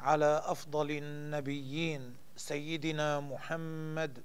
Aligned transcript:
على 0.00 0.42
أفضل 0.44 0.90
النبيين 0.90 2.16
سيدنا 2.36 3.20
محمد 3.20 4.22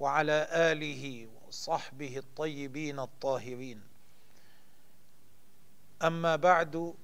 وعلى 0.00 0.46
آله 0.52 1.28
وصحبه 1.48 2.18
الطيبين 2.18 2.98
الطاهرين 3.00 3.80
أما 6.02 6.36
بعد 6.36 6.94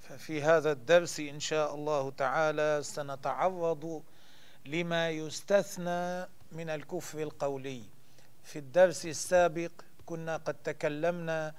ففي 0.00 0.42
هذا 0.42 0.72
الدرس 0.72 1.20
إن 1.20 1.40
شاء 1.40 1.74
الله 1.74 2.10
تعالى 2.10 2.78
سنتعرض 2.82 4.02
لما 4.66 5.10
يستثنى 5.10 6.24
من 6.52 6.70
الكفر 6.70 7.18
القولي 7.22 7.82
في 8.46 8.58
الدرس 8.58 9.06
السابق 9.06 9.70
كنا 10.06 10.36
قد 10.36 10.54
تكلمنا 10.54 11.54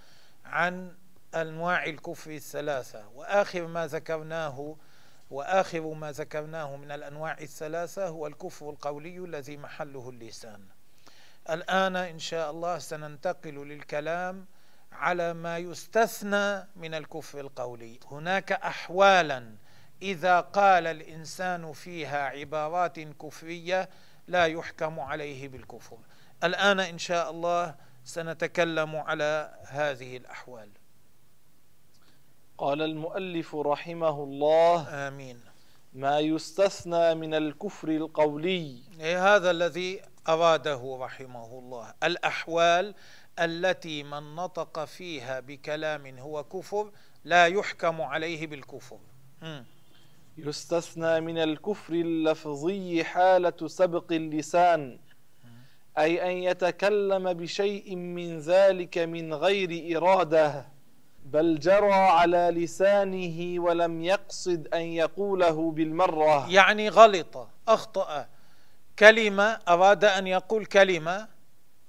عن 0.45 0.95
أنواع 1.35 1.83
الكفر 1.85 2.31
الثلاثة 2.31 3.07
وآخر 3.15 3.67
ما 3.67 3.87
ذكرناه 3.87 4.75
وآخر 5.31 5.79
ما 5.93 6.11
ذكرناه 6.11 6.75
من 6.75 6.91
الأنواع 6.91 7.37
الثلاثة 7.41 8.07
هو 8.07 8.27
الكفر 8.27 8.69
القولي 8.69 9.17
الذي 9.17 9.57
محله 9.57 10.09
اللسان 10.09 10.63
الآن 11.49 11.95
إن 11.95 12.19
شاء 12.19 12.51
الله 12.51 12.79
سننتقل 12.79 13.53
للكلام 13.67 14.45
على 14.91 15.33
ما 15.33 15.57
يستثنى 15.57 16.67
من 16.75 16.93
الكفر 16.93 17.39
القولي 17.39 17.99
هناك 18.11 18.51
أحوالا 18.51 19.55
إذا 20.01 20.39
قال 20.39 20.87
الإنسان 20.87 21.73
فيها 21.73 22.23
عبارات 22.25 22.99
كفرية 22.99 23.89
لا 24.27 24.45
يحكم 24.45 24.99
عليه 24.99 25.47
بالكفر 25.47 25.97
الآن 26.43 26.79
إن 26.79 26.97
شاء 26.97 27.31
الله 27.31 27.75
سنتكلم 28.05 28.95
على 28.95 29.55
هذه 29.67 30.17
الأحوال 30.17 30.69
قال 32.57 32.81
المؤلف 32.81 33.55
رحمه 33.55 34.23
الله 34.23 34.87
آمين 35.07 35.39
ما 35.93 36.19
يستثنى 36.19 37.15
من 37.15 37.33
الكفر 37.33 37.89
القولي 37.89 38.81
إيه، 38.99 39.35
هذا 39.35 39.51
الذي 39.51 40.01
أراده 40.29 40.97
رحمه 41.01 41.45
الله 41.45 41.93
الأحوال 42.03 42.95
التي 43.39 44.03
من 44.03 44.35
نطق 44.35 44.85
فيها 44.85 45.39
بكلام 45.39 46.17
هو 46.19 46.43
كفر 46.43 46.91
لا 47.23 47.45
يحكم 47.47 48.01
عليه 48.01 48.47
بالكفر 48.47 48.99
م. 49.41 49.61
يستثنى 50.37 51.19
من 51.21 51.37
الكفر 51.37 51.93
اللفظي 51.93 53.03
حالة 53.03 53.67
سبق 53.67 54.11
اللسان 54.11 54.99
أي 55.97 56.31
أن 56.31 56.37
يتكلم 56.51 57.33
بشيء 57.33 57.95
من 57.95 58.39
ذلك 58.39 58.97
من 58.97 59.33
غير 59.33 59.97
إرادة 59.97 60.65
بل 61.25 61.59
جرى 61.59 61.91
على 61.91 62.51
لسانه 62.55 63.59
ولم 63.59 64.01
يقصد 64.01 64.67
أن 64.73 64.81
يقوله 64.81 65.71
بالمرة 65.71 66.49
يعني 66.51 66.89
غلط 66.89 67.47
أخطأ 67.67 68.27
كلمة 68.99 69.43
أراد 69.67 70.05
أن 70.05 70.27
يقول 70.27 70.65
كلمة 70.65 71.27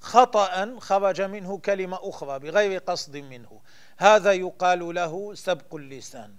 خطأ 0.01 0.79
خرج 0.81 1.23
منه 1.23 1.59
كلمة 1.59 1.99
أخرى 2.03 2.39
بغير 2.39 2.81
قصد 2.87 3.17
منه 3.17 3.61
هذا 3.99 4.33
يقال 4.33 4.95
له 4.95 5.35
سبق 5.35 5.75
اللسان 5.75 6.35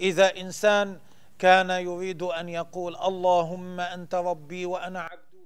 إذا 0.00 0.40
إنسان 0.40 0.98
كان 1.38 1.70
يريد 1.70 2.22
أن 2.22 2.48
يقول 2.48 2.96
اللهم 2.96 3.80
أنت 3.80 4.14
ربي 4.14 4.66
وأنا 4.66 5.00
عبدك 5.00 5.40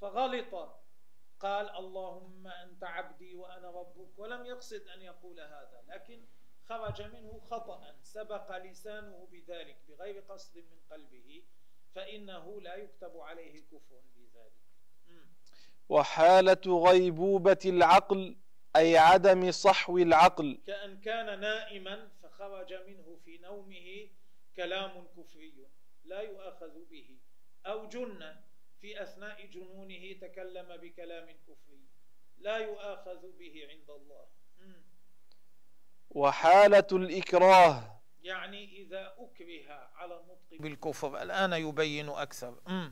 فغلط 0.00 0.79
قال 1.40 1.70
اللهم 1.76 2.46
أنت 2.46 2.84
عبدي 2.84 3.34
وأنا 3.34 3.70
ربك 3.70 4.18
ولم 4.18 4.46
يقصد 4.46 4.82
أن 4.96 5.02
يقول 5.02 5.40
هذا 5.40 5.82
لكن 5.88 6.24
خرج 6.68 7.02
منه 7.02 7.40
خطأ 7.40 7.94
سبق 8.02 8.56
لسانه 8.58 9.28
بذلك 9.32 9.76
بغير 9.88 10.20
قصد 10.28 10.56
من 10.58 10.78
قلبه 10.90 11.44
فإنه 11.94 12.60
لا 12.60 12.74
يكتب 12.74 13.16
عليه 13.18 13.62
كفر 13.66 14.00
بذلك 14.16 14.52
وحالة 15.88 16.84
غيبوبة 16.90 17.58
العقل 17.64 18.36
أي 18.76 18.98
عدم 18.98 19.50
صحو 19.50 19.98
العقل 19.98 20.58
كأن 20.66 21.00
كان 21.00 21.40
نائما 21.40 22.08
فخرج 22.22 22.72
منه 22.74 23.18
في 23.24 23.38
نومه 23.38 24.10
كلام 24.56 25.06
كفري 25.16 25.66
لا 26.04 26.20
يؤاخذ 26.20 26.84
به 26.90 27.18
أو 27.66 27.88
جنة 27.88 28.49
في 28.80 29.02
أثناء 29.02 29.46
جنونه 29.46 30.12
تكلم 30.20 30.76
بكلام 30.76 31.26
كفري 31.30 31.86
لا 32.38 32.56
يؤاخذ 32.56 33.20
به 33.38 33.54
عند 33.70 33.90
الله 33.90 34.24
وحالة 36.10 36.86
الإكراه 36.92 38.00
يعني 38.22 38.82
إذا 38.82 39.14
أكره 39.18 39.90
على 39.94 40.20
النطق 40.20 40.62
بالكفر 40.62 41.22
الآن 41.22 41.52
يبين 41.52 42.08
أكثر 42.08 42.60
م. 42.68 42.90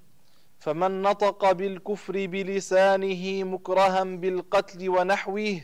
فمن 0.60 1.02
نطق 1.02 1.52
بالكفر 1.52 2.26
بلسانه 2.26 3.44
مكرها 3.44 4.04
بالقتل 4.04 4.88
ونحوه 4.88 5.62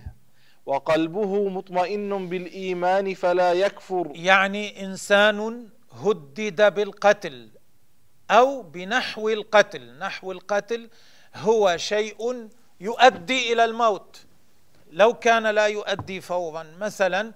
وقلبه 0.66 1.48
مطمئن 1.48 2.28
بالإيمان 2.28 3.14
فلا 3.14 3.52
يكفر 3.52 4.12
يعني 4.14 4.84
إنسان 4.84 5.70
هدد 5.90 6.74
بالقتل 6.74 7.53
أو 8.38 8.62
بنحو 8.62 9.28
القتل 9.28 9.98
نحو 9.98 10.32
القتل 10.32 10.88
هو 11.36 11.76
شيء 11.76 12.48
يؤدي 12.80 13.52
إلى 13.52 13.64
الموت 13.64 14.20
لو 14.92 15.14
كان 15.14 15.42
لا 15.46 15.66
يؤدي 15.66 16.20
فورا 16.20 16.66
مثلا 16.80 17.32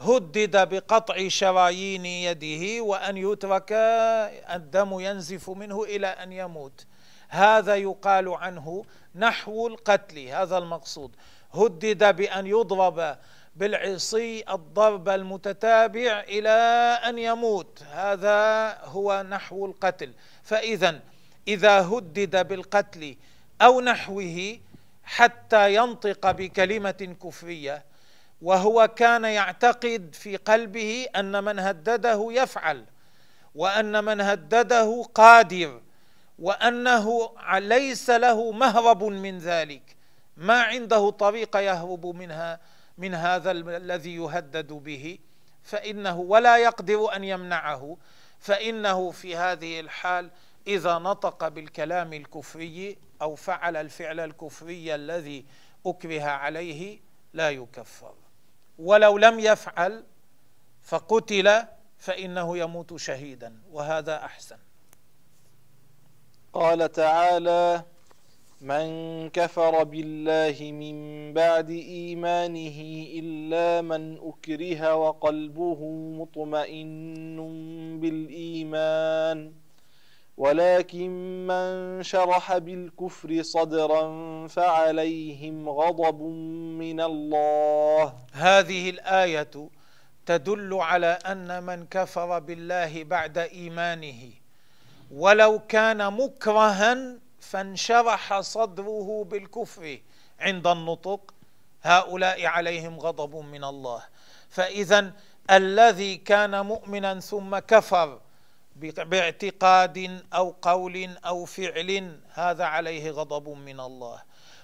هدد 0.00 0.68
بقطع 0.68 1.28
شرايين 1.28 2.06
يده 2.06 2.84
وأن 2.84 3.16
يترك 3.16 3.72
الدم 4.54 5.00
ينزف 5.00 5.50
منه 5.50 5.82
إلى 5.84 6.06
أن 6.06 6.32
يموت 6.32 6.86
هذا 7.28 7.74
يقال 7.76 8.28
عنه 8.28 8.84
نحو 9.16 9.66
القتل 9.66 10.18
هذا 10.18 10.58
المقصود 10.58 11.16
هدد 11.54 12.16
بأن 12.16 12.46
يضرب 12.46 13.16
بالعصي 13.56 14.44
الضرب 14.50 15.08
المتتابع 15.08 16.20
إلى 16.28 16.50
أن 17.08 17.18
يموت 17.18 17.82
هذا 17.90 18.78
هو 18.84 19.22
نحو 19.30 19.66
القتل 19.66 20.12
فإذا 20.42 21.00
إذا 21.48 21.80
هدد 21.88 22.48
بالقتل 22.48 23.16
أو 23.62 23.80
نحوه 23.80 24.58
حتى 25.04 25.74
ينطق 25.74 26.30
بكلمة 26.30 27.16
كفرية 27.24 27.84
وهو 28.42 28.88
كان 28.96 29.24
يعتقد 29.24 30.14
في 30.18 30.36
قلبه 30.36 31.06
أن 31.16 31.44
من 31.44 31.58
هدده 31.58 32.28
يفعل 32.32 32.84
وأن 33.54 34.04
من 34.04 34.20
هدده 34.20 35.04
قادر 35.14 35.80
وأنه 36.38 37.30
ليس 37.52 38.10
له 38.10 38.52
مهرب 38.52 39.04
من 39.04 39.38
ذلك 39.38 39.96
ما 40.36 40.62
عنده 40.62 41.10
طريقة 41.10 41.60
يهرب 41.60 42.06
منها 42.06 42.60
من 42.98 43.14
هذا 43.14 43.50
الذي 43.50 44.16
يهدد 44.16 44.72
به 44.72 45.18
فإنه 45.62 46.18
ولا 46.18 46.56
يقدر 46.56 47.16
أن 47.16 47.24
يمنعه 47.24 47.96
فإنه 48.42 49.10
في 49.10 49.36
هذه 49.36 49.80
الحال 49.80 50.30
إذا 50.66 50.98
نطق 50.98 51.48
بالكلام 51.48 52.12
الكفري 52.12 52.98
أو 53.22 53.34
فعل 53.34 53.76
الفعل 53.76 54.20
الكفري 54.20 54.94
الذي 54.94 55.44
أكره 55.86 56.22
عليه 56.22 57.00
لا 57.32 57.50
يكفر 57.50 58.14
ولو 58.78 59.18
لم 59.18 59.40
يفعل 59.40 60.04
فقتل 60.82 61.64
فإنه 61.98 62.58
يموت 62.58 62.96
شهيدا 62.96 63.62
وهذا 63.72 64.16
أحسن 64.16 64.58
قال 66.54 66.92
تعالى 66.92 67.82
من 68.62 69.28
كفر 69.30 69.84
بالله 69.84 70.72
من 70.72 70.96
بعد 71.34 71.70
إيمانه 71.70 72.78
إلا 73.18 73.82
من 73.82 74.18
أكره 74.18 74.94
وقلبه 74.94 75.80
مطمئن 76.18 77.36
بالإيمان 78.00 79.52
ولكن 80.36 81.10
من 81.46 82.02
شرح 82.02 82.58
بالكفر 82.58 83.42
صدرا 83.42 84.06
فعليهم 84.48 85.68
غضب 85.68 86.20
من 86.78 87.00
الله 87.00 88.12
هذه 88.32 88.90
الآية 88.90 89.70
تدل 90.26 90.74
على 90.74 91.18
أن 91.26 91.62
من 91.62 91.86
كفر 91.86 92.38
بالله 92.38 93.04
بعد 93.04 93.38
إيمانه 93.38 94.30
ولو 95.14 95.58
كان 95.68 96.12
مكرها 96.12 97.18
فانشرح 97.42 98.40
صدره 98.40 99.24
بالكفر 99.30 100.00
عند 100.40 100.66
النطق 100.66 101.34
هؤلاء 101.82 102.46
عليهم 102.46 102.98
غضب 103.00 103.34
من 103.36 103.64
الله 103.64 104.02
فاذا 104.48 105.12
الذي 105.50 106.16
كان 106.16 106.66
مؤمنا 106.66 107.20
ثم 107.20 107.58
كفر 107.58 108.20
باعتقاد 108.76 110.24
او 110.34 110.56
قول 110.62 111.16
او 111.26 111.44
فعل 111.44 112.20
هذا 112.32 112.64
عليه 112.64 113.10
غضب 113.10 113.48
من 113.48 113.80
الله 113.80 114.22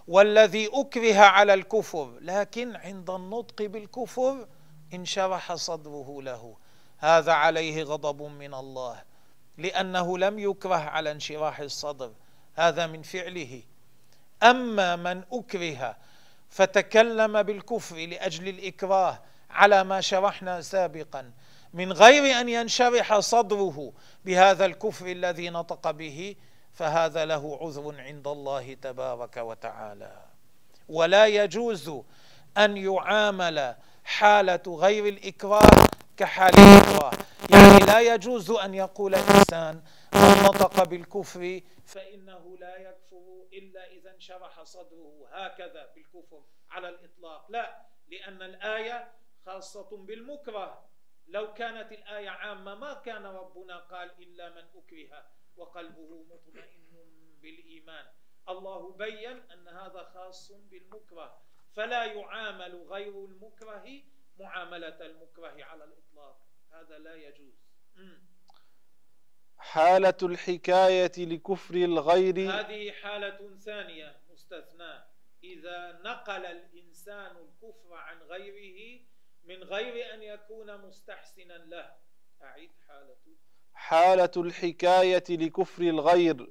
والذي 0.09 0.69
اكره 0.73 1.19
على 1.21 1.55
الكفر 1.55 2.13
لكن 2.21 2.77
عند 2.77 3.11
النطق 3.11 3.63
بالكفر 3.67 4.49
انشرح 4.95 5.55
صدره 5.55 6.19
له 6.23 6.57
هذا 6.99 7.33
عليه 7.33 7.83
غضب 7.83 8.23
من 8.23 8.55
الله 8.55 9.03
لانه 9.59 10.19
لم 10.19 10.39
يكره 10.39 10.75
على 10.75 11.11
انشراح 11.11 11.61
الصدر 11.61 12.13
هذا 12.59 12.87
من 12.87 13.03
فعله 13.03 13.63
اما 14.43 14.97
من 14.97 15.23
اكره 15.33 15.97
فتكلم 16.51 17.43
بالكفر 17.43 17.97
لاجل 17.97 18.49
الاكراه 18.49 19.19
على 19.51 19.85
ما 19.85 20.01
شرحنا 20.01 20.61
سابقا 20.61 21.31
من 21.75 21.93
غير 21.93 22.41
ان 22.41 22.49
ينشرح 22.49 23.19
صدره 23.19 23.93
بهذا 24.25 24.65
الكفر 24.67 25.07
الذي 25.07 25.51
نطق 25.51 25.91
به 25.91 26.37
فهذا 26.75 27.25
له 27.25 27.59
عذر 27.63 27.95
عند 28.01 28.29
الله 28.29 28.75
تبارك 28.83 29.37
وتعالى 29.37 30.17
ولا 30.89 31.27
يجوز 31.27 31.93
ان 32.59 32.77
يعامل 32.77 33.75
حاله 34.05 34.63
غير 34.67 35.09
الاكراه 35.09 35.87
كحال 36.17 36.55
الاكراه 36.61 37.11
يعني 37.51 37.79
لا 37.79 38.01
يجوز 38.15 38.51
ان 38.51 38.75
يقول 38.75 39.15
انسان 39.15 39.83
من 40.15 40.45
نطق 40.45 40.85
بالكفر 40.89 41.61
فإنه 41.87 42.57
لا 42.59 42.77
يكفر 42.77 43.49
إلا 43.53 43.87
إذا 43.87 44.11
انشرح 44.15 44.63
صدره 44.63 45.27
هكذا 45.31 45.93
بالكفر 45.95 46.45
على 46.71 46.89
الإطلاق 46.89 47.51
لا 47.51 47.87
لأن 48.09 48.43
الآية 48.43 49.13
خاصة 49.47 49.97
بالمكره 49.97 50.89
لو 51.29 51.53
كانت 51.55 51.93
الآية 51.93 52.29
عامة 52.29 52.75
ما 52.75 52.95
كان 52.95 53.27
ربنا 53.27 53.79
قال 53.79 54.11
إلا 54.23 54.51
من 54.51 54.63
أكره 54.77 55.25
وقلبه 55.57 56.23
مطمئن 56.29 56.89
بالإيمان 57.43 58.07
الله 58.49 58.93
بين 58.93 59.39
أن 59.51 59.69
هذا 59.69 60.03
خاص 60.03 60.53
بالمكره 60.53 61.43
فلا 61.73 62.05
يعامل 62.05 62.77
غير 62.89 63.25
المكره 63.25 63.89
معاملة 64.39 65.07
المكره 65.07 65.65
على 65.65 65.85
الإطلاق 65.85 66.41
هذا 66.71 66.99
لا 66.99 67.15
يجوز 67.15 67.55
حالة 69.59 70.15
الحكاية 70.23 71.13
لكفر 71.19 71.75
الغير 71.75 72.39
هذه 72.41 72.91
حالة 73.03 73.39
ثانية 73.65 74.17
مستثناة 74.33 75.05
إذا 75.45 76.01
نقل 76.05 76.47
الإنسان 76.47 77.27
الكفر 77.37 77.95
عن 77.95 78.19
غيره 78.31 79.01
من 79.45 79.63
غير 79.65 80.15
أن 80.15 80.23
يكون 80.23 80.81
مستحسنا 80.81 81.53
له 81.53 81.91
أعيد 82.43 82.71
حالة 82.89 83.17
حالة 83.75 84.31
الحكاية 84.37 85.25
لكفر 85.31 85.83
الغير 85.83 86.49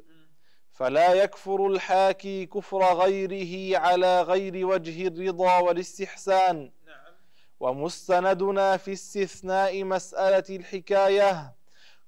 فلا 0.71 1.13
يكفر 1.13 1.67
الحاكي 1.67 2.45
كفر 2.45 2.93
غيره 2.93 3.77
على 3.77 4.21
غير 4.21 4.65
وجه 4.65 5.07
الرضا 5.07 5.59
والاستحسان 5.59 6.71
نعم. 6.87 7.13
ومستندنا 7.59 8.77
في 8.77 8.93
استثناء 8.93 9.83
مسألة 9.83 10.43
الحكاية 10.55 11.53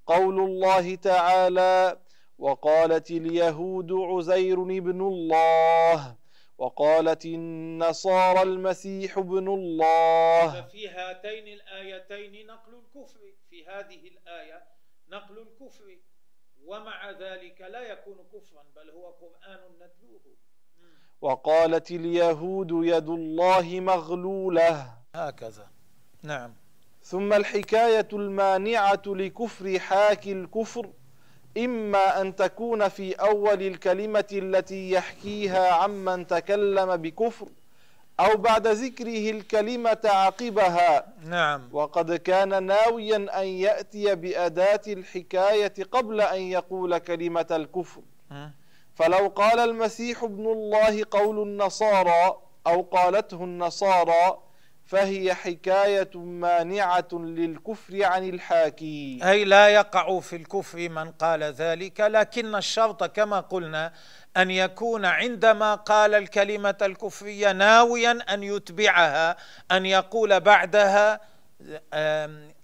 قول 0.10 0.40
الله 0.40 0.96
تعالى 0.96 2.00
وقالت 2.40 3.12
اليهود 3.12 3.92
عزير 3.92 4.62
ابن 4.62 5.02
الله 5.02 6.16
وقالت 6.58 7.26
النصارى 7.26 8.42
المسيح 8.42 9.18
ابن 9.18 9.48
الله 9.58 10.62
ففي 10.62 10.88
هاتين 10.90 11.48
الآيتين 11.48 12.48
نقل 12.48 12.80
الكفر 12.82 13.20
في 13.50 13.66
هذه 13.66 14.08
الآية 14.08 14.64
نقل 15.10 15.40
الكفر 15.48 15.98
ومع 16.66 17.12
ذلك 17.12 17.62
لا 17.62 17.80
يكون 17.82 18.18
كفرا 18.34 18.64
بل 18.76 18.90
هو 18.90 19.10
قرآن 19.10 19.60
نتلوه 19.76 20.36
وقالت 21.22 21.92
اليهود 21.92 22.70
يد 22.72 23.10
الله 23.10 23.80
مغلولة 23.80 24.94
هكذا 25.16 25.68
نعم 26.24 26.54
ثم 27.04 27.34
الحكاية 27.34 28.08
المانعة 28.14 29.02
لكفر 29.08 29.80
حاكي 29.80 30.32
الكفر 30.32 30.88
إما 31.58 32.22
أن 32.22 32.36
تكون 32.36 32.88
في 32.90 33.14
أول 33.16 33.62
الكلمة 33.62 34.26
التي 34.32 34.92
يحكيها 34.92 35.74
عمن 35.74 36.28
تكلم 36.28 36.96
بكفر 36.98 37.46
أو 38.20 38.38
بعد 38.38 38.68
ذكره 38.68 39.30
الكلمة 39.32 40.00
عقبها 40.06 41.14
نعم 41.26 41.70
وقد 41.72 42.14
كان 42.16 42.64
ناويا 42.64 43.42
أن 43.42 43.48
يأتي 43.48 44.16
بأداة 44.16 44.82
الحكاية 44.88 45.74
قبل 45.92 46.22
أن 46.22 46.42
يقول 46.42 46.98
كلمة 46.98 47.48
الكفر 47.52 48.02
فلو 48.96 49.28
قال 49.28 49.60
المسيح 49.60 50.24
ابن 50.24 50.46
الله 50.46 51.06
قول 51.12 51.42
النصارى 51.48 52.40
أو 52.68 52.82
قالته 52.82 53.44
النصارى 53.44 54.38
فهي 54.90 55.34
حكاية 55.34 56.10
مانعة 56.16 57.08
للكفر 57.14 58.04
عن 58.04 58.30
الحاكي 58.30 59.20
أي 59.24 59.46
لا 59.46 59.68
يقع 59.68 60.20
في 60.20 60.36
الكفر 60.36 60.90
من 60.90 61.12
قال 61.12 61.44
ذلك 61.44 62.00
لكن 62.02 62.56
الشرط 62.56 63.04
كما 63.04 63.40
قلنا 63.40 63.94
أن 64.38 64.52
يكون 64.52 65.06
عندما 65.06 65.76
قال 65.76 66.16
الكلمة 66.16 66.78
الكفرية 66.82 67.52
ناويا 67.52 68.20
أن 68.34 68.44
يتبعها 68.44 69.38
أن 69.72 69.86
يقول 69.86 70.40
بعدها 70.40 71.20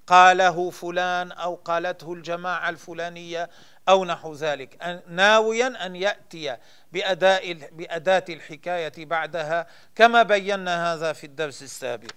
قاله 0.08 0.70
فلان 0.70 1.32
أو 1.32 1.56
قالته 1.56 2.14
الجماعة 2.14 2.70
الفلانية 2.70 3.50
أو 3.90 4.06
نحو 4.06 4.34
ذلك 4.34 5.02
ناويا 5.08 5.86
أن 5.86 5.96
يأتي 5.96 6.58
بأداء 6.94 7.54
بأداة 7.54 8.26
الحكاية 8.30 9.06
بعدها 9.06 9.68
كما 9.96 10.24
بينا 10.24 10.94
هذا 10.94 11.14
في 11.14 11.24
الدرس 11.24 11.64
السابق 11.64 12.12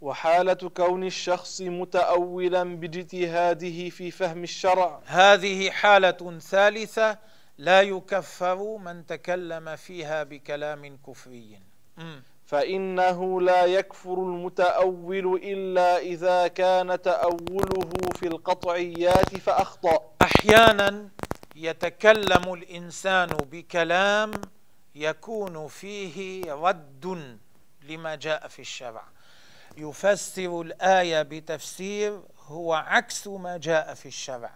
وحالة 0.00 0.52
كون 0.76 1.06
الشخص 1.06 1.60
متأولا 1.60 2.64
باجتهاده 2.64 3.88
في 3.88 4.10
فهم 4.10 4.42
الشرع 4.42 5.00
هذه 5.06 5.70
حالة 5.70 6.38
ثالثة 6.42 7.18
لا 7.58 7.82
يكفر 7.82 8.76
من 8.76 9.06
تكلم 9.06 9.76
فيها 9.76 10.22
بكلام 10.22 10.98
كفري 11.06 11.58
فإنه 12.46 13.40
لا 13.40 13.64
يكفر 13.64 14.14
المتأول 14.14 15.40
إلا 15.42 15.98
إذا 15.98 16.48
كان 16.48 17.02
تأوله 17.02 17.90
في 18.20 18.26
القطعيات 18.28 19.36
فأخطأ 19.38 20.00
أحيانا 20.22 21.08
يتكلم 21.56 22.52
الإنسان 22.54 23.26
بكلام 23.28 24.30
يكون 24.94 25.68
فيه 25.68 26.52
رد 26.54 27.36
لما 27.88 28.14
جاء 28.14 28.48
في 28.48 28.58
الشرع 28.58 29.02
يفسر 29.76 30.60
الآية 30.60 31.22
بتفسير 31.22 32.20
هو 32.46 32.72
عكس 32.74 33.26
ما 33.26 33.56
جاء 33.56 33.94
في 33.94 34.06
الشرع 34.06 34.50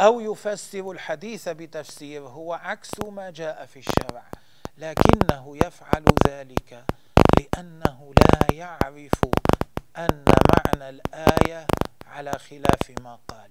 أو 0.00 0.20
يفسر 0.20 0.90
الحديث 0.90 1.48
بتفسير 1.48 2.22
هو 2.22 2.52
عكس 2.52 2.90
ما 3.08 3.30
جاء 3.30 3.66
في 3.66 3.78
الشرع 3.78 4.24
لكنه 4.78 5.56
يفعل 5.64 6.04
ذلك 6.28 6.84
لأنه 7.40 8.12
لا 8.18 8.54
يعرف 8.54 9.12
أن 9.98 10.24
معنى 10.54 10.88
الآية 10.90 11.66
على 12.06 12.32
خلاف 12.32 12.92
ما 13.02 13.18
قال 13.28 13.50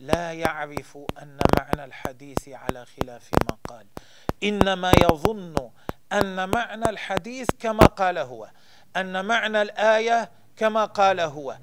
لا 0.00 0.32
يعرف 0.32 0.98
أن 1.22 1.38
معنى 1.58 1.84
الحديث 1.84 2.48
على 2.48 2.86
خلاف 2.86 3.30
ما 3.50 3.56
قال 3.68 3.86
إنما 4.42 4.90
يظن 5.02 5.54
أن 6.12 6.48
معنى 6.48 6.90
الحديث 6.90 7.48
كما 7.60 7.86
قال 7.86 8.18
هو 8.18 8.48
أن 8.96 9.24
معنى 9.24 9.62
الآية 9.62 10.30
كما 10.56 10.84
قال 10.84 11.20
هو 11.20 11.56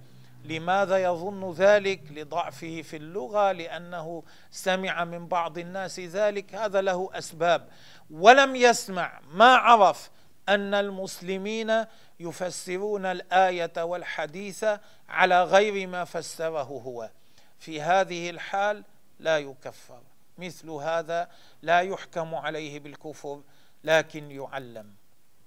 لماذا 0.45 0.97
يظن 0.97 1.51
ذلك 1.53 2.01
لضعفه 2.11 2.81
في 2.81 2.97
اللغة 2.97 3.51
لأنه 3.51 4.23
سمع 4.51 5.03
من 5.05 5.27
بعض 5.27 5.57
الناس 5.57 5.99
ذلك 5.99 6.55
هذا 6.55 6.81
له 6.81 7.09
أسباب 7.13 7.67
ولم 8.11 8.55
يسمع 8.55 9.19
ما 9.33 9.55
عرف 9.55 10.09
أن 10.49 10.73
المسلمين 10.73 11.85
يفسرون 12.19 13.05
الآية 13.05 13.83
والحديث 13.83 14.65
على 15.09 15.43
غير 15.43 15.87
ما 15.87 16.03
فسره 16.03 16.61
هو 16.63 17.09
في 17.59 17.81
هذه 17.81 18.29
الحال 18.29 18.83
لا 19.19 19.37
يكفر 19.37 20.01
مثل 20.37 20.69
هذا 20.69 21.29
لا 21.61 21.79
يحكم 21.79 22.35
عليه 22.35 22.79
بالكفر 22.79 23.41
لكن 23.83 24.31
يعلم 24.31 24.93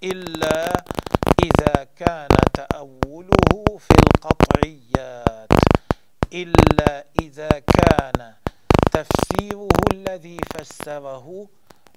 إلا 0.02 0.72
إذا 1.44 1.84
كان 1.96 2.28
تأوله 2.54 3.78
في 3.78 3.90
القطعيات 4.14 5.48
إلا 6.32 7.04
إذا 7.22 7.48
كان 7.48 8.34
تفسيره 8.92 9.68
الذي 9.94 10.36
فسره 10.56 11.48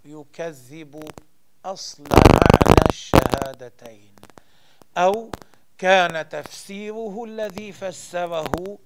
يكذب 0.06 1.02
أصل 1.74 2.04
معنى 2.12 2.80
الشهادتين 2.90 4.16
أو 4.98 5.32
كان 5.78 6.30
تفسيره 6.30 7.24
الذي 7.24 7.72
فسره 7.74 8.78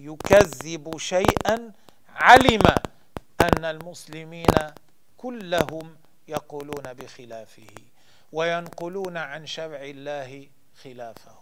يكذب 0.00 0.98
شيئا 0.98 1.72
علم 2.14 2.62
أن 3.40 3.64
المسلمين 3.64 4.54
كلهم 5.18 5.96
يقولون 6.28 6.84
بخلافه 6.94 7.74
وينقلون 8.32 9.16
عن 9.16 9.46
شرع 9.46 9.78
الله 9.82 10.48
خلافه 10.82 11.38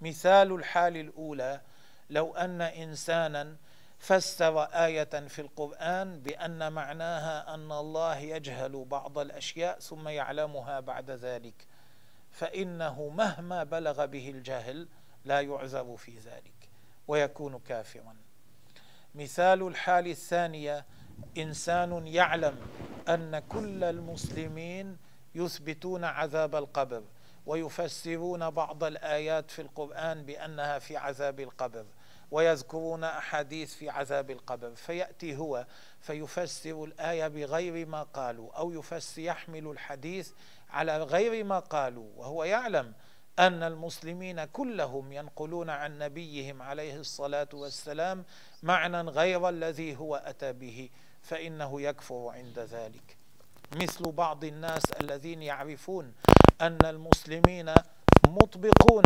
مثال 0.00 0.52
الحال 0.52 0.96
الأولى 0.96 1.60
لو 2.10 2.36
أن 2.36 2.60
إنسانا 2.60 3.56
فاستوى 3.98 4.68
آية 4.72 5.04
في 5.28 5.38
القرآن 5.40 6.20
بأن 6.20 6.72
معناها 6.72 7.54
أن 7.54 7.72
الله 7.72 8.16
يجهل 8.18 8.84
بعض 8.84 9.18
الأشياء 9.18 9.78
ثم 9.80 10.08
يعلمها 10.08 10.80
بعد 10.80 11.10
ذلك 11.10 11.66
فإنه 12.32 13.08
مهما 13.08 13.64
بلغ 13.64 14.06
به 14.06 14.30
الجهل 14.30 14.88
لا 15.24 15.40
يعذر 15.40 15.96
في 15.96 16.18
ذلك 16.18 16.70
ويكون 17.08 17.58
كافرا 17.58 18.16
مثال 19.14 19.62
الحال 19.66 20.06
الثانية 20.06 20.84
إنسان 21.38 22.06
يعلم 22.06 22.54
أن 23.08 23.38
كل 23.38 23.84
المسلمين 23.84 24.96
يثبتون 25.34 26.04
عذاب 26.04 26.54
القبر 26.56 27.02
ويفسرون 27.46 28.50
بعض 28.50 28.84
الآيات 28.84 29.50
في 29.50 29.62
القرآن 29.62 30.22
بأنها 30.22 30.78
في 30.78 30.96
عذاب 30.96 31.40
القبر 31.40 31.84
ويذكرون 32.30 33.04
أحاديث 33.04 33.74
في 33.74 33.90
عذاب 33.90 34.30
القبر 34.30 34.74
فيأتي 34.74 35.36
هو 35.36 35.66
فيفسر 36.00 36.84
الآية 36.84 37.28
بغير 37.28 37.86
ما 37.86 38.02
قالوا 38.02 38.52
أو 38.52 38.72
يفسر 38.72 39.20
يحمل 39.22 39.66
الحديث 39.66 40.30
على 40.70 41.02
غير 41.02 41.44
ما 41.44 41.58
قالوا 41.58 42.06
وهو 42.16 42.44
يعلم 42.44 42.92
أن 43.38 43.62
المسلمين 43.62 44.44
كلهم 44.44 45.12
ينقلون 45.12 45.70
عن 45.70 45.98
نبيهم 45.98 46.62
عليه 46.62 46.96
الصلاة 46.96 47.48
والسلام 47.54 48.24
معنى 48.62 49.00
غير 49.00 49.48
الذي 49.48 49.96
هو 49.96 50.16
أتى 50.16 50.52
به 50.52 50.88
فإنه 51.22 51.80
يكفر 51.80 52.28
عند 52.34 52.58
ذلك 52.58 53.16
مثل 53.76 54.12
بعض 54.12 54.44
الناس 54.44 54.82
الذين 55.00 55.42
يعرفون 55.42 56.12
أن 56.60 56.78
المسلمين 56.84 57.74
مطبقون 58.26 59.02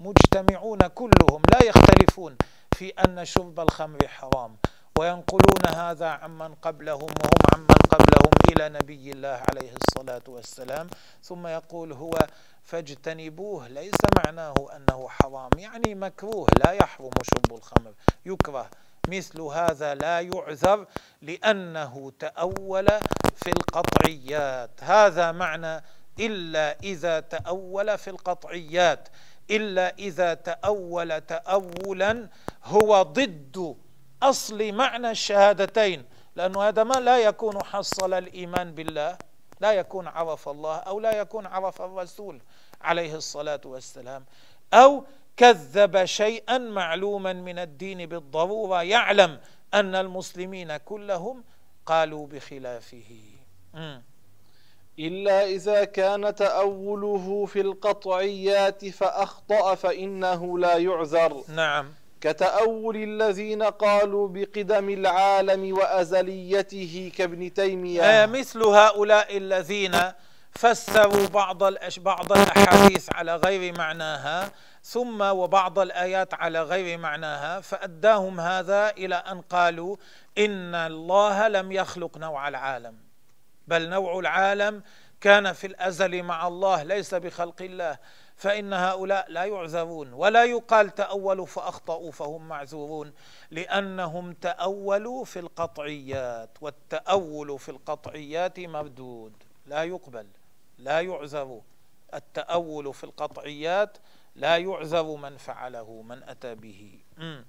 مجتمعون 0.00 0.78
كلهم 0.86 1.42
لا 1.52 1.66
يختلفون 1.68 2.36
في 2.76 2.88
أن 3.08 3.24
شرب 3.24 3.60
الخمر 3.60 3.98
حرام 4.08 4.56
وينقلون 4.98 5.64
هذا 5.76 6.06
عمن 6.06 6.54
قبلهم 6.54 7.02
وهم 7.02 7.38
عمن 7.54 7.76
قبلهم 7.90 8.30
إلى 8.52 8.68
نبي 8.78 9.10
الله 9.12 9.40
عليه 9.50 9.72
الصلاة 9.72 10.22
والسلام 10.28 10.90
ثم 11.22 11.46
يقول 11.46 11.92
هو 11.92 12.14
فاجتنبوه 12.62 13.68
ليس 13.68 13.98
معناه 14.24 14.54
أنه 14.76 15.08
حرام 15.08 15.50
يعني 15.56 15.94
مكروه 15.94 16.46
لا 16.64 16.72
يحرم 16.72 17.10
شرب 17.22 17.56
الخمر 17.56 17.92
يكره 18.26 18.70
مثل 19.08 19.40
هذا 19.40 19.94
لا 19.94 20.20
يعذر 20.20 20.86
لأنه 21.22 22.12
تأول 22.18 22.86
في 23.36 23.48
القطعيات 23.50 24.70
هذا 24.80 25.32
معنى 25.32 25.82
إلا 26.20 26.76
إذا 26.82 27.20
تأول 27.20 27.98
في 27.98 28.10
القطعيات 28.10 29.08
إلا 29.50 29.94
إذا 29.98 30.34
تأول 30.34 31.20
تأولا 31.20 32.28
هو 32.64 33.02
ضد 33.02 33.76
أصل 34.22 34.72
معنى 34.72 35.10
الشهادتين 35.10 36.04
لأنه 36.36 36.62
هذا 36.62 36.84
ما 36.84 36.94
لا 36.94 37.18
يكون 37.18 37.62
حصل 37.62 38.14
الإيمان 38.14 38.74
بالله 38.74 39.18
لا 39.60 39.72
يكون 39.72 40.06
عرف 40.08 40.48
الله 40.48 40.76
أو 40.76 41.00
لا 41.00 41.12
يكون 41.14 41.46
عرف 41.46 41.82
الرسول 41.82 42.40
عليه 42.80 43.14
الصلاة 43.14 43.60
والسلام 43.64 44.24
أو 44.74 45.04
كذب 45.36 46.04
شيئا 46.04 46.58
معلوما 46.58 47.32
من 47.32 47.58
الدين 47.58 48.06
بالضرورة 48.06 48.82
يعلم 48.82 49.38
أن 49.74 49.94
المسلمين 49.94 50.76
كلهم 50.76 51.44
قالوا 51.86 52.26
بخلافه 52.26 53.20
إلا 54.98 55.44
إذا 55.44 55.84
كان 55.84 56.34
تأوله 56.34 57.46
في 57.46 57.60
القطعيات 57.60 58.84
فأخطأ 58.86 59.74
فإنه 59.74 60.58
لا 60.58 60.76
يعذر 60.76 61.44
نعم 61.48 61.88
كتأول 62.20 62.96
الذين 62.96 63.62
قالوا 63.62 64.28
بقدم 64.28 64.90
العالم 64.90 65.78
وأزليته 65.78 67.12
كابن 67.16 67.54
تيمية 67.54 68.02
آه، 68.02 68.26
مثل 68.26 68.62
هؤلاء 68.62 69.36
الذين 69.36 69.96
فسروا 70.52 71.26
بعض 71.26 71.58
بعض 71.98 72.32
الأحاديث 72.32 73.08
على 73.14 73.36
غير 73.36 73.78
معناها 73.78 74.50
ثم 74.82 75.20
وبعض 75.20 75.78
الآيات 75.78 76.34
على 76.34 76.62
غير 76.62 76.98
معناها 76.98 77.60
فأداهم 77.60 78.40
هذا 78.40 78.90
إلى 78.90 79.14
أن 79.14 79.40
قالوا 79.40 79.96
إن 80.38 80.74
الله 80.74 81.48
لم 81.48 81.72
يخلق 81.72 82.18
نوع 82.18 82.48
العالم 82.48 83.05
بل 83.66 83.88
نوع 83.88 84.18
العالم 84.18 84.82
كان 85.20 85.52
في 85.52 85.66
الأزل 85.66 86.22
مع 86.22 86.46
الله 86.46 86.82
ليس 86.82 87.14
بخلق 87.14 87.62
الله 87.62 87.98
فإن 88.36 88.72
هؤلاء 88.72 89.26
لا 89.30 89.44
يعذبون 89.44 90.12
ولا 90.12 90.44
يقال 90.44 90.94
تأولوا 90.94 91.46
فأخطأوا 91.46 92.12
فهم 92.12 92.48
معذورون 92.48 93.12
لأنهم 93.50 94.32
تأولوا 94.32 95.24
في 95.24 95.38
القطعيات 95.38 96.48
والتأول 96.60 97.58
في 97.58 97.68
القطعيات 97.68 98.60
مردود 98.60 99.32
لا 99.66 99.84
يقبل 99.84 100.26
لا 100.78 101.00
يعذر 101.00 101.60
التأول 102.14 102.94
في 102.94 103.04
القطعيات 103.04 103.98
لا 104.36 104.56
يعذر 104.56 105.02
من 105.16 105.36
فعله 105.36 106.02
من 106.02 106.22
أتى 106.22 106.54
به 106.54 106.98
م. 107.18 107.40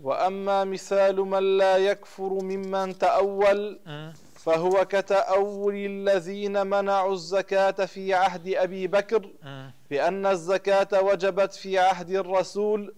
وأما 0.00 0.64
مثال 0.64 1.16
من 1.16 1.58
لا 1.58 1.76
يكفر 1.76 2.32
ممن 2.32 2.98
تأول 2.98 3.80
م. 3.86 4.12
فهو 4.46 4.84
كتأول 4.84 5.74
الذين 5.74 6.66
منعوا 6.66 7.12
الزكاة 7.12 7.70
في 7.70 8.14
عهد 8.14 8.48
أبي 8.54 8.86
بكر 8.86 9.30
آه. 9.44 9.74
بأن 9.90 10.26
الزكاة 10.26 11.02
وجبت 11.02 11.52
في 11.54 11.78
عهد 11.78 12.10
الرسول 12.10 12.94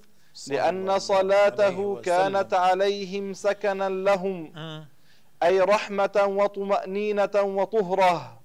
لأن 0.49 0.99
صلاته 0.99 2.01
كانت 2.01 2.55
عليهم 2.55 3.33
سكنا 3.33 3.89
لهم 3.89 4.57
آه. 4.57 4.87
أي 5.43 5.61
رحمة 5.61 6.23
وطمأنينة 6.29 7.31
وطهرة 7.43 8.41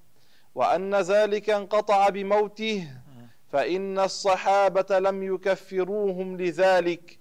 وأن 0.56 0.96
ذلك 0.96 1.50
انقطع 1.50 2.10
بموته 2.10 2.88
آه. 2.88 3.26
فإن 3.54 4.00
الصحابة 4.00 5.00
لم 5.00 5.34
يكفروهم 5.36 6.38
لذلك 6.38 7.20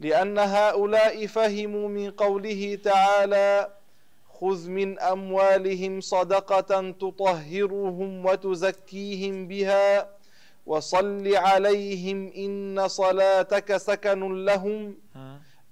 لأن 0.00 0.38
هؤلاء 0.38 1.26
فهموا 1.26 1.88
من 1.88 2.10
قوله 2.10 2.78
تعالى 2.84 3.70
خذ 4.40 4.68
من 4.70 5.00
اموالهم 5.02 6.00
صدقه 6.00 6.90
تطهرهم 6.90 8.26
وتزكيهم 8.26 9.46
بها 9.48 10.08
وصل 10.66 11.34
عليهم 11.36 12.32
ان 12.38 12.88
صلاتك 12.88 13.76
سكن 13.76 14.44
لهم 14.44 14.96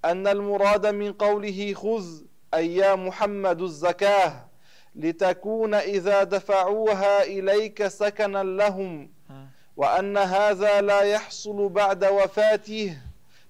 ان 0.05 0.27
المراد 0.27 0.87
من 0.87 1.13
قوله 1.13 1.75
خذ 1.75 2.05
اي 2.55 2.75
يا 2.77 2.95
محمد 2.95 3.61
الزكاه 3.63 4.47
لتكون 4.97 5.75
اذا 5.75 6.25
دفعوها 6.25 7.23
اليك 7.25 7.87
سكنا 7.87 8.43
لهم 8.45 9.11
وان 9.77 10.17
هذا 10.17 10.81
لا 10.81 11.03
يحصل 11.03 11.69
بعد 11.69 12.05
وفاته 12.05 12.97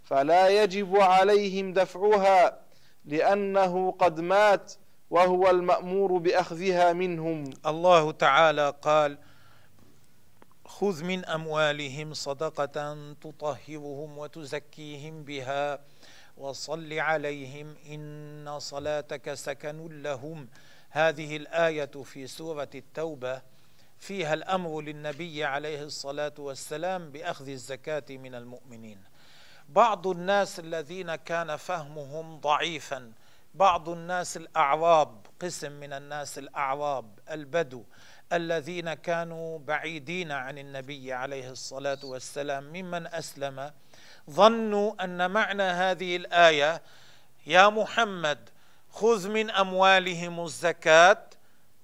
فلا 0.04 0.48
يجب 0.48 0.96
عليهم 0.96 1.72
دفعها 1.72 2.60
لانه 3.04 3.90
قد 3.92 4.20
مات 4.20 4.72
وهو 5.10 5.50
المأمور 5.50 6.18
بأخذها 6.18 6.92
منهم 6.92 7.50
الله 7.66 8.12
تعالى 8.12 8.74
قال 8.82 9.18
خذ 10.66 11.04
من 11.04 11.24
أموالهم 11.24 12.14
صدقة 12.14 12.94
تطهرهم 13.20 14.18
وتزكيهم 14.18 15.22
بها 15.22 15.78
وصل 16.36 16.92
عليهم 16.92 17.74
إن 17.90 18.58
صلاتك 18.58 19.34
سكن 19.34 20.02
لهم 20.02 20.48
هذه 20.90 21.36
الآية 21.36 21.86
في 22.04 22.26
سورة 22.26 22.70
التوبة 22.74 23.42
فيها 23.98 24.34
الأمر 24.34 24.80
للنبي 24.80 25.44
عليه 25.44 25.82
الصلاة 25.82 26.34
والسلام 26.38 27.10
بأخذ 27.10 27.48
الزكاة 27.48 28.04
من 28.16 28.34
المؤمنين 28.34 28.98
بعض 29.68 30.06
الناس 30.06 30.60
الذين 30.60 31.14
كان 31.14 31.56
فهمهم 31.56 32.40
ضعيفاً 32.40 33.12
بعض 33.54 33.88
الناس 33.88 34.36
الاعراب 34.36 35.26
قسم 35.40 35.72
من 35.72 35.92
الناس 35.92 36.38
الاعراب 36.38 37.18
البدو 37.30 37.84
الذين 38.32 38.94
كانوا 38.94 39.58
بعيدين 39.58 40.32
عن 40.32 40.58
النبي 40.58 41.12
عليه 41.12 41.50
الصلاه 41.50 41.98
والسلام 42.04 42.64
ممن 42.64 43.06
اسلم 43.06 43.72
ظنوا 44.30 45.04
ان 45.04 45.30
معنى 45.30 45.62
هذه 45.62 46.16
الايه 46.16 46.82
يا 47.46 47.68
محمد 47.68 48.48
خذ 48.90 49.28
من 49.30 49.50
اموالهم 49.50 50.44
الزكاه 50.44 51.24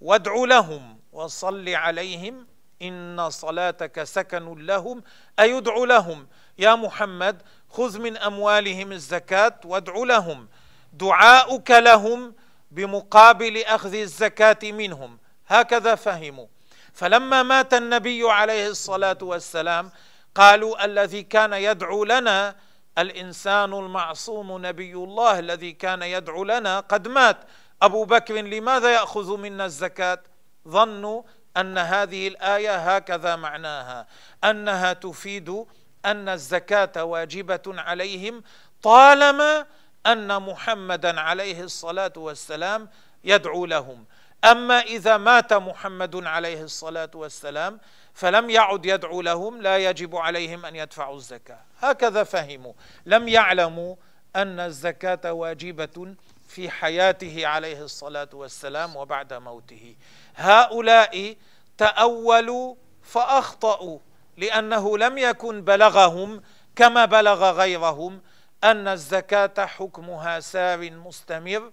وادع 0.00 0.35
لهم 0.35 0.99
وصل 1.12 1.68
عليهم 1.68 2.47
ان 2.83 3.30
صلاتك 3.30 4.02
سكن 4.02 4.66
لهم 4.66 5.02
ايدع 5.40 5.75
لهم 5.76 6.28
يا 6.59 6.75
محمد 6.75 7.42
خذ 7.71 8.00
من 8.00 8.16
اموالهم 8.16 8.92
الزكاه 8.92 9.61
وادع 9.64 9.92
لهم 9.97 10.49
دعاؤك 10.98 11.70
لهم 11.70 12.34
بمقابل 12.70 13.58
اخذ 13.62 13.94
الزكاه 13.94 14.58
منهم 14.64 15.18
هكذا 15.46 15.94
فهموا 15.94 16.46
فلما 16.92 17.42
مات 17.42 17.74
النبي 17.74 18.22
عليه 18.30 18.66
الصلاه 18.68 19.18
والسلام 19.22 19.90
قالوا 20.34 20.84
الذي 20.84 21.22
كان 21.22 21.52
يدعو 21.52 22.04
لنا 22.04 22.56
الانسان 22.98 23.72
المعصوم 23.72 24.66
نبي 24.66 24.94
الله 24.94 25.38
الذي 25.38 25.72
كان 25.72 26.02
يدعو 26.02 26.44
لنا 26.44 26.80
قد 26.80 27.08
مات 27.08 27.36
ابو 27.82 28.04
بكر 28.04 28.34
لماذا 28.34 28.90
ياخذ 28.94 29.36
منا 29.38 29.64
الزكاه 29.64 30.20
ظنوا 30.68 31.22
ان 31.56 31.78
هذه 31.78 32.28
الايه 32.28 32.96
هكذا 32.96 33.36
معناها 33.36 34.06
انها 34.44 34.92
تفيد 34.92 35.64
ان 36.06 36.28
الزكاه 36.28 37.04
واجبه 37.04 37.62
عليهم 37.66 38.42
طالما 38.82 39.66
أن 40.06 40.42
محمدا 40.42 41.20
عليه 41.20 41.61
الصلاة 41.61 42.12
والسلام 42.16 42.88
يدعو 43.25 43.66
لهم 43.66 44.04
أما 44.44 44.80
إذا 44.80 45.16
مات 45.16 45.52
محمد 45.52 46.26
عليه 46.26 46.62
الصلاة 46.62 47.11
والسلام 47.14 47.80
فلم 48.14 48.50
يعد 48.50 48.87
يدعو 48.87 49.23
لهم 49.23 49.62
لا 49.62 49.78
يجب 49.78 50.16
عليهم 50.16 50.66
أن 50.66 50.76
يدفعوا 50.76 51.16
الزكاة 51.16 51.58
هكذا 51.80 52.23
فهموا 52.25 52.73
لم 53.06 53.28
يعلموا 53.28 53.94
أن 54.37 54.61
الزكاة 54.61 55.32
واجبة 55.32 56.14
في 56.49 56.70
حياته 56.70 57.46
عليه 57.46 57.82
الصلاة 57.84 58.28
والسلام 58.32 58.96
وبعد 58.96 59.34
موته 59.34 59.96
هؤلاء 60.37 61.37
تأولوا 61.78 62.75
فأخطأوا 63.02 63.99
لأنه 64.37 64.99
لم 64.99 65.18
يكن 65.18 65.62
بلغهم 65.62 66.42
كما 66.76 67.04
بلغ 67.04 67.50
غيرهم 67.50 68.20
أن 68.64 68.88
الزكاة 68.88 69.66
حكمها 69.66 70.40
سار 70.40 70.90
مستمر 70.90 71.73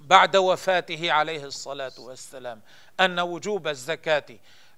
بعد 0.00 0.36
وفاته 0.36 1.12
عليه 1.12 1.44
الصلاة 1.44 1.92
والسلام 1.98 2.60
أن 3.00 3.20
وجوب 3.20 3.68
الزكاة 3.68 4.24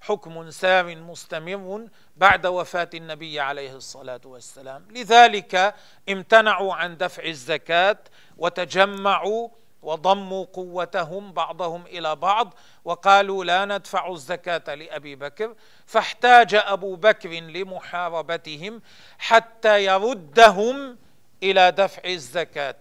حكم 0.01 0.49
سار 0.51 0.95
مستمر 0.95 1.87
بعد 2.17 2.45
وفاة 2.45 2.89
النبي 2.93 3.39
عليه 3.39 3.75
الصلاة 3.75 4.21
والسلام 4.25 4.87
لذلك 4.91 5.75
امتنعوا 6.09 6.73
عن 6.73 6.97
دفع 6.97 7.25
الزكاة 7.25 7.97
وتجمعوا 8.37 9.49
وضموا 9.81 10.45
قوتهم 10.53 11.33
بعضهم 11.33 11.85
إلى 11.85 12.15
بعض 12.15 12.53
وقالوا 12.85 13.45
لا 13.45 13.65
ندفع 13.65 14.07
الزكاة 14.11 14.75
لأبي 14.75 15.15
بكر 15.15 15.55
فاحتاج 15.85 16.55
أبو 16.55 16.95
بكر 16.95 17.29
لمحاربتهم 17.29 18.81
حتى 19.17 19.85
يردهم 19.85 20.97
إلى 21.43 21.71
دفع 21.71 22.01
الزكاة 22.05 22.79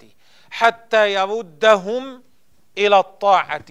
حتى 0.50 1.14
يردهم 1.14 2.22
إلى 2.78 2.98
الطاعة 2.98 3.64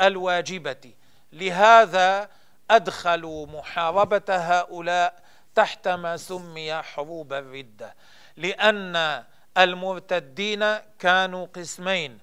الواجبة 0.00 0.94
لهذا 1.32 2.28
أدخلوا 2.70 3.46
محاربة 3.46 4.22
هؤلاء 4.28 5.22
تحت 5.54 5.88
ما 5.88 6.16
سمي 6.16 6.74
حروب 6.74 7.32
الردة 7.32 7.94
لأن 8.36 9.24
المرتدين 9.58 10.64
كانوا 10.98 11.46
قسمين 11.46 12.18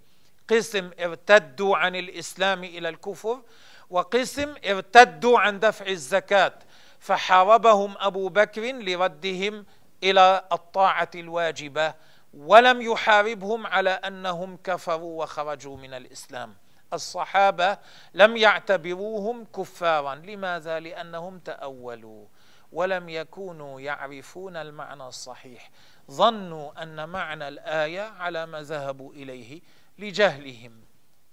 قسم 0.49 0.89
ارتدوا 0.99 1.77
عن 1.77 1.95
الإسلام 1.95 2.63
إلى 2.63 2.89
الكفر 2.89 3.41
وقسم 3.89 4.53
ارتدوا 4.65 5.39
عن 5.39 5.59
دفع 5.59 5.85
الزكاة 5.87 6.53
فحاربهم 6.99 7.95
أبو 7.99 8.27
بكر 8.29 8.61
لردهم 8.71 9.65
إلى 10.03 10.43
الطاعة 10.51 11.09
الواجبة 11.15 11.93
ولم 12.33 12.81
يحاربهم 12.81 13.67
على 13.67 13.89
انهم 13.89 14.57
كفروا 14.57 15.23
وخرجوا 15.23 15.77
من 15.77 15.93
الاسلام 15.93 16.55
الصحابه 16.93 17.77
لم 18.13 18.37
يعتبروهم 18.37 19.45
كفارا 19.45 20.15
لماذا 20.15 20.79
لانهم 20.79 21.39
تاولوا 21.39 22.25
ولم 22.71 23.09
يكونوا 23.09 23.81
يعرفون 23.81 24.55
المعنى 24.55 25.03
الصحيح 25.07 25.69
ظنوا 26.11 26.83
ان 26.83 27.09
معنى 27.09 27.47
الايه 27.47 28.01
على 28.01 28.45
ما 28.45 28.61
ذهبوا 28.61 29.13
اليه 29.13 29.61
لجهلهم 29.99 30.81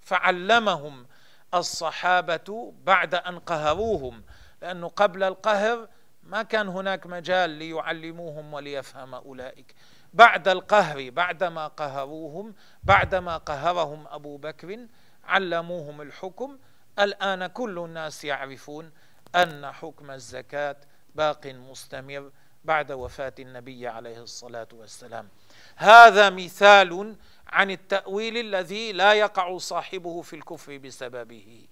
فعلمهم 0.01 1.07
الصحابه 1.55 2.73
بعد 2.85 3.15
ان 3.15 3.39
قهروهم 3.39 4.25
لانه 4.63 4.89
قبل 4.89 5.23
القهر 5.23 5.89
ما 6.23 6.43
كان 6.43 6.69
هناك 6.69 7.07
مجال 7.07 7.51
ليعلموهم 7.51 8.55
وليفهم 8.55 9.15
اولئك 9.15 9.75
بعد 10.15 10.49
القهر 10.49 11.11
بعدما 11.11 11.67
قهروهم 11.69 12.55
بعدما 12.83 13.37
قهرهم 13.37 14.05
أبو 14.09 14.37
بكر 14.37 14.87
علموهم 15.25 16.01
الحكم 16.01 16.59
الآن 16.99 17.47
كل 17.47 17.79
الناس 17.79 18.25
يعرفون 18.25 18.91
أن 19.35 19.73
حكم 19.73 20.11
الزكاة 20.11 20.77
باق 21.15 21.47
مستمر 21.47 22.31
بعد 22.65 22.93
وفاة 22.93 23.35
النبي 23.39 23.89
عليه 23.89 24.19
الصلاة 24.23 24.69
والسلام 24.75 25.29
هذا 25.77 26.31
مثال 26.31 27.17
عن 27.47 27.71
التأويل 27.71 28.37
الذي 28.37 28.93
لا 28.93 29.13
يقع 29.13 29.59
صاحبه 29.59 30.23
في 30.23 30.37
الكفر 30.37 30.79
بسببه 30.79 31.67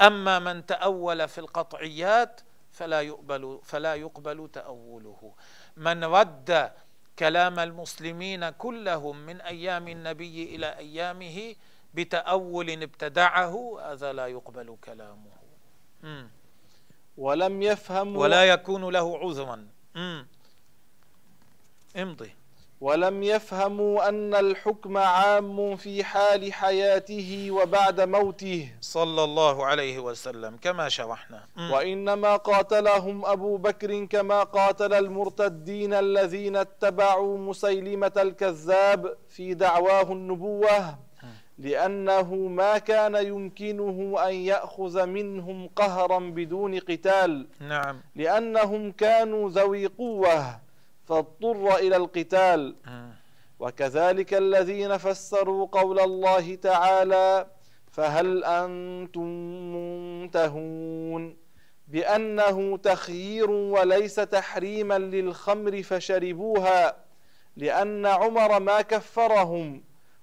أما 0.00 0.38
من 0.38 0.66
تأول 0.66 1.28
في 1.28 1.38
القطعيات 1.38 2.40
فلا 2.72 3.00
يقبل, 3.00 3.60
فلا 3.64 3.94
يقبل 3.94 4.48
تأوله 4.52 5.34
من 5.76 6.04
رد 6.04 6.70
كلام 7.18 7.58
المسلمين 7.58 8.50
كلهم 8.50 9.26
من 9.26 9.40
أيام 9.40 9.88
النبي 9.88 10.54
إلى 10.54 10.66
أيامه 10.66 11.54
بتأول 11.94 12.70
ابتدعه 12.70 13.80
هذا 13.92 14.12
لا 14.12 14.26
يقبل 14.26 14.76
كلامه 14.84 15.32
م. 16.02 16.26
ولم 17.16 17.62
يفهم 17.62 18.16
ولا 18.16 18.44
يكون 18.44 18.92
له 18.92 19.18
عذرا 19.18 19.68
امضي 21.96 22.34
ولم 22.80 23.22
يفهموا 23.22 24.08
أن 24.08 24.34
الحكم 24.34 24.98
عام 24.98 25.76
في 25.76 26.04
حال 26.04 26.52
حياته 26.52 27.48
وبعد 27.50 28.00
موته 28.00 28.68
صلى 28.80 29.24
الله 29.24 29.66
عليه 29.66 29.98
وسلم 29.98 30.56
كما 30.62 30.88
شرحنا 30.88 31.40
وإنما 31.72 32.36
قاتلهم 32.36 33.26
أبو 33.26 33.56
بكر 33.56 34.04
كما 34.04 34.42
قاتل 34.42 34.92
المرتدين 34.94 35.94
الذين 35.94 36.56
اتبعوا 36.56 37.38
مسيلمة 37.38 38.12
الكذاب 38.16 39.16
في 39.28 39.54
دعواه 39.54 40.12
النبوة 40.12 41.08
لأنه 41.58 42.34
ما 42.34 42.78
كان 42.78 43.14
يمكنه 43.26 44.16
أن 44.28 44.34
يأخذ 44.34 45.06
منهم 45.06 45.68
قهرا 45.76 46.18
بدون 46.18 46.78
قتال 46.78 47.46
نعم 47.60 48.00
لأنهم 48.16 48.92
كانوا 48.92 49.50
ذوي 49.50 49.86
قوة 49.86 50.67
فاضطر 51.08 51.76
إلى 51.76 51.96
القتال 51.96 52.74
آه. 52.88 53.10
وكذلك 53.60 54.34
الذين 54.34 54.96
فسروا 54.96 55.66
قول 55.72 56.00
الله 56.00 56.54
تعالى 56.54 57.46
فهل 57.90 58.44
أنتم 58.44 59.24
منتهون 60.22 61.36
بأنه 61.88 62.76
تخيير 62.76 63.50
وليس 63.50 64.14
تحريما 64.16 64.98
للخمر 64.98 65.82
فشربوها 65.82 66.96
لأن 67.56 68.06
عمر 68.06 68.60
ما 68.60 68.80
كفرهم 68.80 69.82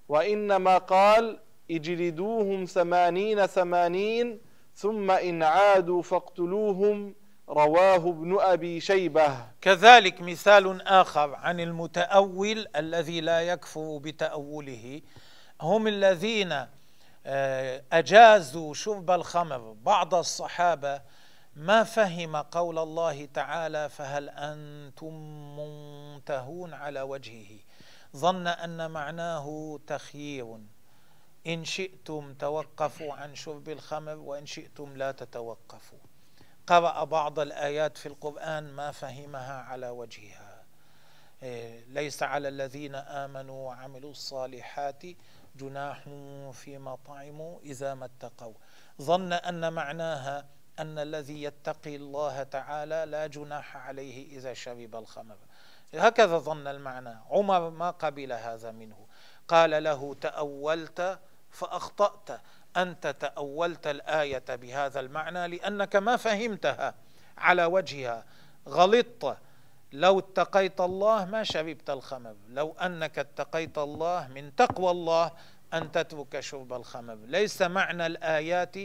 وإنما 0.10 0.78
قال 0.78 1.40
اجلدوهم 1.72 2.66
ثمانين 2.66 3.46
ثمانين 3.46 4.40
ثم 4.76 5.12
إن 5.12 5.44
عادوا 5.44 6.02
فاقتلوهم 6.02 7.14
رواه 7.50 7.96
ابن 7.96 8.40
أبي 8.40 8.80
شيبة 8.82 9.38
كذلك 9.62 10.22
مثال 10.22 10.82
آخر 10.88 11.36
عن 11.36 11.60
المتأول 11.60 12.68
الذي 12.76 13.22
لا 13.22 13.42
يكفر 13.42 13.98
بتأوله 14.02 15.02
هم 15.62 15.88
الذين 15.88 16.66
آه، 17.28 17.84
أجازوا 17.94 18.74
شرب 18.74 19.12
الخمر 19.12 19.72
بعض 19.86 20.14
الصحابة 20.16 21.02
ما 21.56 21.84
فهم 21.84 22.36
قول 22.36 22.80
الله 22.80 23.26
تعالى 23.34 23.90
فهل 23.90 24.30
أنتم 24.30 25.14
منتهون 25.60 26.74
على 26.74 27.02
وجهه 27.02 27.56
ظن 28.18 28.48
أن 28.48 28.92
معناه 28.92 29.80
تخيير 29.88 30.58
إن 31.48 31.64
شئتم 31.66 32.34
توقفوا 32.34 33.14
عن 33.14 33.36
شرب 33.36 33.70
الخمر 33.70 34.16
وإن 34.16 34.46
شئتم 34.46 34.98
لا 34.98 35.12
تتوقفوا 35.12 35.98
قرأ 36.68 37.04
بعض 37.04 37.40
الآيات 37.40 37.98
في 37.98 38.06
القرآن 38.06 38.72
ما 38.72 38.92
فهمها 38.92 39.62
على 39.62 39.90
وجهها 39.90 40.64
إيه، 41.44 41.86
ليس 41.88 42.24
على 42.24 42.48
الذين 42.48 42.96
آمنوا 42.96 43.68
وعملوا 43.68 44.12
الصالحات 44.12 45.04
جناح 45.56 46.04
فيما 46.54 46.96
طعموا 47.08 47.60
إذا 47.64 47.94
ما 47.94 48.06
اتقوا 48.06 48.54
ظن 49.02 49.34
أن 49.34 49.74
معناها 49.74 50.46
أن 50.80 51.00
الذي 51.00 51.44
يتقي 51.44 51.96
الله 51.96 52.44
تعالى 52.44 53.04
لا 53.08 53.28
جناح 53.28 53.78
عليه 53.78 54.38
إذا 54.38 54.54
شرب 54.54 54.96
الخمر 54.96 55.36
هكذا 55.94 56.38
ظن 56.38 56.68
المعنى 56.68 57.18
عمر 57.30 57.70
ما 57.70 57.92
قبل 57.92 58.32
هذا 58.34 58.72
منه 58.72 59.08
قال 59.48 59.84
له 59.84 60.14
تأولت 60.14 61.20
فأخطأت 61.50 62.30
انت 62.78 63.08
تاولت 63.20 63.88
الايه 63.88 64.44
بهذا 64.50 65.00
المعنى 65.00 65.48
لانك 65.48 65.96
ما 65.96 66.18
فهمتها 66.18 66.94
على 67.38 67.66
وجهها 67.66 68.24
غلطت 68.70 69.38
لو 69.94 70.20
اتقيت 70.20 70.82
الله 70.82 71.26
ما 71.26 71.44
شربت 71.44 71.90
الخمر 71.90 72.36
لو 72.50 72.72
انك 72.74 73.20
اتقيت 73.20 73.78
الله 73.78 74.28
من 74.28 74.56
تقوى 74.56 74.92
الله 74.92 75.32
ان 75.74 75.92
تترك 75.92 76.40
شرب 76.40 76.74
الخمر 76.74 77.16
ليس 77.26 77.62
معنى 77.62 78.06
الايات 78.06 78.76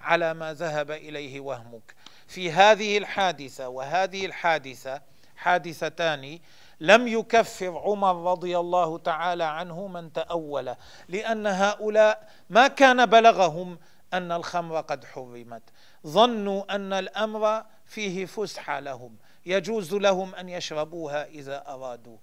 على 0.00 0.34
ما 0.34 0.54
ذهب 0.54 0.90
اليه 0.90 1.40
وهمك 1.40 1.94
في 2.26 2.52
هذه 2.52 2.98
الحادثه 2.98 3.68
وهذه 3.68 4.26
الحادثه 4.26 5.02
حادثتان 5.36 6.38
لم 6.80 7.08
يكفر 7.08 7.78
عمر 7.78 8.30
رضي 8.30 8.58
الله 8.58 8.98
تعالى 8.98 9.44
عنه 9.44 9.86
من 9.86 10.12
تأول 10.12 10.74
لأن 11.08 11.46
هؤلاء 11.46 12.28
ما 12.50 12.66
كان 12.68 13.06
بلغهم 13.06 13.78
أن 14.12 14.32
الخمر 14.32 14.80
قد 14.80 15.04
حرمت 15.04 15.62
ظنوا 16.06 16.74
أن 16.74 16.92
الأمر 16.92 17.62
فيه 17.84 18.26
فسحة 18.26 18.80
لهم 18.80 19.16
يجوز 19.46 19.94
لهم 19.94 20.34
أن 20.34 20.48
يشربوها 20.48 21.24
إذا 21.26 21.64
أرادوا 21.68 22.16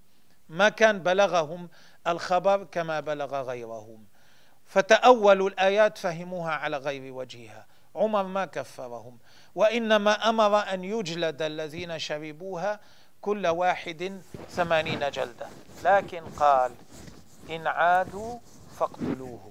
ما 0.48 0.68
كان 0.68 0.98
بلغهم 0.98 1.68
الخبر 2.06 2.64
كما 2.64 3.00
بلغ 3.00 3.40
غيرهم 3.42 4.04
فتأولوا 4.64 5.48
الآيات 5.48 5.98
فهموها 5.98 6.52
على 6.52 6.76
غير 6.76 7.12
وجهها 7.12 7.66
عمر 7.94 8.22
ما 8.22 8.44
كفرهم 8.44 9.18
وإنما 9.54 10.12
أمر 10.28 10.58
أن 10.58 10.84
يجلد 10.84 11.42
الذين 11.42 11.98
شربوها 11.98 12.80
كل 13.26 13.46
واحد 13.46 14.22
ثمانين 14.50 15.10
جلدة 15.10 15.46
لكن 15.84 16.20
قال 16.40 16.72
إن 17.50 17.66
عادوا 17.66 18.38
فاقتلوهم 18.78 19.50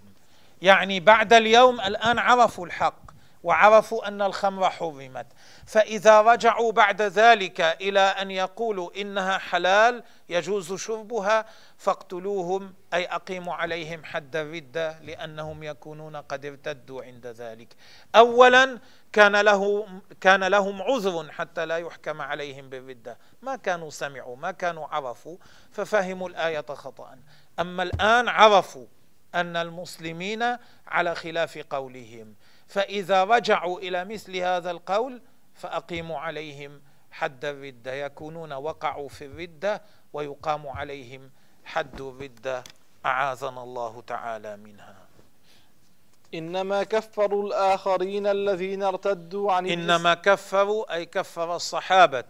يعني 0.62 1.00
بعد 1.00 1.34
اليوم 1.34 1.82
الآن 1.82 2.20
عرفوا 2.20 2.66
الحق 2.66 3.05
وعرفوا 3.46 4.08
أن 4.08 4.22
الخمر 4.22 4.70
حرمت 4.70 5.26
فإذا 5.66 6.22
رجعوا 6.22 6.72
بعد 6.72 7.02
ذلك 7.02 7.62
إلى 7.62 8.00
أن 8.00 8.32
يقولوا 8.32 8.90
إنها 9.02 9.38
حلال 9.38 10.04
يجوز 10.30 10.74
شربها 10.74 11.46
فاقتلوهم 11.78 12.74
أي 12.94 13.06
أقيموا 13.06 13.54
عليهم 13.54 14.04
حد 14.06 14.36
الردة 14.36 15.00
لأنهم 15.00 15.64
يكونون 15.64 16.16
قد 16.16 16.46
ارتدوا 16.46 17.04
عند 17.04 17.28
ذلك 17.28 17.68
أولا 18.16 18.80
كان, 19.14 19.36
له 19.36 19.88
كان 20.22 20.44
لهم 20.44 20.82
عذر 20.82 21.32
حتى 21.32 21.66
لا 21.66 21.78
يحكم 21.78 22.22
عليهم 22.22 22.70
بالردة 22.70 23.18
ما 23.42 23.56
كانوا 23.56 23.90
سمعوا 23.90 24.36
ما 24.36 24.52
كانوا 24.52 24.88
عرفوا 24.88 25.38
ففهموا 25.72 26.30
الآية 26.30 26.66
خطأ 26.70 27.18
أما 27.60 27.84
الآن 27.84 28.28
عرفوا 28.28 28.86
أن 29.36 29.56
المسلمين 29.56 30.58
على 30.88 31.16
خلاف 31.16 31.58
قولهم 31.58 32.36
فإذا 32.68 33.24
رجعوا 33.24 33.80
إلى 33.80 34.06
مثل 34.06 34.38
هذا 34.38 34.72
القول 34.72 35.22
فأقيموا 35.54 36.20
عليهم 36.20 36.82
حد 37.12 37.46
الردة 37.46 37.94
يكونون 37.94 38.54
وقعوا 38.54 39.10
في 39.10 39.26
الردة 39.26 39.82
ويقام 40.14 40.68
عليهم 40.68 41.30
حد 41.66 42.02
الردة 42.02 42.64
أعاذنا 43.06 43.64
الله 43.64 44.02
تعالى 44.08 44.58
منها 44.58 44.96
إنما 46.34 46.84
كفروا 46.84 47.48
الآخرين 47.48 48.28
الذين 48.28 48.84
ارتدوا 48.84 49.52
عن 49.54 49.68
إنما 49.68 50.14
كفروا 50.14 50.94
أي 50.96 51.06
كفر 51.06 51.56
الصحابة 51.56 52.24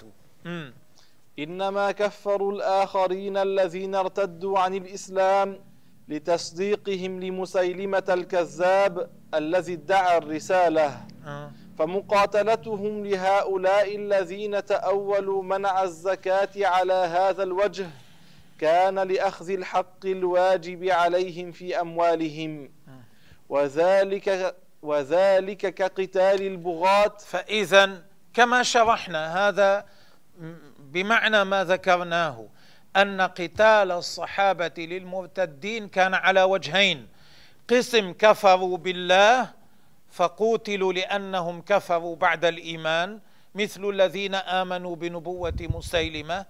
إنما 1.40 1.92
كفروا 1.92 2.52
الآخرين 2.54 3.38
الذين 3.38 3.96
ارتدوا 3.96 4.60
عن 4.60 4.76
الإسلام 4.76 5.60
لتصديقهم 6.08 7.20
لمسيلمة 7.20 8.04
الكذاب 8.10 9.10
الذي 9.34 9.74
ادعى 9.74 10.18
الرسالة 10.18 11.02
آه. 11.28 11.52
فمقاتلتهم 11.80 13.06
لهؤلاء 13.06 13.96
الذين 13.96 14.66
تأولوا 14.66 15.44
منع 15.44 15.84
الزكاة 15.84 16.68
على 16.68 16.94
هذا 16.94 17.44
الوجه 17.44 17.88
كان 18.60 19.00
لأخذ 19.00 19.50
الحق 19.50 20.06
الواجب 20.06 20.84
عليهم 20.84 21.52
في 21.52 21.82
أموالهم 21.82 22.72
آه. 22.88 22.92
وذلك 23.50 24.56
وذلك 24.82 25.74
كقتال 25.74 26.42
البغاة 26.48 27.16
فإذا 27.26 28.02
كما 28.34 28.64
شرحنا 28.64 29.48
هذا 29.48 29.86
بمعنى 30.80 31.44
ما 31.44 31.64
ذكرناه 31.64 32.46
أن 32.96 33.22
قتال 33.22 33.92
الصحابة 33.92 34.72
للمرتدين 34.78 35.88
كان 35.88 36.14
على 36.14 36.44
وجهين 36.44 37.08
قسم 37.68 38.12
كفروا 38.14 38.78
بالله 38.78 39.50
فقوتلوا 40.12 40.94
لأنهم 40.94 41.62
كفروا 41.62 42.16
بعد 42.16 42.46
الإيمان 42.46 43.20
مثل 43.56 43.90
الذين 43.90 44.36
آمنوا 44.36 44.96
بنبوة 44.96 45.56
مسيلمة 45.60 46.46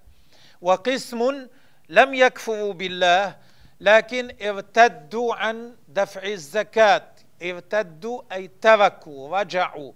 وقسم 0.61 1.47
لم 1.89 2.13
يكفروا 2.13 2.73
بالله 2.73 3.35
لكن 3.81 4.31
ارتدوا 4.41 5.35
عن 5.35 5.73
دفع 5.87 6.23
الزكاة 6.23 7.03
ارتدوا 7.43 8.21
أي 8.31 8.49
تركوا 8.61 9.37
رجعوا 9.41 9.91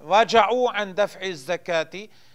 رجعوا 0.00 0.70
عن 0.70 0.94
دفع 0.94 1.22
الزكاة 1.22 1.90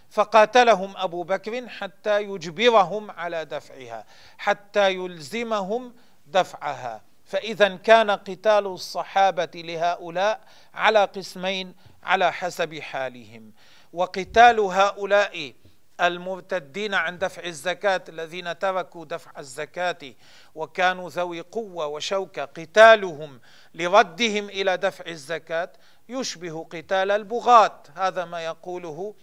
فقاتلهم 0.09 0.93
أبو 0.97 1.23
بكر 1.23 1.67
حتى 1.67 2.21
يجبرهم 2.23 3.11
على 3.11 3.45
دفعها 3.45 4.05
حتى 4.37 4.91
يلزمهم 4.91 5.93
دفعها 6.27 7.01
فإذا 7.25 7.75
كان 7.75 8.11
قتال 8.11 8.65
الصحابة 8.67 9.51
لهؤلاء 9.55 10.39
على 10.73 11.05
قسمين 11.05 11.75
على 12.03 12.33
حسب 12.33 12.79
حالهم 12.79 13.53
وقتال 13.93 14.59
هؤلاء 14.59 15.53
المرتدين 16.01 16.93
عن 16.93 17.17
دفع 17.17 17.43
الزكاة 17.45 18.01
الذين 18.09 18.59
تركوا 18.59 19.05
دفع 19.05 19.31
الزكاة 19.39 20.13
وكانوا 20.55 21.09
ذوي 21.09 21.39
قوة 21.41 21.85
وشوكة 21.87 22.45
قتالهم 22.45 23.41
لردهم 23.73 24.49
إلى 24.49 24.77
دفع 24.77 25.05
الزكاة 25.07 25.71
يشبه 26.09 26.63
قتال 26.63 27.11
البغاة 27.11 27.83
هذا 27.95 28.25
ما 28.25 28.41
يقوله 28.45 29.15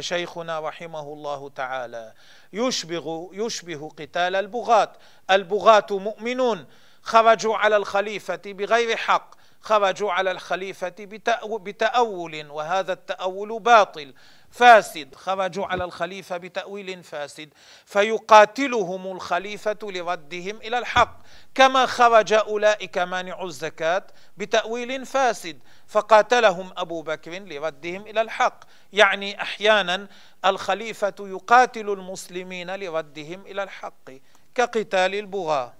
شيخنا 0.00 0.58
رحمه 0.60 1.00
الله 1.00 1.48
تعالى 1.48 2.12
يشبه, 2.52 3.30
يشبه 3.32 3.88
قتال 3.88 4.36
البغاة 4.36 4.92
البغاة 5.30 5.86
مؤمنون 5.90 6.66
خرجوا 7.02 7.56
على 7.56 7.76
الخليفة 7.76 8.40
بغير 8.46 8.96
حق 8.96 9.34
خرجوا 9.60 10.12
على 10.12 10.30
الخليفة 10.30 10.94
بتأول 11.52 12.50
وهذا 12.50 12.92
التأول 12.92 13.60
باطل 13.60 14.14
فاسد 14.50 15.14
خرجوا 15.14 15.66
على 15.66 15.84
الخليفة 15.84 16.36
بتأويل 16.36 17.02
فاسد 17.02 17.48
فيقاتلهم 17.84 19.06
الخليفة 19.16 19.76
لردهم 19.82 20.56
إلى 20.56 20.78
الحق 20.78 21.18
كما 21.54 21.86
خرج 21.86 22.32
أولئك 22.32 22.98
مانع 22.98 23.42
الزكاة 23.42 24.06
بتأويل 24.36 25.06
فاسد 25.06 25.58
فقاتلهم 25.86 26.72
أبو 26.76 27.02
بكر 27.02 27.30
لردهم 27.32 28.02
إلى 28.02 28.20
الحق 28.20 28.64
يعني 28.92 29.42
أحيانا 29.42 30.08
الخليفة 30.44 31.14
يقاتل 31.20 31.88
المسلمين 31.90 32.74
لردهم 32.76 33.40
إلى 33.46 33.62
الحق 33.62 34.10
كقتال 34.54 35.14
البغاة 35.14 35.72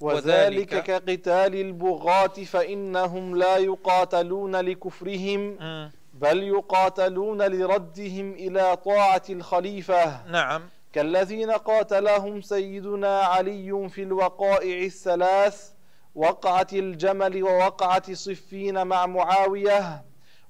وذلك, 0.00 0.82
كقتال 0.84 1.54
البغاة 1.54 2.26
فإنهم 2.28 3.36
لا 3.36 3.56
يقاتلون 3.56 4.56
لكفرهم 4.56 5.40
م. 5.60 5.90
بل 6.20 6.42
يقاتلون 6.42 7.42
لردهم 7.42 8.32
إلى 8.32 8.76
طاعة 8.76 9.22
الخليفة 9.30 10.26
نعم 10.26 10.68
كالذين 10.92 11.50
قاتلهم 11.50 12.40
سيدنا 12.42 13.20
علي 13.20 13.88
في 13.88 14.02
الوقائع 14.02 14.82
الثلاث 14.84 15.68
وقعة 16.14 16.66
الجمل 16.72 17.42
ووقعة 17.42 18.14
صفين 18.14 18.86
مع 18.86 19.06
معاوية 19.06 20.04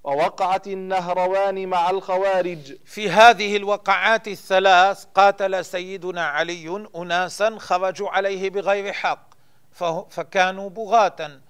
ووقعة 0.05 0.63
النهروان 0.67 1.69
مع 1.69 1.91
الخوارج 1.91 2.77
في 2.85 3.11
هذه 3.11 3.57
الوقعات 3.57 4.29
الثلاث 4.29 5.05
قاتل 5.15 5.65
سيدنا 5.65 6.25
علي 6.27 6.87
أناسا 6.97 7.59
خرجوا 7.59 8.09
عليه 8.11 8.51
بغير 8.51 8.93
حق 8.93 9.29
فكانوا 10.11 10.71
بغاة 10.71 11.41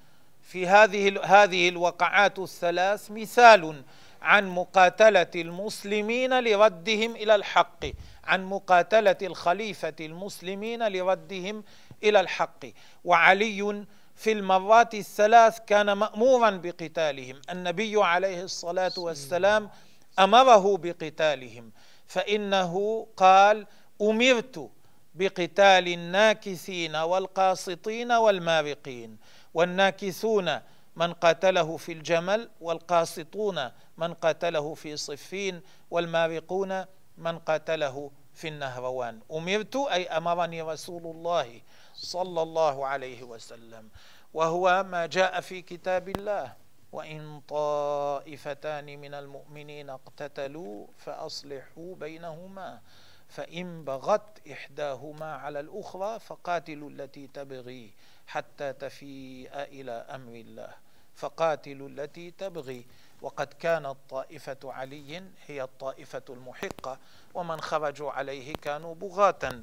في 0.42 0.66
هذه 0.66 1.18
هذه 1.24 1.68
الوقعات 1.68 2.38
الثلاث 2.38 3.10
مثال 3.10 3.82
عن 4.22 4.48
مقاتلة 4.48 5.26
المسلمين 5.34 6.44
لردهم 6.44 7.16
إلى 7.16 7.34
الحق 7.34 7.84
عن 8.24 8.44
مقاتلة 8.44 9.16
الخليفة 9.22 9.94
المسلمين 10.00 10.92
لردهم 10.92 11.64
إلى 12.04 12.20
الحق 12.20 12.58
وعلي 13.04 13.84
في 14.16 14.32
المرات 14.32 14.94
الثلاث 14.94 15.58
كان 15.66 15.92
مأمورا 15.92 16.50
بقتالهم 16.50 17.40
النبي 17.50 18.02
عليه 18.04 18.42
الصلاة 18.42 18.92
والسلام 18.96 19.70
أمره 20.18 20.76
بقتالهم 20.76 21.72
فإنه 22.06 23.06
قال 23.16 23.66
أمرت 24.02 24.70
بقتال 25.14 25.88
الناكثين 25.88 26.96
والقاسطين 26.96 28.12
والمارقين 28.12 29.16
والناكثون 29.54 30.60
من 30.98 31.12
قاتله 31.12 31.76
في 31.76 31.92
الجمل 31.92 32.50
والقاسطون 32.60 33.70
من 33.98 34.14
قاتله 34.14 34.74
في 34.74 34.96
صفين 34.96 35.60
والمارقون 35.90 36.84
من 37.18 37.38
قاتله 37.38 38.10
في 38.34 38.48
النهروان 38.48 39.20
أمرت 39.32 39.76
أي 39.76 40.06
أمرني 40.08 40.62
رسول 40.62 41.06
الله 41.06 41.60
صلى 41.94 42.42
الله 42.42 42.86
عليه 42.86 43.22
وسلم 43.22 43.88
وهو 44.34 44.84
ما 44.90 45.06
جاء 45.06 45.40
في 45.40 45.62
كتاب 45.62 46.08
الله 46.08 46.52
وإن 46.92 47.40
طائفتان 47.48 48.84
من 48.84 49.14
المؤمنين 49.14 49.90
اقتتلوا 49.90 50.86
فأصلحوا 50.98 51.94
بينهما 51.94 52.80
فإن 53.28 53.84
بغت 53.84 54.48
إحداهما 54.52 55.34
على 55.34 55.60
الأخرى 55.60 56.18
فقاتلوا 56.20 56.90
التي 56.90 57.26
تبغي 57.26 57.92
حتى 58.26 58.72
تفيء 58.72 59.50
إلى 59.54 59.92
أمر 59.92 60.32
الله 60.34 60.87
فقاتلوا 61.18 61.88
التي 61.88 62.30
تبغي 62.30 62.86
وقد 63.22 63.46
كانت 63.46 63.96
طائفة 64.10 64.58
علي 64.64 65.22
هي 65.46 65.62
الطائفة 65.62 66.22
المحقة 66.30 66.98
ومن 67.34 67.60
خرجوا 67.60 68.10
عليه 68.10 68.52
كانوا 68.54 68.94
بغاة 68.94 69.62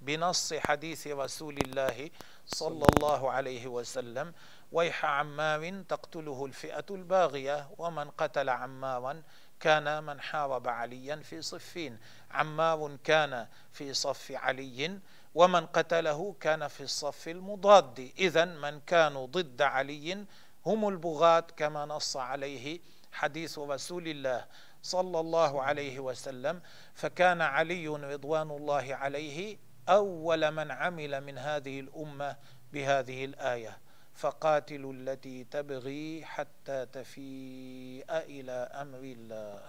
بنص 0.00 0.54
حديث 0.54 1.06
رسول 1.06 1.56
الله 1.56 2.10
صلى 2.46 2.86
الله 2.96 3.30
عليه 3.32 3.66
وسلم 3.66 4.32
ويح 4.72 5.04
عمار 5.04 5.82
تقتله 5.88 6.46
الفئة 6.46 6.86
الباغية 6.90 7.68
ومن 7.78 8.10
قتل 8.10 8.48
عمارا 8.48 9.22
كان 9.60 10.04
من 10.04 10.20
حارب 10.20 10.68
عليا 10.68 11.16
في 11.16 11.42
صفين 11.42 11.98
عمار 12.30 12.96
كان 13.04 13.46
في 13.72 13.94
صف 13.94 14.32
علي 14.32 14.98
ومن 15.34 15.66
قتله 15.66 16.34
كان 16.40 16.68
في 16.68 16.82
الصف 16.82 17.28
المضاد 17.28 18.12
إذا 18.18 18.44
من 18.44 18.80
كانوا 18.86 19.26
ضد 19.26 19.62
علي 19.62 20.24
هم 20.66 20.88
البغاة 20.88 21.40
كما 21.40 21.84
نص 21.84 22.16
عليه 22.16 22.80
حديث 23.12 23.58
رسول 23.58 24.08
الله 24.08 24.46
صلى 24.82 25.20
الله 25.20 25.62
عليه 25.62 26.00
وسلم 26.00 26.60
فكان 26.94 27.40
علي 27.40 27.88
رضوان 27.88 28.50
الله 28.50 28.94
عليه 28.94 29.58
أول 29.88 30.50
من 30.50 30.70
عمل 30.70 31.20
من 31.20 31.38
هذه 31.38 31.80
الأمة 31.80 32.36
بهذه 32.72 33.24
الآية 33.24 33.78
فقاتلوا 34.14 34.92
التي 34.92 35.44
تبغي 35.44 36.24
حتى 36.24 36.86
تفيء 36.86 38.04
إلى 38.10 38.52
أمر 38.52 38.98
الله 38.98 39.60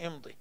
امضي 0.00 0.36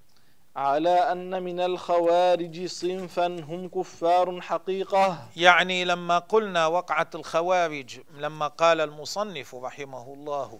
على 0.55 1.11
أن 1.11 1.43
من 1.43 1.59
الخوارج 1.59 2.65
صنفا 2.65 3.25
هم 3.25 3.69
كفار 3.75 4.41
حقيقة 4.41 5.27
يعني 5.35 5.85
لما 5.85 6.17
قلنا 6.19 6.67
وقعت 6.67 7.15
الخوارج 7.15 7.99
لما 8.17 8.47
قال 8.47 8.81
المصنف 8.81 9.55
رحمه 9.55 10.13
الله 10.13 10.59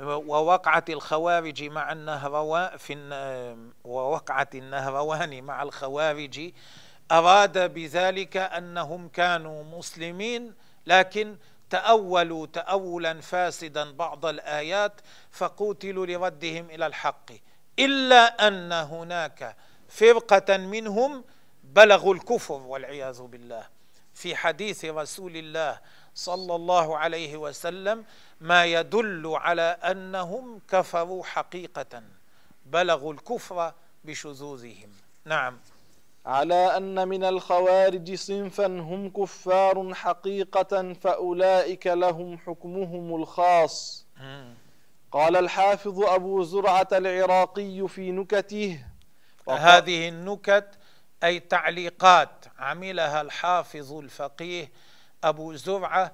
ووقعت 0.00 0.90
الخوارج 0.90 1.62
مع 1.64 1.92
النهروان 1.92 2.76
في 2.76 2.96
ووقعت 3.84 4.54
النهروان 4.54 5.44
مع 5.44 5.62
الخوارج 5.62 6.52
أراد 7.12 7.74
بذلك 7.74 8.36
أنهم 8.36 9.08
كانوا 9.08 9.62
مسلمين 9.78 10.54
لكن 10.86 11.36
تأولوا 11.70 12.46
تأولا 12.46 13.20
فاسدا 13.20 13.92
بعض 13.92 14.26
الآيات 14.26 15.00
فقوتلوا 15.30 16.06
لردهم 16.06 16.70
إلى 16.70 16.86
الحق 16.86 17.30
إلا 17.78 18.48
أن 18.48 18.72
هناك 18.72 19.56
فرقة 19.88 20.56
منهم 20.56 21.24
بلغوا 21.64 22.14
الكفر 22.14 22.54
والعياذ 22.60 23.22
بالله 23.22 23.66
في 24.14 24.36
حديث 24.36 24.84
رسول 24.84 25.36
الله 25.36 25.80
صلى 26.14 26.54
الله 26.54 26.98
عليه 26.98 27.36
وسلم 27.36 28.04
ما 28.40 28.64
يدل 28.64 29.32
على 29.40 29.62
أنهم 29.90 30.60
كفروا 30.68 31.24
حقيقة 31.24 32.02
بلغوا 32.66 33.12
الكفر 33.12 33.72
بشذوذهم 34.04 34.90
نعم 35.24 35.58
على 36.26 36.76
أن 36.76 37.08
من 37.08 37.24
الخوارج 37.24 38.14
صنفا 38.14 38.66
هم 38.66 39.10
كفار 39.10 39.94
حقيقة 39.94 40.92
فأولئك 40.92 41.86
لهم 41.86 42.38
حكمهم 42.38 43.14
الخاص 43.14 44.06
قال 45.16 45.36
الحافظ 45.36 46.00
أبو 46.00 46.42
زرعة 46.44 46.88
العراقي 46.92 47.86
في 47.88 48.12
نكته 48.12 48.80
هذه 49.50 50.08
النكت 50.08 50.70
أي 51.24 51.40
تعليقات 51.40 52.44
عملها 52.58 53.20
الحافظ 53.20 53.92
الفقيه 53.92 54.70
أبو 55.24 55.52
زرعة 55.54 56.12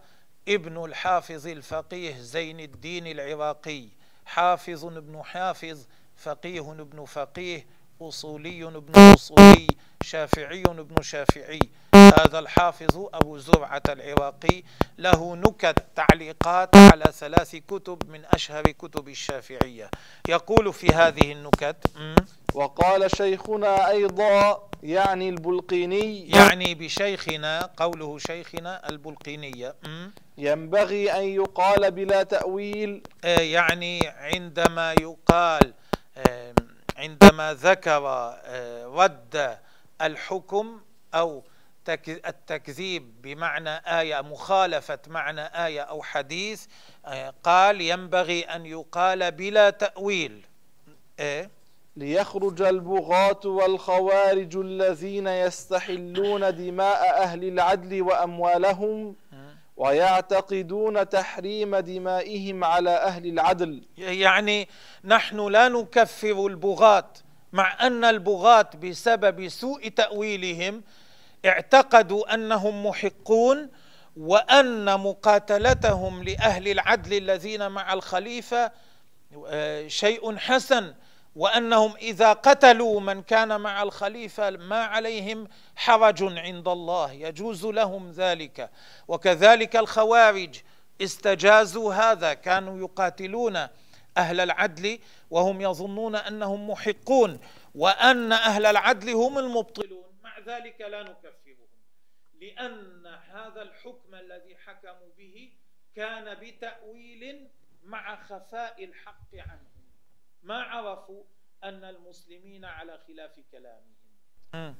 ابن 0.48 0.84
الحافظ 0.84 1.46
الفقيه 1.46 2.14
زين 2.18 2.60
الدين 2.60 3.06
العراقي 3.06 3.88
حافظ 4.26 4.84
ابن 4.84 5.22
حافظ 5.22 5.86
فقيه 6.16 6.72
ابن 6.72 7.04
فقيه 7.04 7.66
أصولي 8.02 8.64
ابن 8.66 9.00
أصولي 9.12 9.66
شافعي 10.02 10.62
بن 10.62 11.02
شافعي 11.02 11.58
هذا 11.94 12.38
الحافظ 12.38 13.08
أبو 13.14 13.38
زرعة 13.38 13.82
العراقي 13.88 14.62
له 14.98 15.36
نكت 15.36 15.84
تعليقات 15.96 16.76
على 16.76 17.04
ثلاث 17.12 17.56
كتب 17.56 17.98
من 18.08 18.22
أشهر 18.34 18.62
كتب 18.62 19.08
الشافعية 19.08 19.90
يقول 20.28 20.72
في 20.72 20.86
هذه 20.94 21.32
النكت 21.32 21.76
وقال 22.54 23.16
شيخنا 23.16 23.88
أيضا 23.90 24.62
يعني 24.82 25.28
البلقيني 25.28 26.28
يعني 26.30 26.74
بشيخنا 26.74 27.70
قوله 27.76 28.18
شيخنا 28.18 28.88
البلقينية 28.88 29.74
ينبغي 30.38 31.12
أن 31.12 31.22
يقال 31.24 31.90
بلا 31.90 32.22
تأويل 32.22 33.02
آه، 33.24 33.38
يعني 33.40 34.06
عندما 34.08 34.92
يقال 34.92 35.74
عندما 36.98 37.54
ذكر 37.54 38.08
آه، 38.08 38.86
رد 38.96 39.56
الحكم 40.02 40.80
أو 41.14 41.42
التكذيب 42.08 43.22
بمعنى 43.22 43.98
آية 44.00 44.20
مخالفة 44.20 44.98
معنى 45.06 45.66
آية 45.66 45.80
أو 45.80 46.02
حديث 46.02 46.66
آه، 47.06 47.34
قال 47.42 47.80
ينبغي 47.80 48.42
أن 48.42 48.66
يقال 48.66 49.30
بلا 49.30 49.70
تأويل 49.70 50.46
إيه؟ 51.18 51.50
ليخرج 51.96 52.62
البغاة 52.62 53.40
والخوارج 53.44 54.56
الذين 54.56 55.26
يستحلون 55.26 56.40
دماء 56.54 57.22
أهل 57.22 57.44
العدل 57.48 58.02
وأموالهم 58.02 59.16
ويعتقدون 59.76 61.08
تحريم 61.08 61.76
دمائهم 61.76 62.64
على 62.64 62.90
أهل 62.90 63.26
العدل 63.26 63.82
يعني 63.98 64.68
نحن 65.04 65.46
لا 65.48 65.68
نكفر 65.68 66.46
البغاة 66.46 67.12
مع 67.52 67.86
أن 67.86 68.04
البغاة 68.04 68.70
بسبب 68.82 69.48
سوء 69.48 69.88
تأويلهم 69.88 70.82
اعتقدوا 71.46 72.34
أنهم 72.34 72.86
محقون 72.86 73.68
وأن 74.16 75.00
مقاتلتهم 75.00 76.22
لأهل 76.22 76.68
العدل 76.68 77.16
الذين 77.16 77.70
مع 77.70 77.92
الخليفة 77.92 78.70
آه، 79.46 79.88
شيء 79.88 80.36
حسن 80.36 80.94
وأنهم 81.36 81.94
إذا 81.96 82.32
قتلوا 82.32 83.00
من 83.00 83.22
كان 83.22 83.60
مع 83.60 83.82
الخليفة 83.82 84.50
ما 84.50 84.82
عليهم 84.84 85.48
حرج 85.76 86.22
عند 86.38 86.68
الله 86.68 87.12
يجوز 87.12 87.66
لهم 87.66 88.10
ذلك 88.10 88.70
وكذلك 89.08 89.76
الخوارج 89.76 90.54
استجازوا 91.02 91.94
هذا 91.94 92.34
كانوا 92.34 92.78
يقاتلون 92.78 93.58
أهل 94.18 94.40
العدل 94.40 94.98
وهم 95.32 95.60
يظنون 95.60 96.16
انهم 96.16 96.70
محقون 96.70 97.40
وان 97.74 98.32
اهل 98.32 98.66
العدل 98.66 99.10
هم 99.10 99.38
المبطلون 99.38 100.04
مع 100.22 100.38
ذلك 100.40 100.80
لا 100.80 101.02
نكفرهم 101.02 101.68
لان 102.40 103.06
هذا 103.06 103.62
الحكم 103.62 104.14
الذي 104.14 104.56
حكموا 104.56 105.08
به 105.18 105.52
كان 105.94 106.34
بتاويل 106.40 107.48
مع 107.82 108.22
خفاء 108.22 108.84
الحق 108.84 109.34
عنهم 109.34 109.82
ما 110.42 110.62
عرفوا 110.62 111.22
ان 111.64 111.84
المسلمين 111.84 112.64
على 112.64 112.98
خلاف 113.08 113.40
كلامهم 113.52 114.74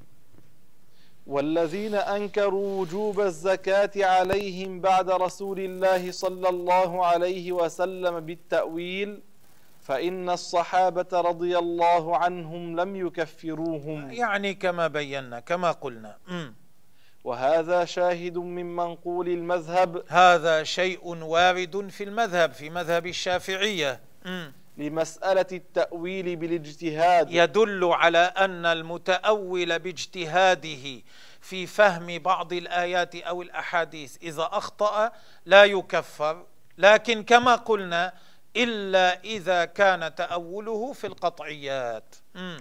والذين 1.27 1.95
انكروا 1.95 2.81
وجوب 2.81 3.19
الزكاه 3.19 3.91
عليهم 4.05 4.81
بعد 4.81 5.09
رسول 5.09 5.59
الله 5.59 6.11
صلى 6.11 6.49
الله 6.49 7.05
عليه 7.05 7.51
وسلم 7.51 8.19
بالتاويل 8.19 9.21
فإن 9.83 10.29
الصحابة 10.29 11.05
رضي 11.21 11.57
الله 11.57 12.17
عنهم 12.17 12.79
لم 12.79 12.95
يكفروهم 12.95 14.11
يعني 14.11 14.53
كما 14.53 14.87
بينا 14.87 15.39
كما 15.39 15.71
قلنا 15.71 16.17
وهذا 17.23 17.85
شاهد 17.85 18.37
من 18.37 18.75
منقول 18.75 19.29
المذهب 19.29 20.03
هذا 20.07 20.63
شيء 20.63 21.07
وارد 21.15 21.89
في 21.89 22.03
المذهب 22.03 22.51
في 22.51 22.69
مذهب 22.69 23.07
الشافعية 23.07 23.99
لمسألة 24.77 25.45
التأويل 25.51 26.35
بالاجتهاد 26.35 27.31
يدل 27.31 27.83
على 27.85 28.17
أن 28.17 28.65
المتأول 28.65 29.79
باجتهاده 29.79 31.01
في 31.41 31.67
فهم 31.67 32.19
بعض 32.19 32.53
الآيات 32.53 33.15
أو 33.15 33.41
الأحاديث 33.41 34.17
إذا 34.23 34.49
أخطأ 34.51 35.11
لا 35.45 35.63
يكفر 35.65 36.45
لكن 36.77 37.23
كما 37.23 37.55
قلنا 37.55 38.13
إلا 38.57 39.23
إذا 39.23 39.65
كان 39.65 40.15
تأوله 40.15 40.93
في 40.93 41.07
القطعيات 41.07 42.15
م. 42.35 42.57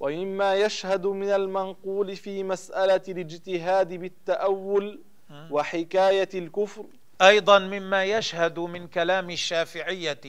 ومما 0.00 0.54
يشهد 0.54 1.06
من 1.06 1.30
المنقول 1.30 2.16
في 2.16 2.42
مسألة 2.44 3.02
الاجتهاد 3.08 3.88
بالتأول 3.92 5.00
وحكاية 5.32 6.28
الكفر 6.34 6.84
أيضا 7.22 7.58
مما 7.58 8.04
يشهد 8.04 8.58
من 8.58 8.88
كلام 8.88 9.30
الشافعية 9.30 10.20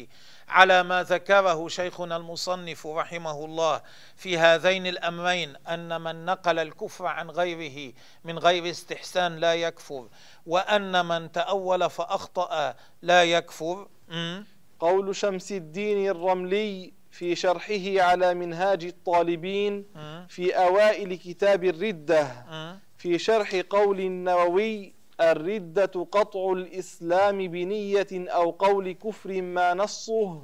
على 0.48 0.84
ما 0.84 1.04
ذكره 1.04 1.68
شيخنا 1.68 2.18
المصنف 2.18 2.88
رحمه 2.88 3.46
الله 3.46 3.82
في 4.16 4.38
هذين 4.38 4.88
الأمرين 4.88 5.56
أن 5.70 6.02
من 6.02 6.26
نقل 6.26 6.60
الكفر 6.60 7.06
عن 7.06 7.30
غيره 7.30 7.94
من 8.24 8.40
غير 8.40 8.70
استحسان 8.70 9.36
لا 9.38 9.54
يكفر 9.54 10.08
وأن 10.46 11.06
من 11.06 11.32
تأول 11.32 11.90
فأخطأ 11.90 12.76
لا 13.02 13.24
يكفر 13.24 13.88
م? 14.10 14.42
قول 14.86 15.16
شمس 15.16 15.52
الدين 15.52 16.10
الرملي 16.12 16.94
في 17.12 17.36
شرحه 17.36 18.02
على 18.02 18.34
منهاج 18.34 18.86
الطالبين 18.86 19.86
في 20.30 20.52
أوائل 20.58 21.14
كتاب 21.16 21.64
الردة 21.64 22.28
في 22.98 23.18
شرح 23.18 23.56
قول 23.70 24.00
النووي 24.00 24.94
الردة 25.22 25.86
قطع 26.12 26.52
الإسلام 26.52 27.38
بنية 27.48 28.08
أو 28.14 28.52
قول 28.52 28.92
كفر 28.92 29.42
ما 29.42 29.74
نصه 29.74 30.42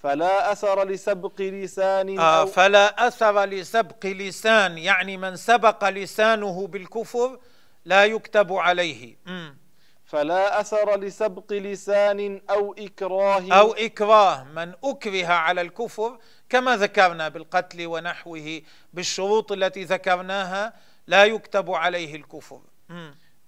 فلا 0.00 0.52
أثر 0.52 0.88
لسبق 0.88 1.40
لسان 1.40 2.18
آه، 2.18 2.40
أو 2.40 2.46
فلا 2.46 3.06
أثر 3.06 3.44
لسبق 3.46 4.06
لسان 4.06 4.78
يعني 4.78 5.16
من 5.16 5.36
سبق 5.36 5.88
لسانه 5.88 6.66
بالكفر 6.66 7.38
لا 7.84 8.04
يكتب 8.04 8.52
عليه 8.52 9.14
م. 9.26 9.61
فلا 10.12 10.60
أثر 10.60 10.98
لسبق 11.00 11.52
لسان 11.52 12.40
أو 12.50 12.74
إكراه 12.78 13.52
أو 13.52 13.72
إكراه 13.72 14.44
من 14.44 14.72
أكره 14.84 15.26
على 15.26 15.60
الكفر 15.60 16.18
كما 16.48 16.76
ذكرنا 16.76 17.28
بالقتل 17.28 17.86
ونحوه 17.86 18.62
بالشروط 18.92 19.52
التي 19.52 19.84
ذكرناها 19.84 20.72
لا 21.06 21.24
يكتب 21.24 21.70
عليه 21.70 22.14
الكفر 22.16 22.60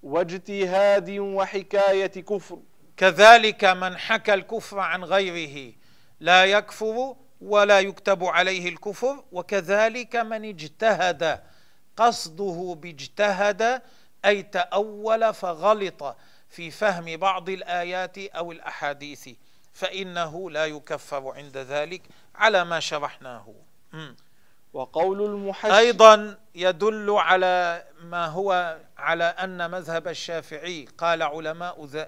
واجتهاد 0.03 1.09
وحكاية 1.19 2.07
كفر 2.07 2.59
كذلك 2.97 3.63
من 3.65 3.97
حكى 3.97 4.33
الكفر 4.33 4.79
عن 4.79 5.03
غيره 5.03 5.73
لا 6.19 6.45
يكفر 6.45 7.15
ولا 7.41 7.79
يكتب 7.79 8.23
عليه 8.23 8.69
الكفر 8.69 9.23
وكذلك 9.31 10.15
من 10.15 10.45
اجتهد 10.45 11.39
قصده 11.97 12.77
باجتهد 12.81 13.81
أي 14.25 14.43
تأول 14.43 15.33
فغلط 15.33 16.15
في 16.49 16.71
فهم 16.71 17.17
بعض 17.17 17.49
الآيات 17.49 18.17
أو 18.17 18.51
الأحاديث 18.51 19.29
فإنه 19.73 20.51
لا 20.51 20.65
يكفر 20.65 21.33
عند 21.35 21.57
ذلك 21.57 22.01
على 22.35 22.63
ما 22.65 22.79
شرحناه 22.79 23.53
وقول 24.73 25.25
المحشي 25.25 25.77
أيضا 25.77 26.37
يدل 26.55 27.09
على 27.11 27.85
ما 28.01 28.25
هو 28.25 28.77
على 28.97 29.23
أن 29.23 29.71
مذهب 29.71 30.07
الشافعي 30.07 30.87
قال 30.97 31.21
علماء 31.23 31.85
ذ... 31.85 32.05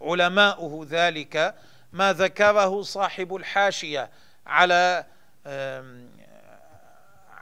علماؤه 0.00 0.86
ذلك 0.90 1.54
ما 1.92 2.12
ذكره 2.12 2.82
صاحب 2.82 3.34
الحاشية 3.34 4.10
على 4.46 5.06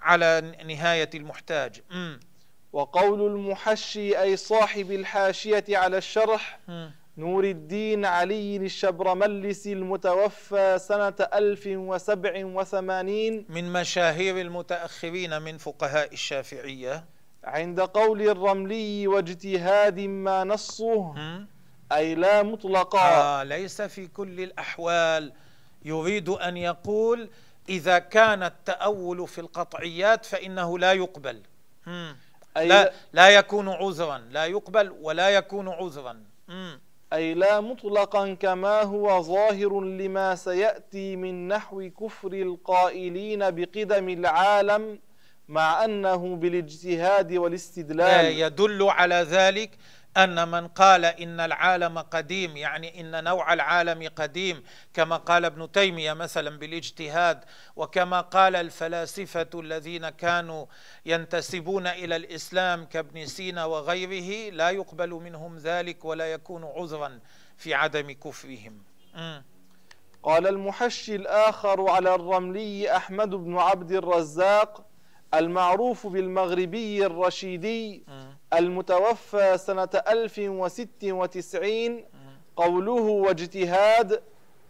على 0.02 0.40
نهاية 0.66 1.10
المحتاج 1.14 1.80
وقول 2.76 3.26
المحشي 3.26 4.20
أي 4.22 4.36
صاحب 4.36 4.90
الحاشية 4.92 5.64
على 5.70 5.98
الشرح 5.98 6.58
نور 7.18 7.44
الدين 7.44 8.04
علي 8.04 8.56
الشبرملسي 8.56 9.72
المتوفى 9.72 10.78
سنة 10.78 11.14
وثمانين 12.54 13.46
من 13.48 13.72
مشاهير 13.72 14.40
المتأخرين 14.40 15.42
من 15.42 15.58
فقهاء 15.58 16.12
الشافعية 16.12 17.04
عند 17.44 17.80
قول 17.80 18.22
الرملي 18.22 19.06
واجتهاد 19.06 20.00
ما 20.00 20.44
نصه 20.44 21.14
أي 21.92 22.14
لا 22.14 22.42
مطلقا 22.42 23.00
آه 23.00 23.42
ليس 23.44 23.82
في 23.82 24.06
كل 24.06 24.40
الأحوال 24.40 25.32
يريد 25.84 26.28
أن 26.28 26.56
يقول 26.56 27.28
إذا 27.68 27.98
كان 27.98 28.42
التأول 28.42 29.28
في 29.28 29.40
القطعيات 29.40 30.24
فإنه 30.24 30.78
لا 30.78 30.92
يقبل 30.92 31.42
لا, 32.64 32.92
لا 33.12 33.28
يكون 33.28 33.68
عذرا 33.68 34.18
لا 34.30 34.44
يقبل 34.46 34.94
ولا 35.02 35.28
يكون 35.28 35.68
عذرا 35.68 36.20
أي 37.12 37.34
لا 37.34 37.60
مطلقا 37.60 38.34
كما 38.34 38.82
هو 38.82 39.22
ظاهر 39.22 39.80
لما 39.80 40.34
سيأتي 40.34 41.16
من 41.16 41.48
نحو 41.48 41.90
كفر 42.00 42.32
القائلين 42.32 43.50
بقدم 43.50 44.08
العالم 44.08 44.98
مع 45.48 45.84
أنه 45.84 46.36
بالاجتهاد 46.36 47.32
والاستدلال 47.32 48.24
يدل 48.38 48.82
على 48.82 49.14
ذلك 49.14 49.70
أن 50.16 50.48
من 50.50 50.68
قال 50.68 51.04
إن 51.04 51.40
العالم 51.40 51.98
قديم 51.98 52.56
يعني 52.56 53.00
إن 53.00 53.24
نوع 53.24 53.52
العالم 53.52 54.08
قديم 54.16 54.64
كما 54.94 55.16
قال 55.16 55.44
ابن 55.44 55.72
تيمية 55.72 56.12
مثلا 56.12 56.58
بالاجتهاد 56.58 57.44
وكما 57.76 58.20
قال 58.20 58.56
الفلاسفة 58.56 59.48
الذين 59.54 60.08
كانوا 60.08 60.66
ينتسبون 61.06 61.86
إلى 61.86 62.16
الإسلام 62.16 62.84
كابن 62.84 63.26
سينا 63.26 63.64
وغيره 63.64 64.50
لا 64.54 64.70
يقبل 64.70 65.10
منهم 65.10 65.56
ذلك 65.56 66.04
ولا 66.04 66.32
يكون 66.32 66.64
عذرا 66.76 67.20
في 67.56 67.74
عدم 67.74 68.10
كفرهم 68.12 68.82
قال 70.22 70.46
المحشي 70.46 71.16
الآخر 71.16 71.90
على 71.90 72.14
الرملي 72.14 72.96
أحمد 72.96 73.30
بن 73.30 73.58
عبد 73.58 73.92
الرزاق 73.92 74.85
المعروف 75.34 76.06
بالمغربي 76.06 77.06
الرشيدي 77.06 78.02
المتوفى 78.54 79.58
سنة 79.58 79.88
1096 80.08 82.04
قوله 82.56 82.92
واجتهاد 82.92 84.22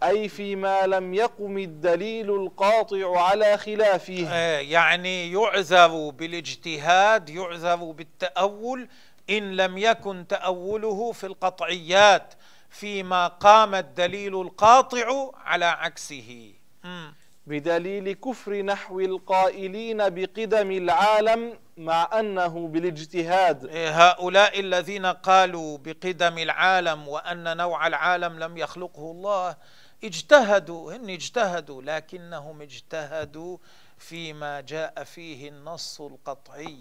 أي 0.03 0.29
فيما 0.29 0.87
لم 0.87 1.15
يقم 1.15 1.59
الدليل 1.59 2.31
القاطع 2.31 3.21
على 3.23 3.59
خلافه 3.59 4.15
إيه، 4.37 4.73
يعني 4.73 5.33
يعذر 5.33 6.11
بالاجتهاد 6.11 7.29
يعذر 7.29 7.77
بالتأول 7.91 8.89
إن 9.31 9.57
لم 9.57 9.79
يكن 9.79 10.27
تأوله 10.27 11.13
في 11.13 11.27
القطعيات 11.27 12.35
فيما 12.71 13.27
قام 13.29 13.75
الدليل 13.75 14.41
القاطع 14.41 15.29
على 15.37 15.65
عكسه 15.65 16.53
م. 16.85 17.09
بدليل 17.47 18.13
كفر 18.13 18.63
نحو 18.63 19.01
القائلين 19.01 19.97
بقدم 19.99 20.71
العالم 20.71 21.59
مع 21.77 22.21
أنه 22.21 22.69
بالاجتهاد 22.69 23.65
إيه، 23.65 24.09
هؤلاء 24.11 24.61
الذين 24.61 25.07
قالوا 25.07 25.79
بقدم 25.79 26.39
العالم 26.39 27.09
وأن 27.09 27.57
نوع 27.57 27.87
العالم 27.87 28.39
لم 28.39 28.57
يخلقه 28.59 29.11
الله 29.11 29.57
اجتهدوا 30.05 30.93
هن 30.93 31.11
اجتهدوا 31.11 31.83
لكنهم 31.83 32.63
اجتهدوا 32.63 33.59
فيما 33.99 34.61
جاء 34.61 35.05
فيه 35.05 35.49
النص 35.49 36.01
القطعي 36.01 36.77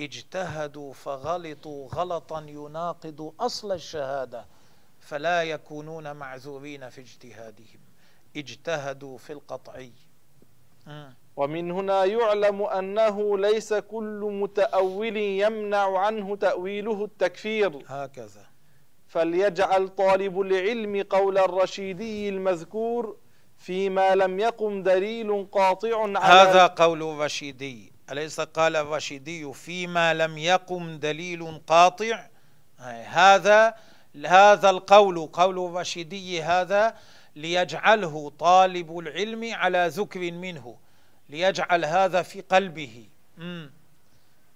اجتهدوا 0.00 0.92
فغلطوا 0.92 1.88
غلطا 1.94 2.40
يناقض 2.40 3.34
أصل 3.40 3.72
الشهادة 3.72 4.46
فلا 5.00 5.42
يكونون 5.42 6.12
معذورين 6.16 6.88
في 6.90 7.00
اجتهادهم 7.00 7.83
اجتهدوا 8.36 9.18
في 9.18 9.32
القطعي 9.32 9.92
ومن 11.36 11.70
هنا 11.70 12.04
يعلم 12.04 12.62
أنه 12.62 13.38
ليس 13.38 13.74
كل 13.74 14.36
متأول 14.42 15.16
يمنع 15.16 15.98
عنه 15.98 16.36
تأويله 16.36 17.04
التكفير 17.04 17.72
هكذا 17.88 18.46
فليجعل 19.08 19.88
طالب 19.88 20.40
العلم 20.40 21.02
قول 21.10 21.38
الرشيدي 21.38 22.28
المذكور 22.28 23.16
فيما 23.58 24.14
لم 24.14 24.40
يقم 24.40 24.82
دليل 24.82 25.46
قاطع 25.52 26.00
على 26.00 26.18
هذا 26.40 26.66
قول 26.66 27.02
الرشيدي 27.02 27.92
أليس 28.12 28.40
قال 28.40 28.76
الرشيدي 28.76 29.52
فيما 29.52 30.14
لم 30.14 30.38
يقم 30.38 30.98
دليل 30.98 31.60
قاطع 31.66 32.26
هذا 33.06 33.74
هذا 34.26 34.70
القول 34.70 35.26
قول 35.26 35.66
الرشيدي 35.66 36.42
هذا 36.42 36.94
ليجعله 37.36 38.32
طالب 38.38 38.98
العلم 38.98 39.48
على 39.54 39.86
ذكر 39.88 40.20
منه 40.32 40.76
ليجعل 41.28 41.84
هذا 41.84 42.22
في 42.22 42.40
قلبه 42.40 43.06
مم. 43.38 43.70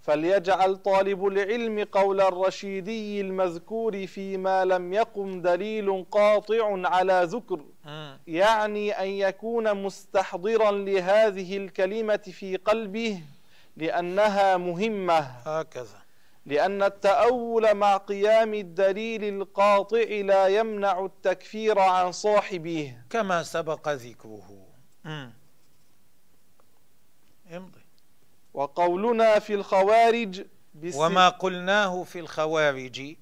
فليجعل 0.01 0.75
طالب 0.77 1.25
العلم 1.27 1.83
قول 1.91 2.21
الرشيدي 2.21 3.21
المذكور 3.21 4.07
فيما 4.07 4.65
لم 4.65 4.93
يقم 4.93 5.41
دليل 5.41 6.05
قاطع 6.11 6.87
على 6.89 7.21
ذكر 7.25 7.59
يعني 8.27 8.91
أن 8.91 9.07
يكون 9.07 9.83
مستحضرا 9.83 10.71
لهذه 10.71 11.57
الكلمة 11.57 12.17
في 12.17 12.55
قلبه 12.57 13.19
لأنها 13.77 14.57
مهمة 14.57 15.17
هكذا 15.19 15.99
لأن 16.49 16.83
التأول 16.83 17.73
مع 17.73 17.97
قيام 17.97 18.53
الدليل 18.53 19.23
القاطع 19.23 20.03
لا 20.25 20.47
يمنع 20.47 21.05
التكفير 21.05 21.79
عن 21.79 22.11
صاحبه 22.11 22.93
كما 23.09 23.43
سبق 23.43 23.89
ذكره 23.89 24.67
امضي 27.55 27.81
وقولنا 28.53 29.39
في 29.39 29.53
الخوارج 29.53 30.45
وما 30.95 31.29
قلناه 31.29 32.03
في 32.03 32.19
الخوارج 32.19 33.15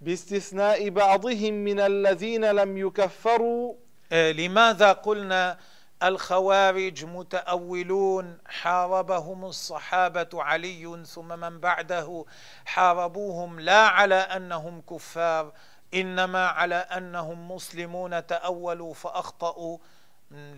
باستثناء 0.00 0.88
بعضهم 0.90 1.54
من 1.54 1.80
الذين 1.80 2.44
لم 2.44 2.78
يكفروا 2.78 3.74
آه، 4.12 4.32
لماذا 4.32 4.92
قلنا 4.92 5.58
الخوارج 6.02 7.04
متأولون 7.04 8.38
حاربهم 8.46 9.44
الصحابة 9.44 10.28
علي 10.42 11.04
ثم 11.06 11.28
من 11.40 11.58
بعده 11.60 12.24
حاربوهم 12.64 13.60
لا 13.60 13.86
على 13.86 14.14
أنهم 14.14 14.80
كفار 14.90 15.52
إنما 15.94 16.46
على 16.46 16.74
أنهم 16.74 17.50
مسلمون 17.50 18.26
تأولوا 18.26 18.94
فأخطأوا 18.94 19.78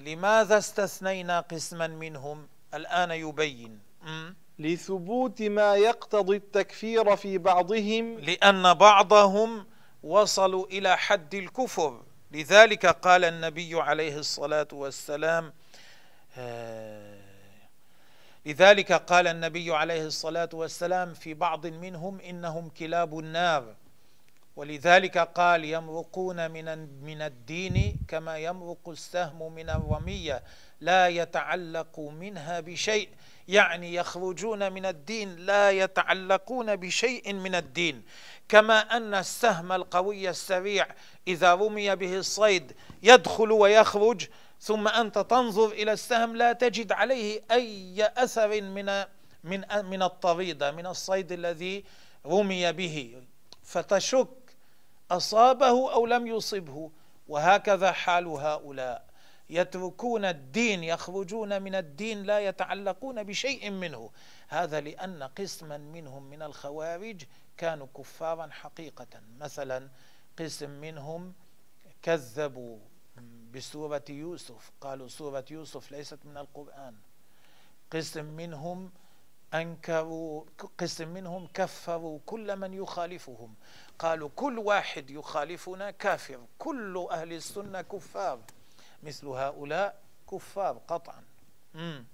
لماذا 0.06 0.58
استثنينا 0.58 1.40
قسما 1.40 1.86
منهم 1.86 2.48
الآن 2.74 3.10
يبين 3.10 3.78
لثبوت 4.58 5.42
ما 5.42 5.74
يقتضي 5.76 6.36
التكفير 6.36 7.16
في 7.16 7.38
بعضهم 7.38 8.18
لأن 8.18 8.74
بعضهم 8.74 9.66
وصلوا 10.02 10.66
إلى 10.66 10.96
حد 10.96 11.34
الكفر 11.34 12.02
لذلك 12.32 12.86
قال 12.86 13.24
النبي 13.24 13.80
عليه 13.80 14.16
الصلاة 14.16 14.68
والسلام 14.72 15.52
آه، 16.38 17.18
لذلك 18.46 18.92
قال 18.92 19.26
النبي 19.26 19.74
عليه 19.74 20.02
الصلاة 20.06 20.48
والسلام 20.54 21.14
في 21.14 21.34
بعض 21.34 21.66
منهم 21.66 22.20
إنهم 22.20 22.68
كلاب 22.68 23.18
النار 23.18 23.74
ولذلك 24.56 25.18
قال 25.18 25.64
يمرقون 25.64 26.50
من 26.50 26.78
من 27.04 27.22
الدين 27.22 27.96
كما 28.08 28.38
يمرق 28.38 28.88
السهم 28.88 29.52
من 29.54 29.70
الرمية 29.70 30.42
لا 30.80 31.08
يتعلق 31.08 32.00
منها 32.00 32.60
بشيء 32.60 33.08
يعني 33.48 33.94
يخرجون 33.94 34.72
من 34.72 34.86
الدين 34.86 35.36
لا 35.36 35.70
يتعلقون 35.70 36.76
بشيء 36.76 37.32
من 37.32 37.54
الدين 37.54 38.02
كما 38.48 38.80
أن 38.96 39.14
السهم 39.14 39.72
القوي 39.72 40.28
السريع 40.28 40.86
إذا 41.28 41.54
رمي 41.54 41.96
به 41.96 42.16
الصيد 42.16 42.72
يدخل 43.02 43.50
ويخرج 43.52 44.26
ثم 44.60 44.88
أنت 44.88 45.18
تنظر 45.18 45.66
إلى 45.72 45.92
السهم 45.92 46.36
لا 46.36 46.52
تجد 46.52 46.92
عليه 46.92 47.42
أي 47.50 48.10
أثر 48.16 48.48
من 48.62 48.98
من 49.44 49.64
من 49.84 50.02
الطريدة 50.02 50.70
من 50.72 50.86
الصيد 50.86 51.32
الذي 51.32 51.84
رمي 52.26 52.72
به 52.72 53.16
فتشك 53.62 54.28
أصابه 55.10 55.68
أو 55.92 56.06
لم 56.06 56.26
يصبه 56.26 56.90
وهكذا 57.28 57.92
حال 57.92 58.26
هؤلاء 58.26 59.07
يتركون 59.50 60.24
الدين 60.24 60.84
يخرجون 60.84 61.62
من 61.62 61.74
الدين 61.74 62.22
لا 62.22 62.40
يتعلقون 62.40 63.22
بشيء 63.22 63.70
منه 63.70 64.10
هذا 64.48 64.80
لأن 64.80 65.22
قسما 65.22 65.78
منهم 65.78 66.22
من 66.30 66.42
الخوارج 66.42 67.22
كانوا 67.56 67.86
كفارا 67.96 68.46
حقيقة 68.46 69.06
مثلا 69.40 69.88
قسم 70.38 70.70
منهم 70.70 71.32
كذبوا 72.02 72.78
بسورة 73.54 74.04
يوسف 74.10 74.70
قالوا 74.80 75.08
سورة 75.08 75.44
يوسف 75.50 75.92
ليست 75.92 76.18
من 76.24 76.36
القرآن 76.36 76.94
قسم 77.90 78.24
منهم 78.24 78.90
أنكروا 79.54 80.44
قسم 80.78 81.08
منهم 81.08 81.46
كفروا 81.54 82.18
كل 82.26 82.56
من 82.56 82.74
يخالفهم 82.74 83.54
قالوا 83.98 84.30
كل 84.36 84.58
واحد 84.58 85.10
يخالفنا 85.10 85.90
كافر 85.90 86.38
كل 86.58 87.06
أهل 87.12 87.32
السنة 87.32 87.80
كفار 87.82 88.40
مثل 89.02 89.26
هؤلاء 89.26 89.94
كفار 90.30 90.78
قطعا 90.88 91.22
مم. 91.74 92.04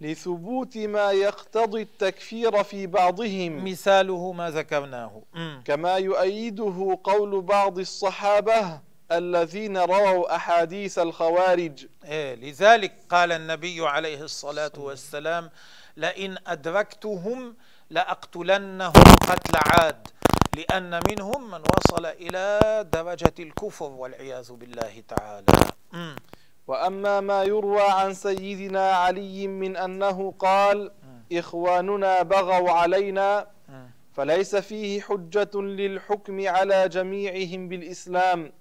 لثبوت 0.00 0.76
ما 0.76 1.10
يقتضي 1.12 1.82
التكفير 1.82 2.64
في 2.64 2.86
بعضهم 2.86 3.64
مثاله 3.70 4.32
ما 4.32 4.50
ذكرناه 4.50 5.22
مم. 5.32 5.62
كما 5.64 5.96
يؤيده 5.96 6.98
قول 7.04 7.42
بعض 7.42 7.78
الصحابة 7.78 8.80
الذين 9.12 9.76
رووا 9.76 10.36
أحاديث 10.36 10.98
الخوارج 10.98 11.86
إيه 12.04 12.34
لذلك 12.34 12.92
قال 13.08 13.32
النبي 13.32 13.86
عليه 13.86 14.20
الصلاة 14.22 14.72
والسلام 14.76 15.50
لئن 15.96 16.36
أدركتهم 16.46 17.56
لأقتلنهم 17.90 19.02
قتل 19.28 19.52
عاد 19.56 20.08
لأن 20.56 21.00
منهم 21.10 21.50
من 21.50 21.60
وصل 21.76 22.06
إلى 22.06 22.60
درجة 22.92 23.34
الكفر 23.38 23.84
والعياذ 23.90 24.52
بالله 24.52 25.02
تعالى 25.08 25.66
وأما 26.66 27.20
ما 27.20 27.42
يروى 27.44 27.82
عن 27.90 28.14
سيدنا 28.14 28.90
علي 28.92 29.46
من 29.46 29.76
أنه 29.76 30.34
قال 30.38 30.90
إخواننا 31.32 32.22
بغوا 32.22 32.70
علينا 32.70 33.46
فليس 34.12 34.56
فيه 34.56 35.00
حجة 35.00 35.60
للحكم 35.60 36.48
على 36.48 36.88
جميعهم 36.88 37.68
بالإسلام 37.68 38.52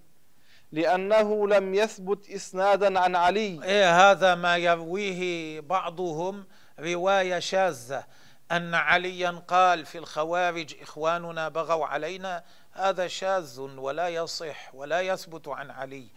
لأنه 0.71 1.47
لم 1.47 1.73
يثبت 1.73 2.29
إسنادا 2.29 2.99
عن 2.99 3.15
علي 3.15 3.59
إيه 3.63 4.11
هذا 4.11 4.35
ما 4.35 4.57
يرويه 4.57 5.59
بعضهم 5.59 6.45
رواية 6.79 7.39
شاذة 7.39 8.03
أن 8.51 8.73
عليا 8.75 9.29
قال 9.47 9.85
في 9.85 9.97
الخوارج 9.97 10.81
إخواننا 10.81 11.49
بغوا 11.49 11.85
علينا 11.85 12.43
هذا 12.71 13.07
شاذ 13.07 13.59
ولا 13.59 14.09
يصح 14.09 14.75
ولا 14.75 15.01
يثبت 15.01 15.47
عن 15.47 15.71
علي 15.71 16.07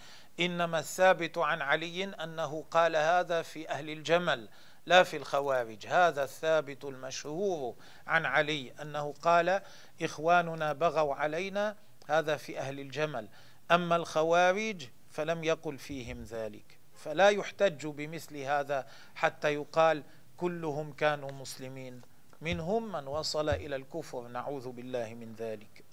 إنما 0.41 0.79
الثابت 0.79 1.39
عن 1.39 1.63
علي 1.63 2.05
أنه 2.05 2.65
قال 2.71 2.97
هذا 2.97 3.43
في 3.43 3.69
أهل 3.69 3.91
الجمل 3.91 4.49
لا 4.87 5.03
في 5.03 5.17
الخوارج 5.17 5.87
هذا 5.87 6.23
الثابت 6.25 6.85
المشهور 6.85 7.75
عن 8.07 8.27
علي 8.27 8.73
أنه 8.83 9.15
قال 9.23 9.63
إخواننا 10.03 10.73
بغوا 10.73 11.15
علينا 11.15 11.77
هذا 12.09 12.37
في 12.37 12.59
أهل 12.59 12.81
الجمل 12.81 13.29
أما 13.71 13.97
الخوارج 13.97 14.87
فلم 15.11 15.45
يقل 15.45 15.79
فيهم 15.79 16.23
ذلك 16.23 16.79
فلا 17.05 17.29
يحتج 17.29 17.87
بمثل 17.87 18.37
هذا 18.39 18.87
حتى 19.15 19.55
يقال 19.55 20.03
كلهم 20.37 20.93
كانوا 20.93 21.31
مسلمين 21.33 22.03
منهم 22.43 22.93
من 22.93 23.07
وصل 23.07 23.49
إلى 23.49 23.77
الكفر 23.77 24.29
نعوذ 24.29 24.69
بالله 24.69 25.15
من 25.15 25.35
ذلك 25.39 25.85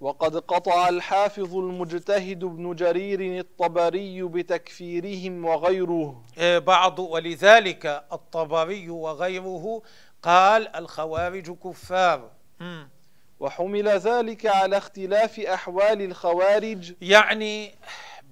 وقد 0.00 0.36
قطع 0.36 0.88
الحافظ 0.88 1.56
المجتهد 1.56 2.38
بن 2.38 2.74
جرير 2.74 3.40
الطبري 3.40 4.22
بتكفيرهم 4.22 5.44
وغيره 5.44 6.22
إيه، 6.38 6.58
بعض 6.58 6.98
ولذلك 6.98 8.04
الطبري 8.12 8.90
وغيره 8.90 9.82
قال 10.22 10.76
الخوارج 10.76 11.50
كفار 11.58 12.30
وحمل 13.40 13.88
ذلك 13.88 14.46
على 14.46 14.76
اختلاف 14.78 15.40
أحوال 15.40 16.02
الخوارج 16.02 16.94
يعني 17.00 17.74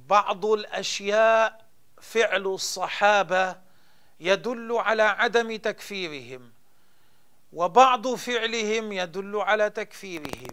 بعض 0.09 0.47
الأشياء 0.47 1.61
فعل 2.03 2.43
الصحابة 2.47 3.57
يدل 4.21 4.73
على 4.73 5.03
عدم 5.03 5.57
تكفيرهم 5.57 6.51
وبعض 7.53 8.15
فعلهم 8.15 8.93
يدل 8.93 9.37
على 9.37 9.71
تكفيرهم 9.71 10.51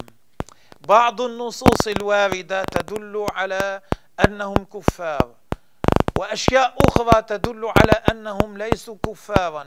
بعض 0.87 1.21
النصوص 1.21 1.87
الوارده 1.87 2.63
تدل 2.63 3.27
على 3.31 3.81
انهم 4.25 4.53
كفار 4.55 5.31
واشياء 6.17 6.75
اخرى 6.87 7.21
تدل 7.21 7.65
على 7.65 7.91
انهم 8.11 8.57
ليسوا 8.57 8.95
كفارا 9.07 9.65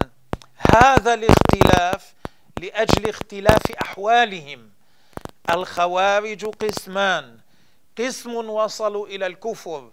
هذا 0.77 1.15
الاختلاف 1.15 2.15
لاجل 2.61 3.09
اختلاف 3.09 3.73
احوالهم 3.83 4.71
الخوارج 5.51 6.45
قسمان 6.45 7.39
قسم 7.99 8.35
وصلوا 8.35 9.07
الى 9.09 9.27
الكفر 9.27 9.91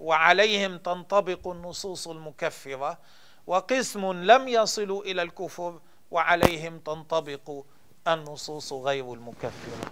وعليهم 0.00 0.78
تنطبق 0.78 1.48
النصوص 1.48 2.08
المكفره 2.08 2.98
وقسم 3.46 4.12
لم 4.12 4.48
يصلوا 4.48 5.02
الى 5.04 5.22
الكفر 5.22 5.80
وعليهم 6.10 6.78
تنطبق 6.78 7.52
النصوص 8.08 8.72
غير 8.72 9.14
المكفرة 9.14 9.88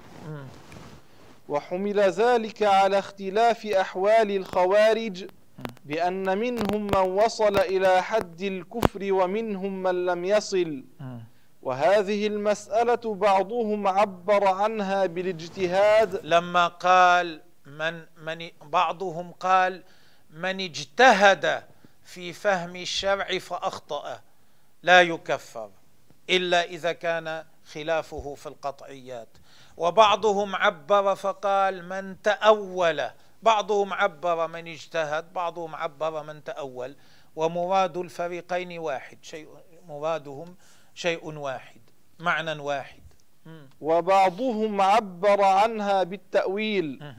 وحمل 1.49 2.01
ذلك 2.01 2.62
على 2.62 2.99
اختلاف 2.99 3.67
أحوال 3.67 4.37
الخوارج 4.37 5.27
بأن 5.85 6.39
منهم 6.39 6.87
من 6.87 6.97
وصل 6.97 7.59
إلى 7.59 8.03
حد 8.03 8.43
الكفر 8.43 9.12
ومنهم 9.12 9.83
من 9.83 10.07
لم 10.07 10.25
يصل 10.25 10.85
وهذه 11.62 12.27
المسألة 12.27 13.15
بعضهم 13.15 13.87
عبر 13.89 14.47
عنها 14.47 15.07
بالاجتهاد 15.07 16.21
لما 16.27 16.69
قال 16.69 17.43
من, 17.67 17.95
من 18.25 18.51
بعضهم 18.62 19.33
قال 19.33 19.83
من 20.31 20.61
اجتهد 20.61 21.62
في 22.05 22.33
فهم 22.33 22.77
الشرع 22.77 23.39
فأخطأ 23.39 24.21
لا 24.83 25.03
يكفر 25.03 25.71
إلا 26.31 26.64
إذا 26.64 26.93
كان 26.93 27.45
خلافه 27.64 28.35
في 28.35 28.47
القطعيات 28.47 29.29
وبعضهم 29.77 30.57
عبر 30.57 31.14
فقال 31.14 31.89
من 31.89 32.22
تأول 32.22 33.11
بعضهم 33.43 33.93
عبر 33.93 34.47
من 34.49 34.68
اجتهد 34.68 35.33
بعضهم 35.33 35.75
عبر 35.77 36.22
من 36.22 36.45
تأول 36.45 36.97
ومراد 37.37 37.97
الفريقين 37.97 38.79
واحد 38.79 39.18
شيء 39.22 39.49
مرادهم 39.89 40.57
شيء 40.95 41.25
واحد 41.39 41.81
معنى 42.18 42.53
واحد 42.61 43.01
وبعضهم 43.81 44.81
عبر 44.81 45.43
عنها 45.43 46.03
بالتأويل 46.03 47.14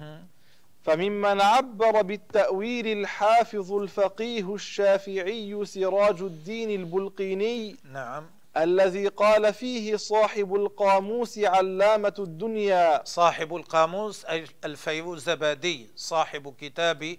فممن 0.84 1.42
عبر 1.42 2.02
بالتأويل 2.02 2.88
الحافظ 3.00 3.74
الفقيه 3.74 4.54
الشافعي 4.56 5.66
سراج 5.66 6.22
الدين 6.22 6.70
البلقيني 6.82 7.78
نعم 7.84 8.30
الذي 8.58 9.08
قال 9.08 9.54
فيه 9.54 9.96
صاحب 9.96 10.56
القاموس 10.56 11.38
علامة 11.38 12.14
الدنيا 12.20 13.02
صاحب 13.06 13.56
القاموس 13.56 14.26
أي 14.26 14.46
زبادي 15.16 15.90
صاحب 15.96 16.56
كتاب 16.60 17.18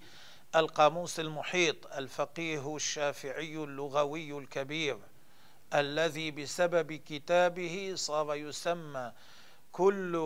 القاموس 0.57 1.20
المحيط 1.20 1.76
الفقيه 1.95 2.76
الشافعي 2.76 3.57
اللغوي 3.57 4.39
الكبير 4.39 4.99
الذي 5.74 6.30
بسبب 6.30 6.93
كتابه 6.93 7.93
صار 7.97 8.34
يسمى 8.34 9.12
كل 9.72 10.16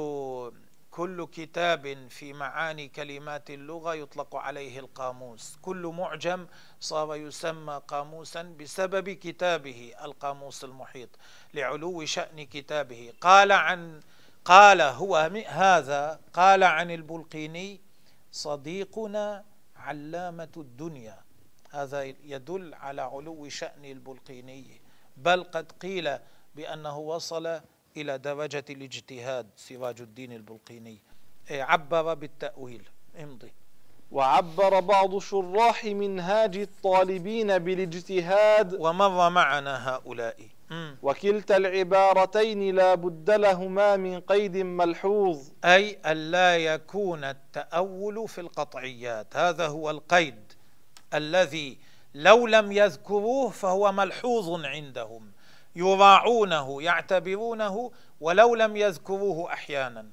كل 0.91 1.27
كتاب 1.27 2.09
في 2.09 2.33
معاني 2.33 2.89
كلمات 2.89 3.51
اللغة 3.51 3.95
يطلق 3.95 4.37
عليه 4.37 4.79
القاموس 4.79 5.57
كل 5.63 5.93
معجم 5.99 6.47
صار 6.81 7.15
يسمى 7.17 7.81
قاموسا 7.89 8.43
بسبب 8.43 9.11
كتابه 9.11 9.93
القاموس 10.05 10.65
المحيط 10.65 11.09
لعلو 11.55 12.05
شأن 12.05 12.47
كتابه 12.47 13.13
قال 13.21 13.53
عن 13.53 14.01
قال 14.45 14.81
هو 14.81 15.17
هذا 15.47 16.21
قال 16.33 16.65
عن 16.65 16.91
البلقيني 16.91 17.81
صديقنا 18.33 19.45
علامة 19.77 20.53
الدنيا 20.57 21.19
هذا 21.71 22.03
يدل 22.03 22.75
على 22.75 23.03
علو 23.03 23.49
شأن 23.49 23.85
البلقيني 23.85 24.81
بل 25.17 25.45
قد 25.45 25.73
قيل 25.73 26.19
بأنه 26.57 26.99
وصل 26.99 27.61
إلى 27.97 28.19
درجة 28.19 28.65
الاجتهاد 28.71 29.47
سراج 29.57 30.01
الدين 30.01 30.33
البلقيني 30.33 30.99
إيه، 31.51 31.63
عبر 31.63 32.15
بالتأويل 32.15 32.83
امضي 33.23 33.53
وعبر 34.13 34.81
بعض 34.81 35.19
شراح 35.19 35.85
منهاج 35.85 36.57
الطالبين 36.57 37.59
بالاجتهاد 37.59 38.75
ومر 38.75 39.31
معنا 39.31 39.89
هؤلاء 39.95 40.37
وكلتا 41.03 41.57
العبارتين 41.57 42.77
لا 42.77 42.95
بد 42.95 43.31
لهما 43.31 43.97
من 43.97 44.21
قيد 44.21 44.57
ملحوظ 44.57 45.39
أي 45.65 45.99
ألا 46.07 46.57
يكون 46.57 47.25
التأول 47.25 48.29
في 48.29 48.41
القطعيات 48.41 49.37
هذا 49.37 49.67
هو 49.67 49.91
القيد 49.91 50.53
الذي 51.15 51.79
لو 52.15 52.47
لم 52.47 52.73
يذكروه 52.73 53.51
فهو 53.51 53.93
ملحوظ 53.93 54.65
عندهم 54.65 55.30
يراعونه 55.77 56.83
يعتبرونه 56.83 57.91
ولو 58.21 58.55
لم 58.55 58.77
يذكروه 58.77 59.53
أحيانا 59.53 60.07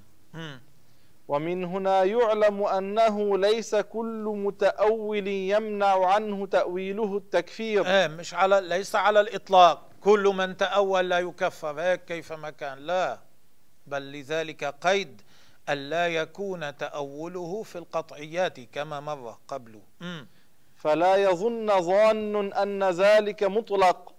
ومن 1.28 1.64
هنا 1.66 2.04
يعلم 2.04 2.64
أنه 2.64 3.38
ليس 3.38 3.76
كل 3.76 4.40
متأول 4.46 5.28
يمنع 5.28 6.06
عنه 6.06 6.46
تأويله 6.46 7.18
التكفير 7.18 7.86
ايه 7.88 8.08
مش 8.08 8.34
على 8.34 8.62
ليس 8.62 8.96
على 8.96 9.20
الإطلاق 9.20 9.84
كل 10.04 10.24
من 10.38 10.58
تأول 10.58 11.10
لا 11.10 11.20
يكفر 11.20 11.82
هيك 11.82 11.82
إيه، 11.82 11.96
كيفما 12.18 12.50
كان 12.50 12.78
لا 12.80 13.20
بل 13.88 14.02
لذلك 14.12 14.64
قيد 14.64 15.22
ألا 15.70 16.08
يكون 16.08 16.78
تأوله 16.78 17.64
في 17.64 17.78
القطعيات 17.78 18.60
كما 18.60 19.00
مر 19.00 19.38
قبل 19.48 19.80
فلا 20.76 21.16
يظن 21.16 21.82
ظان 21.82 22.54
أن 22.54 22.84
ذلك 22.84 23.44
مطلق 23.44 24.17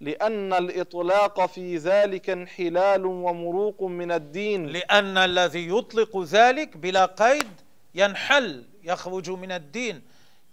لأن 0.00 0.52
الإطلاق 0.52 1.46
في 1.46 1.76
ذلك 1.76 2.30
انحلال 2.30 3.06
ومروق 3.06 3.82
من 3.82 4.12
الدين 4.12 4.66
لأن 4.66 5.18
الذي 5.18 5.68
يطلق 5.76 6.22
ذلك 6.22 6.76
بلا 6.76 7.04
قيد 7.06 7.46
ينحل 7.94 8.64
يخرج 8.82 9.30
من 9.30 9.52
الدين 9.52 10.02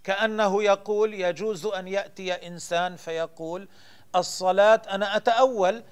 كأنه 0.04 0.64
يقول 0.64 1.14
يجوز 1.14 1.66
أن 1.66 1.88
يأتي 1.88 2.34
إنسان 2.34 2.96
فيقول 2.96 3.68
الصلاة 4.16 4.82
أنا 4.90 5.16
أتأول 5.18 5.84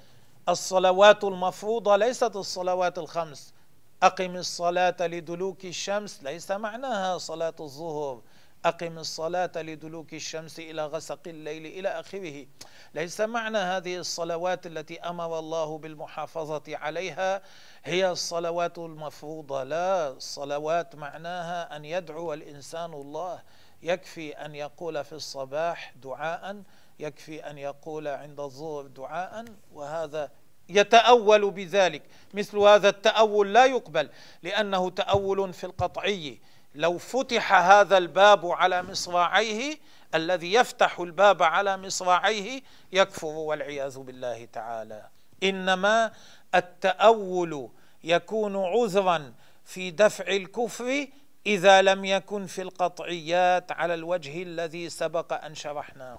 الصلوات 0.48 1.24
المفروضة 1.24 1.96
ليست 1.96 2.36
الصلوات 2.36 2.98
الخمس 2.98 3.54
أقم 4.02 4.36
الصلاة 4.36 4.96
لدلوك 5.00 5.64
الشمس 5.64 6.22
ليس 6.22 6.50
معناها 6.50 7.18
صلاة 7.18 7.54
الظهر 7.60 8.20
أقم 8.64 8.98
الصلاة 8.98 9.52
لدلوك 9.56 10.14
الشمس 10.14 10.58
إلى 10.58 10.86
غسق 10.86 11.18
الليل 11.26 11.66
إلى 11.66 11.88
آخره 11.88 12.46
ليس 12.94 13.20
معنى 13.20 13.58
هذه 13.58 13.96
الصلوات 13.96 14.66
التي 14.66 15.00
أمر 15.00 15.38
الله 15.38 15.78
بالمحافظة 15.78 16.62
عليها 16.68 17.42
هي 17.84 18.10
الصلوات 18.10 18.78
المفروضة 18.78 19.62
لا 19.64 20.08
الصلوات 20.08 20.96
معناها 20.96 21.76
أن 21.76 21.84
يدعو 21.84 22.32
الإنسان 22.34 22.92
الله 22.92 23.42
يكفي 23.82 24.32
أن 24.32 24.54
يقول 24.54 25.04
في 25.04 25.12
الصباح 25.12 25.94
دعاء 26.02 26.62
يكفي 26.98 27.50
أن 27.50 27.58
يقول 27.58 28.08
عند 28.08 28.40
الظهر 28.40 28.86
دعاء 28.86 29.44
وهذا 29.72 30.30
يتأول 30.68 31.50
بذلك 31.50 32.02
مثل 32.34 32.58
هذا 32.58 32.88
التأول 32.88 33.54
لا 33.54 33.64
يقبل 33.64 34.10
لأنه 34.42 34.90
تأول 34.90 35.52
في 35.52 35.64
القطعي 35.64 36.40
لو 36.74 36.98
فتح 36.98 37.52
هذا 37.52 37.98
الباب 37.98 38.46
على 38.46 38.82
مصراعيه 38.82 39.76
الذي 40.14 40.52
يفتح 40.54 41.00
الباب 41.00 41.42
على 41.42 41.76
مصراعيه 41.76 42.62
يكفر 42.92 43.26
والعياذ 43.26 43.98
بالله 43.98 44.44
تعالى 44.44 45.06
انما 45.42 46.12
التاول 46.54 47.70
يكون 48.04 48.56
عذرا 48.56 49.32
في 49.64 49.90
دفع 49.90 50.26
الكفر 50.26 51.06
اذا 51.46 51.82
لم 51.82 52.04
يكن 52.04 52.46
في 52.46 52.62
القطعيات 52.62 53.72
على 53.72 53.94
الوجه 53.94 54.42
الذي 54.42 54.88
سبق 54.88 55.44
ان 55.44 55.54
شرحناه 55.54 56.18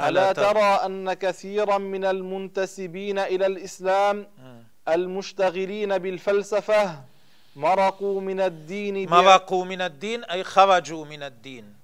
ألا 0.00 0.32
ترى 0.32 0.60
أن 0.62 1.12
كثيرا 1.12 1.78
من 1.78 2.04
المنتسبين 2.04 3.18
إلى 3.18 3.46
الإسلام 3.46 4.28
المشتغلين 4.88 5.98
بالفلسفة 5.98 7.04
مرقوا 7.58 8.20
من 8.20 8.40
الدين 8.40 9.10
مرقوا 9.10 9.64
من 9.64 9.80
الدين 9.80 10.24
أي 10.24 10.44
خرجوا 10.44 11.04
من 11.04 11.22
الدين 11.22 11.74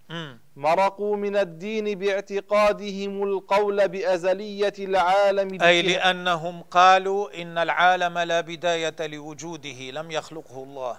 مرقوا 0.57 1.17
من 1.17 1.37
الدين 1.37 1.99
باعتقادهم 1.99 3.23
القول 3.23 3.89
بأزلية 3.89 4.73
العالم 4.79 5.63
أي 5.63 5.83
لأنهم 5.83 6.61
قالوا 6.63 7.43
إن 7.43 7.59
العالم 7.59 8.19
لا 8.19 8.41
بداية 8.41 8.95
لوجوده 9.07 9.91
لم 9.91 10.11
يخلقه 10.11 10.63
الله 10.65 10.97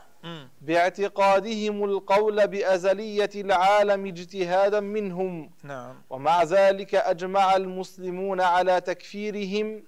باعتقادهم 0.62 1.84
القول 1.84 2.48
بأزلية 2.48 3.30
العالم 3.36 4.06
اجتهادا 4.06 4.80
منهم 4.80 5.52
نعم. 5.64 6.02
ومع 6.10 6.44
ذلك 6.44 6.96
أجمع 6.96 7.56
المسلمون 7.56 8.42
على 8.42 8.82
تكفيرهم 8.82 9.84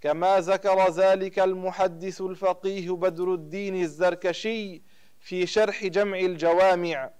كما 0.00 0.40
ذكر 0.40 0.90
ذلك 0.90 1.38
المحدث 1.38 2.20
الفقيه 2.20 2.90
بدر 2.90 3.34
الدين 3.34 3.82
الزركشي 3.82 4.82
في 5.20 5.46
شرح 5.46 5.86
جمع 5.86 6.18
الجوامع 6.18 7.10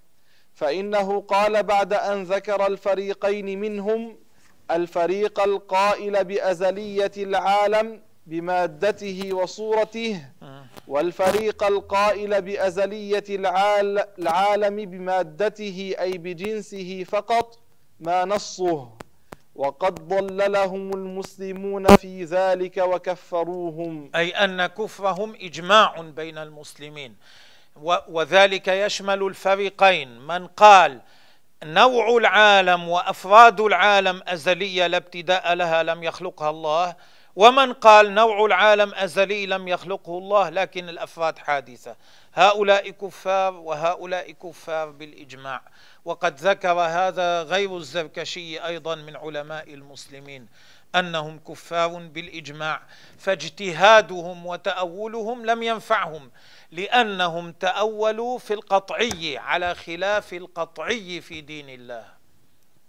فإنه 0.53 1.21
قال 1.21 1.63
بعد 1.63 1.93
أن 1.93 2.23
ذكر 2.23 2.67
الفريقين 2.67 3.61
منهم 3.61 4.19
الفريق 4.71 5.41
القائل 5.41 6.25
بأزلية 6.25 7.11
العالم 7.17 8.03
بمادته 8.27 9.29
وصورته 9.33 10.23
والفريق 10.89 11.65
القائل 11.65 12.43
بأزلية 12.43 13.25
العالم 14.19 14.85
بمادته 14.91 15.95
أي 16.01 16.11
بجنسه 16.19 17.05
فقط 17.09 17.59
ما 18.01 18.25
نصه 18.25 18.98
وقد 19.59 20.09
ضللهم 20.09 20.91
المسلمون 20.93 21.97
في 21.97 22.25
ذلك 22.25 22.77
وكفروهم 22.77 24.11
أي 24.17 24.31
أن 24.31 24.67
كفرهم 24.67 25.35
إجماع 25.41 26.01
بين 26.01 26.39
المسلمين 26.39 27.15
وذلك 28.09 28.69
يشمل 28.69 29.23
الفريقين 29.23 30.19
من 30.19 30.47
قال 30.47 31.01
نوع 31.65 32.09
العالم 32.17 32.89
وأفراد 32.89 33.61
العالم 33.61 34.23
أزلية 34.29 34.87
لا 34.87 34.97
ابتداء 34.97 35.55
لها 35.55 35.83
لم 35.83 36.03
يخلقها 36.03 36.51
الله 36.51 36.95
ومن 37.37 37.73
قال 37.73 38.15
نوع 38.15 38.45
العالم 38.47 38.95
أزلي 38.95 39.47
لم 39.47 39.69
يخلقه 39.69 40.19
الله 40.19 40.49
لكن 40.51 40.89
الأفراد 40.89 41.39
حادثة 41.39 41.97
هؤلاء 42.35 42.91
كفار 42.91 43.55
وهؤلاء 43.55 44.31
كفار 44.31 44.91
بالإجماع 44.91 45.63
وقد 46.05 46.35
ذكر 46.41 46.73
هذا 46.81 47.43
غير 47.43 47.77
الزركشي 47.77 48.65
أيضا 48.67 48.95
من 48.95 49.17
علماء 49.17 49.75
المسلمين 49.75 50.49
أنهم 50.95 51.39
كفار 51.39 51.97
بالإجماع 51.99 52.83
فاجتهادهم 53.19 54.47
وتأولهم 54.47 55.47
لم 55.47 55.63
ينفعهم 55.63 56.31
لأنهم 56.71 57.53
تأولوا 57.53 58.39
في 58.39 58.55
القطعي 58.55 59.37
على 59.39 59.75
خلاف 59.75 60.33
القطعي 60.35 61.21
في 61.21 61.41
دين 61.41 61.69
الله 61.69 62.05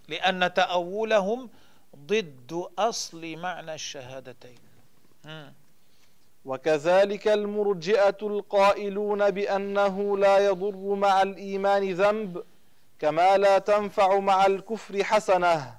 لأن 0.08 0.54
تأولهم 0.54 1.50
ضد 1.98 2.64
أصل 2.78 3.36
معنى 3.38 3.74
الشهادتين 3.74 4.58
وكذلك 6.46 7.28
المرجئة 7.28 8.18
القائلون 8.22 9.32
بأنه 9.32 10.18
لا 10.18 10.38
يضر 10.38 10.96
مع 10.96 11.22
الإيمان 11.22 11.94
ذنب 11.94 12.44
كما 13.00 13.38
لا 13.38 13.58
تنفع 13.58 14.20
مع 14.20 14.46
الكفر 14.46 15.04
حسنة 15.04 15.76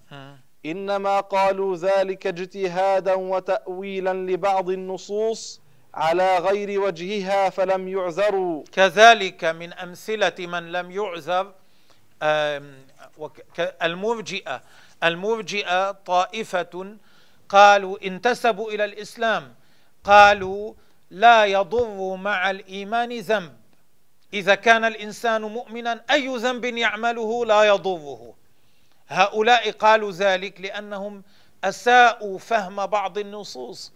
إنما 0.67 1.21
قالوا 1.21 1.77
ذلك 1.77 2.27
اجتهادا 2.27 3.15
وتأويلا 3.15 4.13
لبعض 4.15 4.71
النصوص 4.71 5.61
على 5.95 6.39
غير 6.39 6.81
وجهها 6.81 7.51
فلم 7.51 7.89
يعذروا 7.89 8.65
كذلك 8.73 9.45
من 9.45 9.73
أمثلة 9.73 10.35
من 10.39 10.73
لم 10.73 10.91
يعذر 10.91 11.53
المرجئة 13.83 14.63
المرجئة 15.05 15.91
طائفة 15.93 16.97
قالوا 17.49 17.99
انتسبوا 18.05 18.71
إلى 18.71 18.85
الإسلام 18.85 19.55
قالوا 20.05 20.75
لا 21.11 21.45
يضر 21.45 22.17
مع 22.17 22.51
الإيمان 22.51 23.19
ذنب 23.19 23.60
إذا 24.35 24.55
كان 24.55 24.85
الإنسان 24.85 25.41
مؤمنا 25.43 26.03
أي 26.11 26.33
ذنب 26.37 26.65
يعمله 26.65 27.45
لا 27.47 27.63
يضره 27.65 28.35
هؤلاء 29.09 29.71
قالوا 29.71 30.13
ذلك 30.13 30.61
لأنهم 30.61 31.23
أساءوا 31.65 32.39
فهم 32.39 32.87
بعض 32.87 33.19
النصوص 33.19 33.93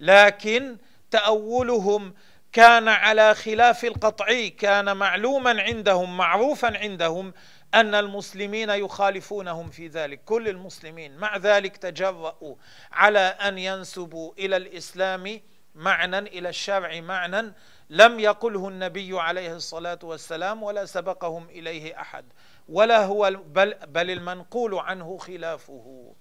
لكن 0.00 0.76
تأولهم 1.10 2.14
كان 2.52 2.88
على 2.88 3.34
خلاف 3.34 3.84
القطعي 3.84 4.50
كان 4.50 4.96
معلوما 4.96 5.62
عندهم 5.62 6.16
معروفا 6.16 6.78
عندهم 6.78 7.32
أن 7.74 7.94
المسلمين 7.94 8.70
يخالفونهم 8.70 9.70
في 9.70 9.86
ذلك 9.86 10.24
كل 10.24 10.48
المسلمين 10.48 11.16
مع 11.16 11.36
ذلك 11.36 11.76
تجرأوا 11.76 12.54
على 12.92 13.18
أن 13.20 13.58
ينسبوا 13.58 14.32
إلى 14.38 14.56
الإسلام 14.56 15.40
معنى 15.74 16.18
إلى 16.18 16.48
الشرع 16.48 17.00
معنى 17.00 17.54
لم 17.90 18.20
يقله 18.20 18.68
النبي 18.68 19.20
عليه 19.20 19.56
الصلاة 19.56 19.98
والسلام 20.02 20.62
ولا 20.62 20.84
سبقهم 20.84 21.46
إليه 21.50 22.00
أحد 22.00 22.24
ولا 22.68 23.04
هو 23.06 23.30
بل, 23.46 23.74
بل 23.74 24.10
المنقول 24.10 24.74
عنه 24.74 25.16
خلافه 25.16 26.14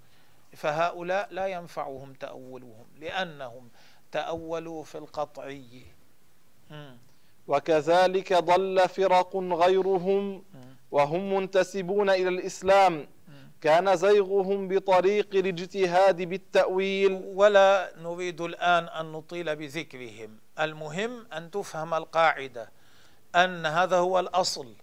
فهؤلاء 0.55 1.27
لا 1.31 1.47
ينفعهم 1.47 2.13
تأولهم 2.13 2.85
لأنهم 2.99 3.69
تأولوا 4.11 4.83
في 4.83 4.97
القطعي 4.97 5.81
وكذلك 7.47 8.33
ضل 8.33 8.89
فرق 8.89 9.35
غيرهم 9.35 10.43
وهم 10.91 11.33
منتسبون 11.33 12.09
إلى 12.09 12.29
الإسلام 12.29 13.07
كان 13.61 13.95
زيغهم 13.95 14.67
بطريق 14.67 15.27
الاجتهاد 15.35 16.21
بالتأويل 16.21 17.21
ولا 17.25 17.91
نريد 17.97 18.41
الآن 18.41 18.87
أن 18.87 19.11
نطيل 19.11 19.55
بذكرهم 19.55 20.37
المهم 20.59 21.27
أن 21.33 21.51
تفهم 21.51 21.93
القاعدة 21.93 22.69
أن 23.35 23.65
هذا 23.65 23.97
هو 23.97 24.19
الأصل 24.19 24.73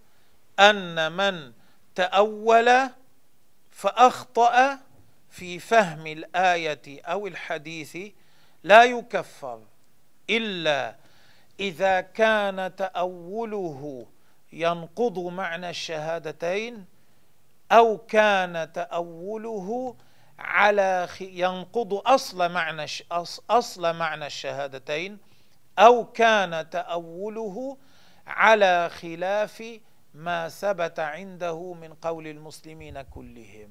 أن 0.59 1.11
من 1.11 1.51
تأول 1.95 2.71
فأخطأ 3.71 4.79
في 5.29 5.59
فهم 5.59 6.07
الآية 6.07 7.01
أو 7.05 7.27
الحديث 7.27 7.97
لا 8.63 8.83
يكفر 8.83 9.59
إلا 10.29 10.95
إذا 11.59 12.01
كان 12.01 12.75
تأوله 12.75 14.05
ينقض 14.53 15.19
معنى 15.19 15.69
الشهادتين 15.69 16.85
أو 17.77 17.97
كان 17.97 18.71
تأوله 18.73 19.95
على 20.39 21.07
ينقض 21.21 21.93
أصل 21.93 22.51
معنى 22.51 22.85
أصل 23.49 23.93
معنى 23.95 24.25
الشهادتين 24.25 25.17
أو 25.79 26.05
كان 26.11 26.69
تأوله 26.69 27.77
على 28.27 28.89
خلاف 28.89 29.79
ما 30.13 30.49
ثبت 30.49 30.99
عنده 30.99 31.73
من 31.73 31.93
قول 31.93 32.27
المسلمين 32.27 33.01
كلهم 33.01 33.69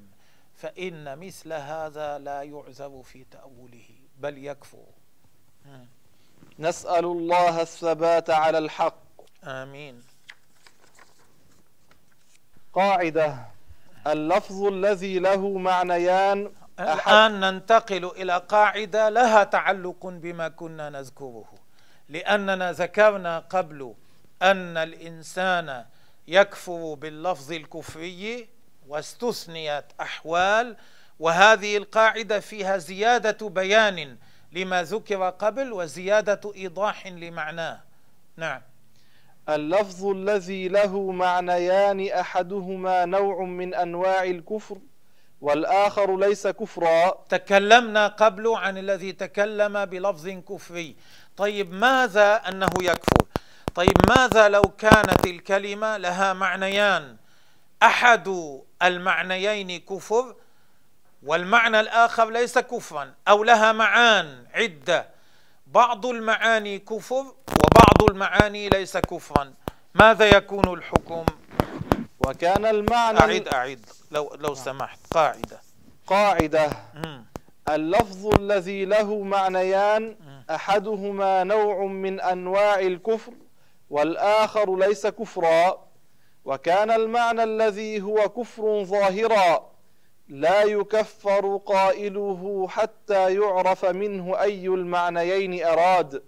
فإن 0.55 1.17
مثل 1.19 1.53
هذا 1.53 2.17
لا 2.17 2.41
يعذب 2.43 3.01
في 3.01 3.23
تأوله 3.31 3.89
بل 4.19 4.37
يكفر 4.45 4.85
نسأل 6.59 7.05
الله 7.05 7.61
الثبات 7.61 8.29
على 8.29 8.57
الحق 8.57 8.99
آمين 9.43 10.03
قاعدة 12.73 13.54
اللفظ 14.07 14.63
الذي 14.63 15.19
له 15.19 15.57
معنيان 15.57 16.51
الآن 16.79 17.39
ننتقل 17.39 18.05
إلى 18.05 18.37
قاعدة 18.37 19.09
لها 19.09 19.43
تعلق 19.43 20.05
بما 20.05 20.47
كنا 20.47 20.89
نذكره 20.89 21.45
لأننا 22.09 22.71
ذكرنا 22.71 23.39
قبل 23.39 23.93
أن 24.41 24.77
الإنسان 24.77 25.85
يكفر 26.27 26.93
باللفظ 26.93 27.51
الكفري 27.51 28.49
واستثنيت 28.87 29.85
أحوال 30.01 30.77
وهذه 31.19 31.77
القاعدة 31.77 32.39
فيها 32.39 32.77
زيادة 32.77 33.49
بيان 33.49 34.17
لما 34.51 34.83
ذكر 34.83 35.29
قبل 35.29 35.73
وزيادة 35.73 36.51
إيضاح 36.55 37.07
لمعناه 37.07 37.81
نعم 38.37 38.61
اللفظ 39.49 40.05
الذي 40.05 40.67
له 40.67 41.11
معنيان 41.11 42.07
احدهما 42.07 43.05
نوع 43.05 43.43
من 43.43 43.73
انواع 43.73 44.23
الكفر 44.23 44.77
والآخر 45.41 46.17
ليس 46.17 46.47
كفرا 46.47 47.17
تكلمنا 47.29 48.07
قبل 48.07 48.47
عن 48.55 48.77
الذي 48.77 49.11
تكلم 49.11 49.85
بلفظ 49.85 50.29
كفري 50.29 50.95
طيب 51.37 51.73
ماذا 51.73 52.35
أنه 52.35 52.69
يكفر 52.81 53.21
طيب 53.75 53.97
ماذا 54.17 54.47
لو 54.49 54.61
كانت 54.61 55.25
الكلمة 55.27 55.97
لها 55.97 56.33
معنيان 56.33 57.15
أحد 57.83 58.57
المعنيين 58.83 59.79
كفر 59.79 60.35
والمعنى 61.23 61.79
الآخر 61.79 62.29
ليس 62.29 62.57
كفرا 62.59 63.13
أو 63.27 63.43
لها 63.43 63.71
معان 63.71 64.45
عدة 64.53 65.07
بعض 65.67 66.05
المعاني 66.05 66.79
كفر 66.79 67.23
المعاني 68.11 68.69
ليس 68.69 68.97
كفرا 68.97 69.53
ماذا 69.93 70.25
يكون 70.37 70.73
الحكم 70.73 71.25
وكان 72.27 72.65
المعنى 72.65 73.19
أعيد 73.19 73.47
أعيد 73.47 73.85
لو, 74.11 74.31
لو 74.35 74.45
نعم. 74.47 74.55
سمحت 74.55 74.99
قاعدة 75.13 75.61
قاعدة 76.07 76.69
اللفظ 77.69 78.35
الذي 78.39 78.85
له 78.85 79.19
معنيان 79.23 80.15
أحدهما 80.49 81.43
نوع 81.43 81.85
من 81.85 82.21
أنواع 82.21 82.79
الكفر 82.79 83.31
والآخر 83.89 84.75
ليس 84.77 85.07
كفرا 85.07 85.85
وكان 86.45 86.91
المعنى 86.91 87.43
الذي 87.43 88.01
هو 88.01 88.29
كفر 88.29 88.83
ظاهرا 88.83 89.69
لا 90.29 90.63
يكفر 90.63 91.59
قائله 91.65 92.67
حتى 92.69 93.33
يعرف 93.35 93.85
منه 93.85 94.41
أي 94.41 94.65
المعنيين 94.67 95.65
أراد 95.65 96.23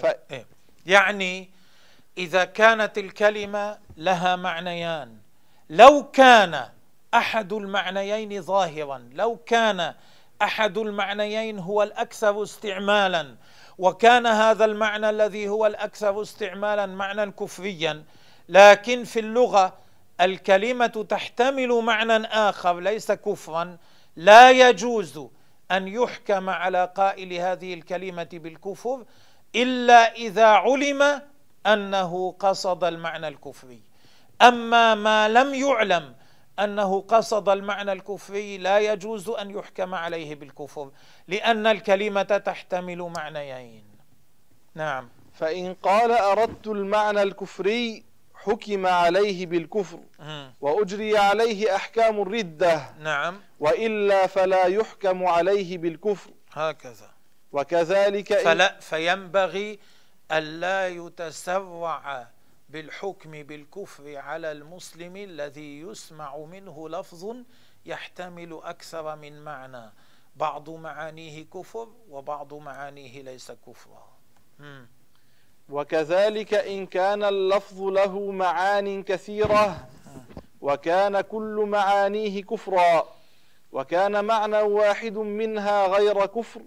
ف... 0.00 0.06
إيه. 0.30 0.46
يعني 0.86 1.50
إذا 2.18 2.44
كانت 2.44 2.98
الكلمة 2.98 3.78
لها 3.96 4.36
معنيان 4.36 5.16
لو 5.70 6.10
كان 6.12 6.64
أحد 7.14 7.52
المعنيين 7.52 8.42
ظاهرا 8.42 9.08
لو 9.12 9.36
كان 9.36 9.94
أحد 10.42 10.78
المعنيين 10.78 11.58
هو 11.58 11.82
الأكثر 11.82 12.42
استعمالا 12.42 13.36
وكان 13.78 14.26
هذا 14.26 14.64
المعنى 14.64 15.10
الذي 15.10 15.48
هو 15.48 15.66
الأكثر 15.66 16.22
استعمالا 16.22 16.86
معنى 16.86 17.30
كفريا 17.30 18.02
لكن 18.48 19.04
في 19.04 19.20
اللغة 19.20 19.78
الكلمة 20.20 21.06
تحتمل 21.08 21.68
معنى 21.68 22.24
آخر 22.26 22.80
ليس 22.80 23.12
كفرا 23.12 23.76
لا 24.16 24.50
يجوز 24.50 25.20
أن 25.72 25.88
يحكم 25.88 26.50
على 26.50 26.92
قائل 26.96 27.32
هذه 27.32 27.74
الكلمة 27.74 28.28
بالكفر 28.32 29.04
إلا 29.56 30.12
إذا 30.12 30.46
علم 30.46 31.22
أنه 31.66 32.32
قصد 32.38 32.84
المعنى 32.84 33.28
الكفري 33.28 33.82
أما 34.42 34.94
ما 34.94 35.28
لم 35.28 35.54
يعلم 35.54 36.14
أنه 36.58 37.00
قصد 37.00 37.48
المعنى 37.48 37.92
الكفري 37.92 38.58
لا 38.58 38.78
يجوز 38.78 39.28
أن 39.30 39.50
يحكم 39.50 39.94
عليه 39.94 40.34
بالكفر 40.34 40.90
لأن 41.28 41.66
الكلمة 41.66 42.22
تحتمل 42.22 43.12
معنيين 43.16 43.84
نعم 44.74 45.08
فإن 45.34 45.74
قال 45.74 46.10
أردت 46.12 46.66
المعنى 46.66 47.22
الكفري 47.22 48.04
حكم 48.34 48.86
عليه 48.86 49.46
بالكفر 49.46 50.00
وأجري 50.60 51.18
عليه 51.18 51.76
أحكام 51.76 52.22
الردة 52.22 52.94
نعم 52.98 53.40
وإلا 53.60 54.26
فلا 54.26 54.64
يحكم 54.64 55.26
عليه 55.26 55.78
بالكفر 55.78 56.30
هكذا 56.52 57.10
وكذلك 57.52 58.34
فلا 58.38 58.80
فينبغي 58.80 59.78
ألا 60.32 60.88
يتسرع 60.88 62.28
بالحكم 62.68 63.30
بالكفر 63.30 64.16
على 64.16 64.52
المسلم 64.52 65.16
الذي 65.16 65.80
يسمع 65.80 66.36
منه 66.36 66.88
لفظ 66.88 67.36
يحتمل 67.86 68.60
أكثر 68.62 69.16
من 69.16 69.44
معنى 69.44 69.92
بعض 70.36 70.70
معانيه 70.70 71.44
كفر 71.44 71.88
وبعض 72.10 72.54
معانيه 72.54 73.22
ليس 73.22 73.52
كفرا 73.66 74.06
وكذلك 75.68 76.54
إن 76.54 76.86
كان 76.86 77.24
اللفظ 77.24 77.82
له 77.82 78.30
معان 78.32 79.02
كثيرة 79.02 79.88
وكان 80.60 81.20
كل 81.20 81.64
معانيه 81.68 82.42
كفرا 82.42 83.08
وكان 83.72 84.24
معنى 84.24 84.58
واحد 84.62 85.14
منها 85.16 85.86
غير 85.86 86.26
كفر 86.26 86.60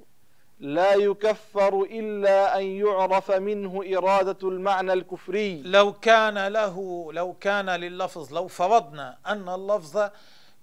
لا 0.60 0.94
يكفر 0.94 1.82
إلا 1.92 2.58
أن 2.60 2.64
يعرف 2.64 3.32
منه 3.32 3.84
إرادة 3.98 4.48
المعنى 4.50 4.94
الكفري 4.94 5.62
لو 5.62 5.94
كان 5.94 6.48
له 6.48 7.08
لو 7.14 7.34
كان 7.34 7.70
لللفظ 7.70 8.34
لو 8.34 8.48
فرضنا 8.48 9.18
أن 9.28 9.50
اللفظ 9.50 10.10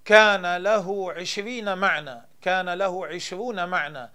كان 0.05 0.57
له 0.57 1.12
عشرين 1.12 1.78
معنى 1.78 2.22
كان 2.43 2.68
له 2.70 3.07
عشرون 3.07 3.68
معنى 3.68 4.11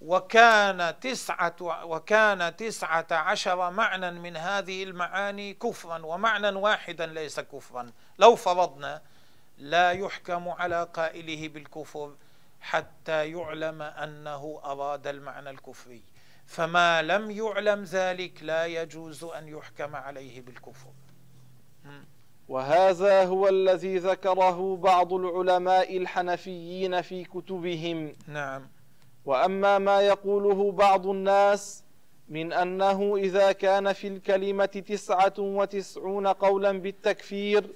وكان 0.00 0.94
تسعة 1.00 1.54
وكان 1.84 2.56
تسعة 2.56 3.06
عشر 3.10 3.70
معنى 3.70 4.10
من 4.10 4.36
هذه 4.36 4.82
المعاني 4.84 5.54
كفرا 5.54 5.98
ومعنى 6.06 6.48
واحدا 6.48 7.06
ليس 7.06 7.40
كفرا 7.40 7.90
لو 8.18 8.36
فرضنا 8.36 9.02
لا 9.58 9.90
يحكم 9.90 10.48
على 10.48 10.88
قائله 10.94 11.48
بالكفر 11.48 12.14
حتى 12.64 13.30
يعلم 13.32 13.82
أنه 13.82 14.60
أراد 14.64 15.06
المعنى 15.06 15.50
الكفري 15.50 16.02
فما 16.46 17.02
لم 17.02 17.30
يعلم 17.30 17.82
ذلك 17.82 18.42
لا 18.42 18.66
يجوز 18.66 19.24
أن 19.24 19.48
يحكم 19.48 19.96
عليه 19.96 20.40
بالكفر 20.40 20.88
وهذا 22.48 23.24
هو 23.24 23.48
الذي 23.48 23.98
ذكره 23.98 24.76
بعض 24.76 25.12
العلماء 25.12 25.96
الحنفيين 25.96 27.02
في 27.02 27.24
كتبهم 27.24 28.12
نعم 28.26 28.68
وأما 29.24 29.78
ما 29.78 30.00
يقوله 30.00 30.72
بعض 30.72 31.06
الناس 31.06 31.82
من 32.28 32.52
أنه 32.52 33.16
إذا 33.16 33.52
كان 33.52 33.92
في 33.92 34.08
الكلمة 34.08 34.66
تسعة 34.86 35.34
وتسعون 35.38 36.26
قولا 36.26 36.72
بالتكفير 36.80 37.70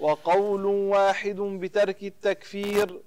وقول 0.00 0.64
واحد 0.66 1.36
بترك 1.36 2.02
التكفير 2.02 3.00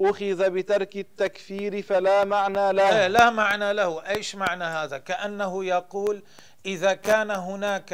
أخذ 0.00 0.50
بترك 0.50 0.96
التكفير 0.96 1.82
فلا 1.82 2.24
معنى 2.24 2.72
له 2.72 3.00
إيه، 3.02 3.06
لا 3.06 3.30
معنى 3.30 3.72
له 3.72 4.08
أيش 4.08 4.34
معنى 4.34 4.64
هذا 4.64 4.98
كأنه 4.98 5.64
يقول 5.64 6.22
إذا 6.66 6.92
كان 6.94 7.30
هناك 7.30 7.92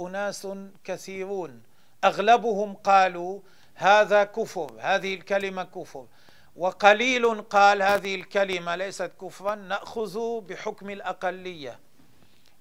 أناس 0.00 0.48
كثيرون 0.84 1.62
أغلبهم 2.04 2.74
قالوا 2.74 3.40
هذا 3.74 4.24
كفر 4.24 4.66
هذه 4.78 5.14
الكلمة 5.14 5.64
كفر 5.64 6.06
وقليل 6.56 7.42
قال 7.42 7.82
هذه 7.82 8.14
الكلمة 8.14 8.76
ليست 8.76 9.10
كفرا 9.22 9.54
نأخذ 9.54 10.40
بحكم 10.40 10.90
الأقلية 10.90 11.78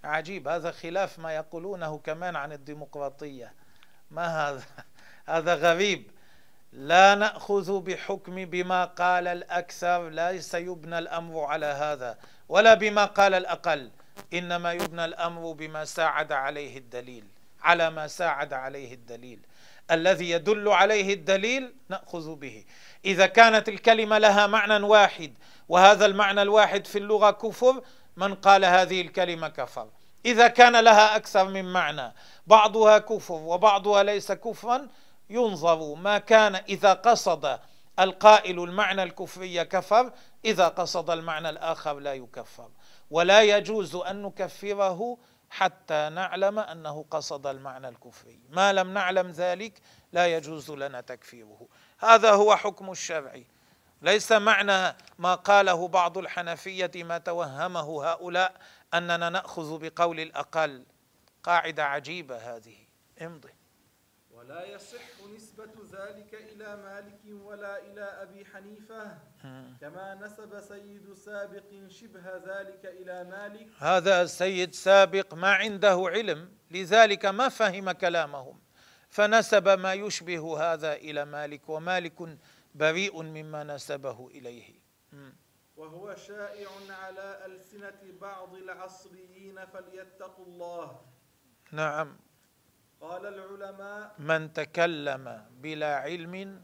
عجيب 0.04 0.48
هذا 0.48 0.72
خلاف 0.72 1.20
ما 1.20 1.36
يقولونه 1.36 1.98
كمان 1.98 2.36
عن 2.36 2.52
الديمقراطية 2.52 3.54
ما 4.12 4.50
هذا 4.50 4.64
هذا 5.34 5.56
غريب 5.56 6.12
لا 6.74 7.16
نأخذ 7.16 7.80
بحكم 7.82 8.46
بما 8.46 8.86
قال 8.86 9.28
الأكثر 9.28 10.10
ليس 10.10 10.54
يبنى 10.54 11.00
الأمر 11.00 11.44
على 11.44 11.66
هذا 11.66 12.18
ولا 12.50 12.74
بما 12.74 13.06
قال 13.06 13.34
الأقل 13.34 13.92
إنما 14.34 14.74
يبنى 14.74 15.06
الأمر 15.06 15.52
بما 15.52 15.86
ساعد 15.86 16.32
عليه 16.32 16.78
الدليل 16.78 17.24
على 17.62 17.90
ما 17.90 18.08
ساعد 18.08 18.54
عليه 18.54 18.94
الدليل 18.94 19.40
الذي 19.92 20.30
يدل 20.30 20.68
عليه 20.70 21.14
الدليل 21.14 21.74
نأخذ 21.90 22.36
به 22.36 22.66
إذا 23.06 23.26
كانت 23.28 23.70
الكلمة 23.70 24.18
لها 24.18 24.48
معنى 24.48 24.84
واحد 24.86 25.34
وهذا 25.70 26.06
المعنى 26.06 26.42
الواحد 26.42 26.88
في 26.88 26.98
اللغة 26.98 27.32
كفر 27.32 27.82
من 28.18 28.36
قال 28.36 28.66
هذه 28.66 29.02
الكلمة 29.02 29.48
كفر 29.50 29.88
إذا 30.26 30.48
كان 30.48 30.80
لها 30.80 31.16
أكثر 31.16 31.48
من 31.50 31.74
معنى 31.74 32.14
بعضها 32.48 32.98
كفر 32.98 33.34
وبعضها 33.34 34.04
ليس 34.04 34.32
كفرا 34.32 34.88
ينظر 35.32 35.94
ما 35.96 36.18
كان 36.18 36.56
إذا 36.56 36.94
قصد 36.94 37.60
القائل 38.00 38.64
المعنى 38.64 39.04
الكفري 39.04 39.66
كفر 39.66 40.14
إذا 40.46 40.68
قصد 40.68 41.10
المعنى 41.10 41.50
الآخر 41.50 42.00
لا 42.00 42.14
يكفر 42.14 42.70
ولا 43.12 43.42
يجوز 43.42 43.96
أن 43.96 44.22
نكفره 44.22 45.18
حتى 45.50 46.10
نعلم 46.10 46.60
أنه 46.60 47.06
قصد 47.12 47.48
المعنى 47.48 47.90
الكفري 47.90 48.40
ما 48.50 48.74
لم 48.74 48.94
نعلم 48.94 49.28
ذلك 49.32 49.82
لا 50.12 50.28
يجوز 50.28 50.72
لنا 50.72 51.02
تكفيره 51.02 51.68
هذا 51.98 52.32
هو 52.32 52.56
حكم 52.56 52.92
الشرع 52.92 53.42
ليس 54.02 54.32
معنى 54.32 54.98
ما 55.20 55.36
قاله 55.36 55.88
بعض 55.88 56.18
الحنفية 56.18 56.92
ما 56.96 57.18
توهمه 57.18 58.06
هؤلاء 58.10 58.54
أننا 58.94 59.30
نأخذ 59.30 59.78
بقول 59.90 60.20
الأقل 60.20 60.86
قاعدة 61.44 61.86
عجيبة 61.86 62.38
هذه 62.38 62.76
امضي 63.22 63.54
لا 64.52 64.64
يصح 64.66 65.22
نسبة 65.36 65.70
ذلك 65.92 66.34
إلى 66.34 66.76
مالك 66.76 67.20
ولا 67.44 67.78
إلى 67.78 68.02
أبي 68.04 68.46
حنيفة 68.46 69.06
hmm. 69.44 69.80
كما 69.82 70.20
نسب 70.22 70.60
سيد 70.62 71.14
سابق 71.14 71.64
شبه 71.88 72.38
ذلك 72.38 72.82
إلى 72.86 73.24
مالك 73.24 73.68
هذا 73.78 74.22
السيد 74.22 74.74
سابق 74.76 75.34
ما 75.34 75.54
عنده 75.54 76.04
علم 76.12 76.52
لذلك 76.72 77.26
ما 77.26 77.50
فهم 77.50 77.92
كلامهم 77.92 78.60
فنسب 79.10 79.68
ما 79.80 79.94
يشبه 79.94 80.74
هذا 80.74 80.94
إلى 80.94 81.26
مالك 81.26 81.70
ومالك 81.70 82.38
بريء 82.76 83.22
مما 83.24 83.64
نسبه 83.64 84.28
إليه 84.28 84.74
hmm. 85.14 85.34
وهو 85.76 86.16
شائع 86.16 86.68
على 87.02 87.46
ألسنة 87.46 88.02
بعض 88.22 88.56
العصريين 88.56 89.66
فليتقوا 89.66 90.46
الله 90.46 91.02
نعم 91.72 92.18
قال 93.02 93.26
العلماء 93.26 94.12
من 94.20 94.54
تكلم 94.54 95.46
بلا 95.62 95.96
علم 95.96 96.62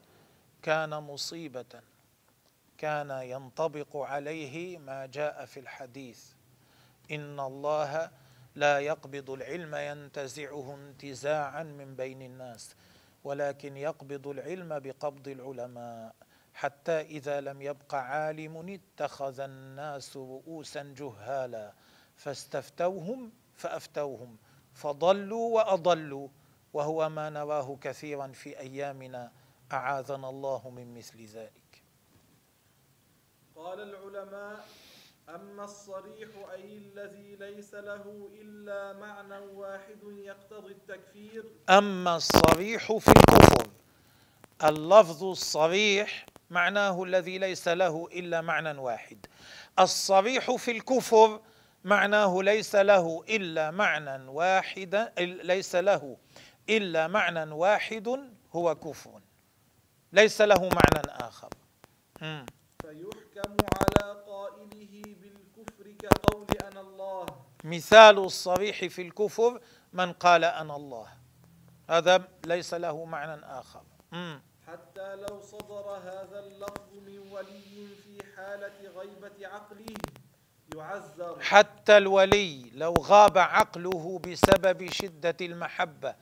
كان 0.62 0.90
مصيبة 1.04 1.82
كان 2.78 3.10
ينطبق 3.24 3.98
عليه 3.98 4.78
ما 4.78 5.06
جاء 5.06 5.46
في 5.46 5.60
الحديث 5.60 6.26
إن 7.12 7.40
الله 7.40 8.12
لا 8.56 8.80
يقبض 8.80 9.30
العلم 9.30 9.76
ينتزعه 9.76 10.76
انتزاعا 10.76 11.64
من 11.64 11.96
بين 11.96 12.22
الناس 12.22 12.76
ولكن 13.24 13.78
يقبض 13.78 14.28
العلم 14.28 14.80
بقبض 14.80 15.28
العلماء 15.28 16.16
حتى 16.54 17.02
إذا 17.02 17.42
لم 17.42 17.62
يبق 17.62 17.96
عالم 17.96 18.80
اتخذ 18.96 19.40
الناس 19.40 20.18
رؤوسا 20.18 20.94
جهالا 20.98 21.74
فاستفتوهم 22.16 23.32
فأفتوهم 23.56 24.38
فضلوا 24.78 25.56
واضلوا 25.56 26.28
وهو 26.74 27.10
ما 27.10 27.30
نراه 27.30 27.78
كثيرا 27.82 28.28
في 28.28 28.60
ايامنا 28.60 29.32
اعاذنا 29.74 30.30
الله 30.30 30.70
من 30.70 30.98
مثل 30.98 31.26
ذلك 31.26 31.82
قال 33.56 33.80
العلماء 33.82 34.66
اما 35.30 35.64
الصريح 35.64 36.30
اي 36.54 36.78
الذي 36.78 37.36
ليس 37.36 37.74
له 37.74 38.30
الا 38.42 38.94
معنى 39.00 39.40
واحد 39.46 40.00
يقتضي 40.04 40.72
التكفير 40.74 41.44
اما 41.70 42.16
الصريح 42.16 42.94
في 42.98 43.08
الكفر 43.12 43.68
اللفظ 44.64 45.24
الصريح 45.24 46.26
معناه 46.50 47.04
الذي 47.04 47.38
ليس 47.38 47.68
له 47.68 48.08
الا 48.14 48.42
معنى 48.42 48.78
واحد 48.80 49.26
الصريح 49.80 50.52
في 50.56 50.72
الكفر 50.72 51.40
معناه 51.88 52.40
ليس 52.44 52.76
له 52.76 53.24
إلا 53.30 53.72
معنى 53.72 54.28
واحدا 54.30 55.14
ليس 55.44 55.76
له 55.76 56.18
إلا 56.70 57.08
معنى 57.08 57.52
واحد 57.52 58.32
هو 58.54 58.76
كفر 58.76 59.22
ليس 60.14 60.42
له 60.42 60.62
معنى 60.64 61.08
آخر 61.08 61.50
فيحكم 62.82 63.56
على 63.80 64.24
قائله 64.28 65.02
بالكفر 65.16 65.92
كقول 65.92 66.48
أنا 66.72 66.82
الله 66.82 67.26
مثال 67.64 68.18
الصريح 68.20 68.86
في 68.86 69.02
الكفر 69.02 69.62
من 69.94 70.14
قال 70.14 70.44
أنا 70.44 70.76
الله 70.76 71.08
هذا 71.90 72.28
ليس 72.46 72.74
له 72.74 73.06
معنى 73.06 73.42
آخر 73.46 73.84
حتى 74.68 75.16
لو 75.16 75.42
صدر 75.42 75.88
هذا 76.04 76.40
اللفظ 76.40 76.94
من 77.08 77.20
ولي 77.32 77.88
في 78.04 78.20
حالة 78.36 78.90
غيبة 78.96 79.48
عقله 79.48 79.96
حتى 81.42 81.98
الولي 81.98 82.70
لو 82.74 82.94
غاب 82.94 83.38
عقله 83.38 84.20
بسبب 84.28 84.92
شدة 84.92 85.38
المحبة 85.42 86.16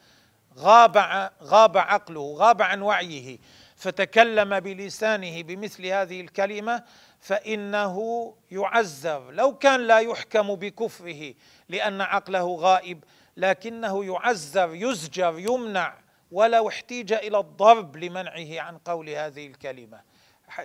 غاب 0.58 0.98
غاب 1.44 1.78
عقله 1.78 2.34
غاب 2.34 2.62
عن 2.62 2.82
وعيه 2.82 3.38
فتكلم 3.76 4.60
بلسانه 4.60 5.42
بمثل 5.42 5.86
هذه 5.86 6.22
الكلمة 6.22 6.84
فإنه 7.20 8.34
يعذب 8.52 9.28
لو 9.30 9.58
كان 9.58 9.80
لا 9.88 10.00
يحكم 10.00 10.56
بكفره 10.56 11.34
لأن 11.70 12.02
عقله 12.02 12.56
غائب 12.56 13.04
لكنه 13.38 14.06
يعذب 14.06 14.70
يزجر 14.74 15.36
يمنع 15.38 15.94
ولو 16.32 16.70
احتيج 16.70 17.14
إلى 17.14 17.38
الضرب 17.40 17.96
لمنعه 17.98 18.62
عن 18.62 18.78
قول 18.78 19.10
هذه 19.10 19.48
الكلمة 19.48 20.02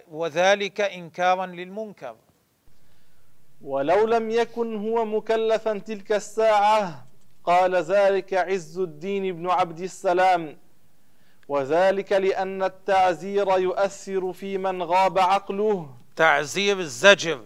وذلك 0.08 0.80
إنكارا 0.80 1.46
للمنكر 1.46 2.16
ولو 3.62 4.06
لم 4.06 4.30
يكن 4.30 4.76
هو 4.76 5.04
مكلفا 5.04 5.78
تلك 5.78 6.12
الساعة 6.12 7.06
قال 7.44 7.74
ذلك 7.74 8.34
عز 8.34 8.78
الدين 8.78 9.36
بن 9.36 9.50
عبد 9.50 9.80
السلام 9.80 10.58
وذلك 11.48 12.12
لأن 12.12 12.62
التعزير 12.62 13.58
يؤثر 13.58 14.32
في 14.32 14.58
من 14.58 14.82
غاب 14.82 15.18
عقله 15.18 15.94
تعزير 16.16 16.78
الزجر 16.80 17.44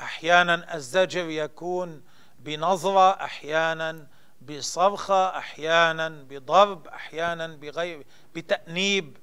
أحيانا 0.00 0.74
الزجر 0.74 1.28
يكون 1.28 2.02
بنظرة 2.38 3.10
أحيانا 3.10 4.06
بصرخة 4.42 5.36
أحيانا 5.38 6.08
بضرب 6.08 6.88
أحيانا 6.88 7.46
بغير 7.46 8.06
بتأنيب 8.34 9.16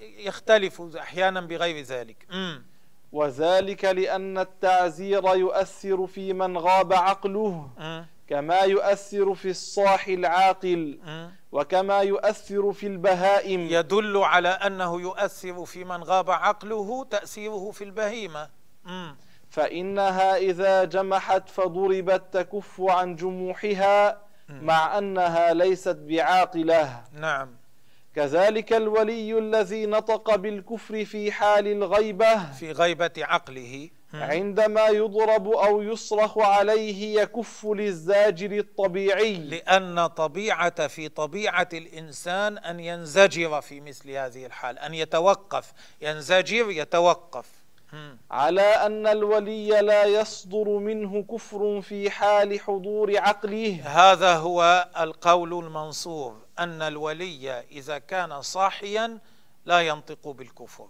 يختلف 0.00 0.80
أحيانا 0.96 1.40
بغير 1.40 1.84
ذلك 1.84 2.26
م. 2.30 2.69
وذلك 3.12 3.84
لأن 3.84 4.38
التعزير 4.38 5.24
يؤثر 5.36 6.06
في 6.06 6.32
من 6.32 6.58
غاب 6.58 6.92
عقله 6.92 7.70
أه. 7.78 8.06
كما 8.28 8.60
يؤثر 8.60 9.34
في 9.34 9.50
الصاح 9.50 10.06
العاقل 10.08 11.00
أه. 11.06 11.30
وكما 11.52 11.98
يؤثر 12.00 12.72
في 12.72 12.86
البهائم 12.86 13.60
يدل 13.60 14.16
على 14.16 14.48
أنه 14.48 15.00
يؤثر 15.00 15.64
في 15.64 15.84
من 15.84 16.02
غاب 16.02 16.30
عقله 16.30 17.06
تأثيره 17.10 17.70
في 17.70 17.84
البهيمة 17.84 18.48
أه. 18.86 19.16
فإنها 19.50 20.36
إذا 20.36 20.84
جمحت 20.84 21.48
فضربت 21.48 22.22
تكف 22.32 22.80
عن 22.80 23.16
جموحها 23.16 24.18
مع 24.48 24.98
أنها 24.98 25.54
ليست 25.54 25.96
بعاقلة 25.96 27.04
نعم 27.12 27.59
كذلك 28.16 28.72
الولي 28.72 29.38
الذي 29.38 29.86
نطق 29.86 30.36
بالكفر 30.36 31.04
في 31.04 31.32
حال 31.32 31.66
الغيبة 31.66 32.52
في 32.52 32.72
غيبة 32.72 33.12
عقله 33.18 33.90
عندما 34.14 34.86
يضرب 34.86 35.48
أو 35.48 35.82
يصرخ 35.82 36.38
عليه 36.38 37.20
يكف 37.20 37.66
للزاجر 37.66 38.58
الطبيعي 38.58 39.34
لأن 39.34 40.06
طبيعة 40.06 40.86
في 40.86 41.08
طبيعة 41.08 41.68
الإنسان 41.72 42.58
أن 42.58 42.80
ينزجر 42.80 43.60
في 43.60 43.80
مثل 43.80 44.10
هذه 44.10 44.46
الحال 44.46 44.78
أن 44.78 44.94
يتوقف 44.94 45.72
ينزجر 46.02 46.70
يتوقف 46.70 47.59
على 48.30 48.62
أن 48.62 49.06
الولي 49.06 49.68
لا 49.68 50.04
يصدر 50.04 50.68
منه 50.68 51.22
كفر 51.22 51.80
في 51.80 52.10
حال 52.10 52.60
حضور 52.60 53.12
عقله 53.18 53.80
هذا 54.12 54.36
هو 54.36 54.88
القول 55.00 55.64
المنصوب 55.64 56.34
أن 56.58 56.82
الولي 56.82 57.60
إذا 57.60 57.98
كان 57.98 58.42
صاحيا 58.42 59.18
لا 59.64 59.80
ينطق 59.80 60.28
بالكفر 60.28 60.86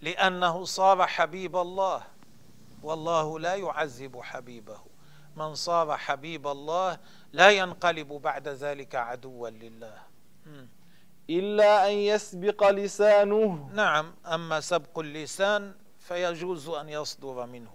لأنه 0.00 0.64
صار 0.64 1.06
حبيب 1.06 1.56
الله 1.56 2.02
والله 2.82 3.38
لا 3.40 3.54
يعذب 3.54 4.20
حبيبه 4.22 4.80
من 5.36 5.54
صار 5.54 5.96
حبيب 5.96 6.46
الله 6.46 6.98
لا 7.32 7.50
ينقلب 7.50 8.08
بعد 8.08 8.48
ذلك 8.48 8.94
عدوا 8.94 9.48
لله 9.50 9.98
إلا 11.30 11.88
أن 11.88 11.92
يسبق 11.92 12.70
لسانه 12.70 13.70
نعم 13.74 14.14
أما 14.26 14.60
سبق 14.60 14.98
اللسان 14.98 15.74
فيجوز 16.08 16.68
أن 16.68 16.88
يصدر 16.88 17.46
منه 17.46 17.74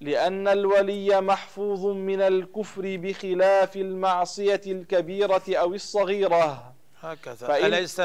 لأن 0.00 0.48
الولي 0.48 1.20
محفوظ 1.20 1.86
من 1.86 2.20
الكفر 2.22 2.82
بخلاف 2.96 3.76
المعصية 3.76 4.60
الكبيرة 4.66 5.42
أو 5.48 5.74
الصغيرة 5.74 6.74
هكذا 7.00 7.56
أليس 7.56 8.02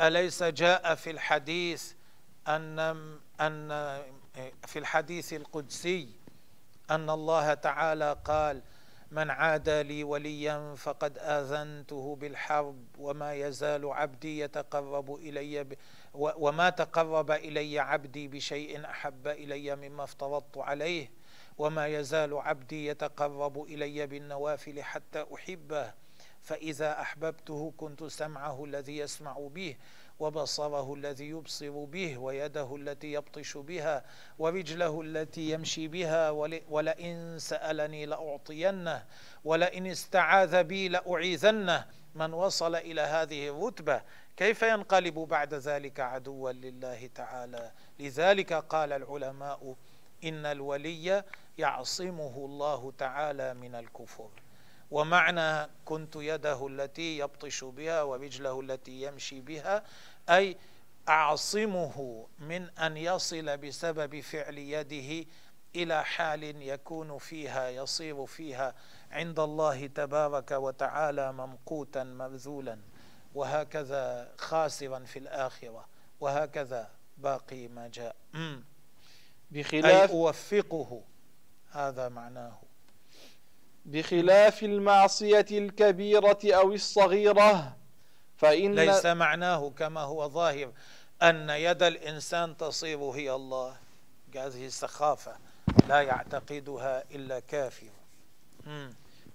أليس 0.00 0.42
جاء 0.42 0.94
في 0.94 1.10
الحديث 1.10 1.92
أن 2.48 2.78
أن 3.40 3.68
في 4.66 4.78
الحديث 4.78 5.32
القدسي 5.32 6.08
أن 6.90 7.10
الله 7.10 7.54
تعالى 7.54 8.16
قال 8.24 8.62
من 9.10 9.30
عادى 9.30 9.82
لي 9.82 10.04
وليا 10.04 10.74
فقد 10.76 11.18
آذنته 11.18 12.16
بالحرب 12.20 12.84
وما 12.98 13.34
يزال 13.34 13.86
عبدي 13.92 14.38
يتقرب 14.38 15.14
إلي 15.14 15.66
وما 16.18 16.70
تقرب 16.70 17.30
الي 17.30 17.78
عبدي 17.78 18.28
بشيء 18.28 18.84
احب 18.84 19.28
الي 19.28 19.76
مما 19.76 20.04
افترضت 20.04 20.58
عليه 20.58 21.10
وما 21.58 21.86
يزال 21.86 22.34
عبدي 22.38 22.86
يتقرب 22.86 23.62
الي 23.64 24.06
بالنوافل 24.06 24.82
حتى 24.82 25.24
احبه 25.34 25.92
فاذا 26.42 27.00
احببته 27.00 27.72
كنت 27.76 28.04
سمعه 28.04 28.64
الذي 28.64 28.96
يسمع 28.98 29.38
به 29.54 29.76
وبصره 30.18 30.94
الذي 30.94 31.28
يبصر 31.28 31.84
به 31.84 32.18
ويده 32.18 32.76
التي 32.76 33.12
يبطش 33.12 33.56
بها 33.56 34.04
ورجله 34.38 35.00
التي 35.00 35.50
يمشي 35.50 35.88
بها 35.88 36.30
ولئن 36.68 37.38
سالني 37.38 38.06
لاعطينه 38.06 39.04
ولئن 39.44 39.86
استعاذ 39.86 40.62
بي 40.64 40.88
لاعيذنه 40.88 41.86
من 42.14 42.32
وصل 42.32 42.74
الى 42.76 43.00
هذه 43.00 43.48
الرتبه 43.48 44.02
كيف 44.38 44.62
ينقلب 44.62 45.14
بعد 45.14 45.54
ذلك 45.54 46.00
عدوا 46.00 46.52
لله 46.52 47.10
تعالى 47.14 47.72
لذلك 48.00 48.52
قال 48.52 48.92
العلماء 48.92 49.76
إن 50.24 50.46
الولي 50.46 51.24
يعصمه 51.58 52.32
الله 52.36 52.92
تعالى 52.98 53.54
من 53.54 53.74
الكفر 53.74 54.28
ومعنى 54.90 55.70
كنت 55.84 56.16
يده 56.16 56.66
التي 56.66 57.18
يبطش 57.18 57.64
بها 57.64 58.02
ورجله 58.02 58.60
التي 58.60 59.02
يمشي 59.02 59.40
بها 59.40 59.84
أي 60.30 60.56
أعصمه 61.08 62.26
من 62.38 62.70
أن 62.70 62.96
يصل 62.96 63.56
بسبب 63.56 64.20
فعل 64.20 64.58
يده 64.58 65.26
إلى 65.76 66.04
حال 66.04 66.62
يكون 66.62 67.18
فيها 67.18 67.68
يصير 67.70 68.26
فيها 68.26 68.74
عند 69.10 69.40
الله 69.40 69.86
تبارك 69.86 70.50
وتعالى 70.52 71.32
ممقوتا 71.32 72.04
مبذولا 72.04 72.78
وهكذا 73.34 74.28
خاسرا 74.38 74.98
في 74.98 75.18
الآخرة 75.18 75.84
وهكذا 76.20 76.88
باقي 77.18 77.68
ما 77.68 77.88
جاء 77.94 78.16
بخلاف 79.50 80.10
أي 80.10 80.12
أوفقه 80.16 81.02
هذا 81.70 82.08
معناه 82.08 82.58
بخلاف 83.86 84.62
المعصية 84.62 85.46
الكبيرة 85.50 86.38
أو 86.44 86.72
الصغيرة 86.72 87.76
فإن 88.36 88.74
ليس 88.74 89.06
معناه 89.06 89.70
كما 89.78 90.00
هو 90.00 90.28
ظاهر 90.28 90.72
أن 91.22 91.50
يد 91.50 91.82
الإنسان 91.82 92.56
تصير 92.56 92.98
هي 93.10 93.32
الله 93.32 93.76
هذه 94.34 94.66
السخافة 94.66 95.36
لا 95.88 96.00
يعتقدها 96.02 97.04
إلا 97.10 97.40
كافر 97.40 97.88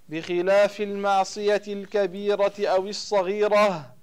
بخلاف 0.09 0.81
المعصية 0.81 1.61
الكبيرة 1.67 2.53
أو 2.59 2.87
الصغيرة 2.87 3.93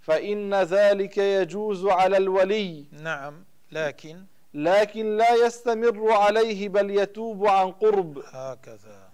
فإن 0.00 0.54
ذلك 0.54 1.18
يجوز 1.18 1.86
على 1.86 2.16
الولي 2.16 2.84
نعم 3.02 3.44
لكن 3.72 4.24
لكن 4.54 5.16
لا 5.16 5.34
يستمر 5.46 6.12
عليه 6.12 6.68
بل 6.68 6.90
يتوب 6.90 7.46
عن 7.46 7.70
قرب 7.70 8.18
هكذا 8.32 9.04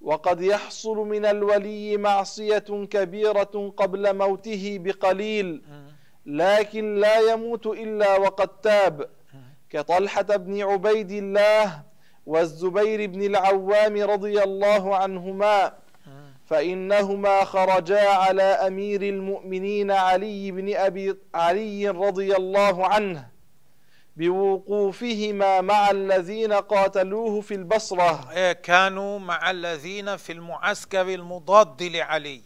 وقد 0.00 0.40
يحصل 0.40 0.96
من 0.96 1.24
الولي 1.24 1.96
معصية 1.96 2.84
كبيرة 2.90 3.74
قبل 3.76 4.16
موته 4.16 4.78
بقليل 4.80 5.62
لكن 6.26 6.94
لا 6.94 7.18
يموت 7.20 7.66
إلا 7.66 8.16
وقد 8.16 8.48
تاب 8.48 9.08
كطلحة 9.70 10.22
بن 10.22 10.62
عبيد 10.62 11.10
الله 11.10 11.82
والزبير 12.26 13.06
بن 13.10 13.22
العوام 13.22 13.96
رضي 14.10 14.42
الله 14.42 14.96
عنهما 14.96 15.72
فإنهما 16.46 17.44
خرجا 17.44 18.08
على 18.08 18.42
أمير 18.42 19.02
المؤمنين 19.02 19.90
علي 19.90 20.50
بن 20.52 20.74
أبي 20.76 21.16
علي 21.34 21.88
رضي 21.88 22.36
الله 22.36 22.86
عنه 22.86 23.28
بوقوفهما 24.16 25.60
مع 25.60 25.90
الذين 25.90 26.52
قاتلوه 26.52 27.40
في 27.40 27.54
البصرة 27.54 28.30
إيه، 28.32 28.52
كانوا 28.52 29.18
مع 29.18 29.50
الذين 29.50 30.16
في 30.16 30.32
المعسكر 30.32 31.08
المضاد 31.14 31.82
لعلي 31.82 32.40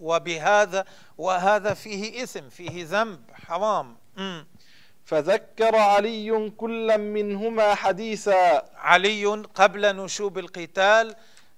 وبهذا 0.00 0.84
وهذا 1.18 1.74
فيه 1.74 2.22
إثم 2.22 2.48
فيه 2.48 2.84
ذنب 2.86 3.20
حرام 3.46 3.96
م. 4.16 4.40
فذكر 5.04 5.76
علي 5.76 6.50
كلا 6.50 6.96
منهما 6.96 7.74
حديثا 7.74 8.62
علي 8.76 9.26
قبل 9.54 9.96
نشوب 9.96 10.38
القتال 10.38 11.14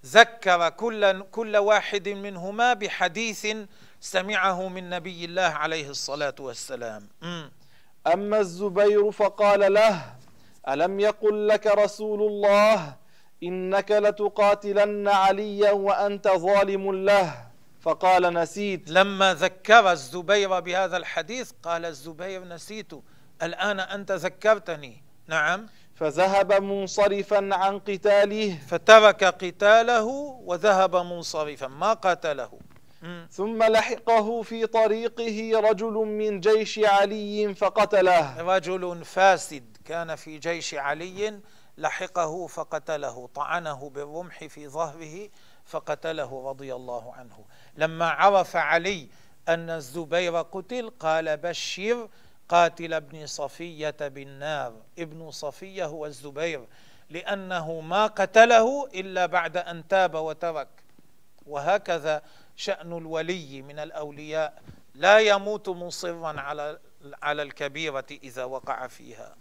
ذكر 0.09 0.69
كل 0.69 1.21
كل 1.23 1.57
واحد 1.57 2.09
منهما 2.09 2.73
بحديث 2.73 3.47
سمعه 4.01 4.69
من 4.69 4.91
نبي 4.91 5.25
الله 5.25 5.43
عليه 5.43 5.91
الصلاة 5.91 6.35
والسلام 6.41 7.09
أما 8.13 8.39
الزبير 8.41 9.11
فقال 9.11 9.73
له 9.73 10.15
ألم 10.69 11.01
يقل 11.01 11.49
لك 11.49 11.67
رسول 11.67 12.23
الله 12.23 12.97
إنك 13.43 13.91
لتقاتلن 13.91 15.09
عليا 15.09 15.71
وأنت 15.71 16.29
ظالم 16.29 16.93
له 17.05 17.45
فقال 17.81 18.35
نسيت 18.35 18.91
لما 18.91 19.35
ذكر 19.35 19.93
الزبير 19.93 20.61
بهذا 20.61 20.97
الحديث 20.97 21.51
قال 21.63 21.85
الزبير 21.87 22.45
نسيت 22.45 22.93
الآن 23.43 23.81
أنت 23.81 24.13
ذكرتني 24.13 25.03
نعم 25.27 25.67
فذهب 25.99 26.53
منصرفا 26.63 27.37
عن 27.53 27.79
قتاله 27.79 28.59
فترك 28.69 29.25
قتاله 29.25 30.05
وذهب 30.45 30.97
منصرفا 30.97 31.67
ما 31.67 31.93
قاتله 31.93 32.51
ثم 33.31 33.63
لحقه 33.63 34.43
في 34.43 34.67
طريقه 34.67 35.53
رجل 35.71 35.93
من 35.93 36.41
جيش 36.41 36.79
علي 36.85 37.55
فقتله 37.55 38.43
رجل 38.57 39.05
فاسد 39.05 39.77
كان 39.85 40.15
في 40.17 40.39
جيش 40.39 40.75
علي 40.75 41.41
لحقه 41.79 42.47
فقتله 42.47 43.29
طعنه 43.35 43.91
بالرمح 43.91 44.45
في 44.45 44.69
ظهره 44.69 45.29
فقتله 45.67 46.51
رضي 46.51 46.75
الله 46.75 47.15
عنه 47.15 47.45
لما 47.77 48.09
عرف 48.11 48.57
علي 48.57 49.09
أن 49.49 49.71
الزبير 49.71 50.37
قتل 50.37 50.91
قال 51.01 51.37
بشر 51.37 52.09
قاتل 52.49 52.95
ابن 52.95 53.27
صفية 53.27 53.95
بالنار 54.01 54.73
ابن 54.99 55.31
صفية 55.31 55.87
هو 55.87 56.07
الزبير 56.07 56.65
لأنه 57.11 57.81
ما 57.81 58.07
قتله 58.07 58.87
إلا 58.95 59.27
بعد 59.27 59.57
أن 59.57 59.89
تاب 59.89 60.15
وترك 60.15 60.69
وهكذا 61.47 62.23
شأن 62.57 62.99
الولي 62.99 63.63
من 63.63 63.79
الأولياء 63.79 64.63
لا 64.95 65.19
يموت 65.19 65.69
مصرا 65.69 66.41
على 66.41 66.79
على 67.23 67.43
الكبيرة 67.43 68.05
إذا 68.11 68.45
وقع 68.45 68.87
فيها 68.87 69.37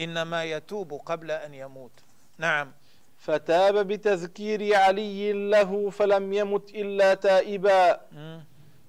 إنما 0.00 0.44
يتوب 0.44 0.92
قبل 0.92 1.30
أن 1.30 1.54
يموت 1.54 1.92
نعم 2.38 2.72
فتاب 3.18 3.86
بتذكير 3.88 4.74
علي 4.74 5.48
له 5.50 5.90
فلم 5.90 6.32
يمت 6.32 6.70
إلا 6.70 7.14
تائبا 7.14 8.00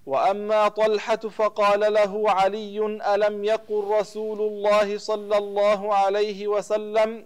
واما 0.06 0.68
طلحه 0.68 1.16
فقال 1.16 1.94
له 1.94 2.32
علي 2.32 2.80
الم 3.16 3.44
يقل 3.44 3.88
رسول 4.00 4.42
الله 4.42 4.98
صلى 4.98 5.38
الله 5.38 5.96
عليه 5.96 6.48
وسلم 6.48 7.26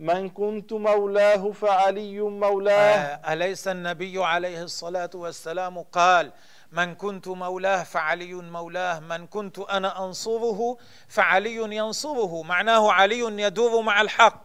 من 0.00 0.28
كنت 0.28 0.72
مولاه 0.72 1.52
فعلي 1.52 2.20
مولاه 2.20 2.98
أه، 2.98 3.32
اليس 3.32 3.68
النبي 3.68 4.24
عليه 4.24 4.62
الصلاه 4.62 5.10
والسلام 5.14 5.78
قال 5.78 6.32
من 6.72 6.94
كنت 6.94 7.28
مولاه 7.28 7.82
فعلي 7.82 8.34
مولاه 8.34 9.00
من 9.00 9.26
كنت 9.26 9.58
انا 9.58 10.04
انصره 10.06 10.76
فعلي 11.08 11.56
ينصره 11.76 12.42
معناه 12.42 12.92
علي 12.92 13.18
يدور 13.20 13.80
مع 13.82 14.00
الحق 14.00 14.42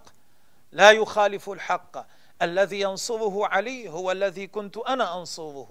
لا 0.71 0.91
يخالف 0.91 1.49
الحق 1.49 2.05
الذي 2.41 2.79
ينصره 2.81 3.47
علي 3.47 3.89
هو 3.89 4.11
الذي 4.11 4.47
كنت 4.47 4.77
انا 4.77 5.19
انصره 5.19 5.69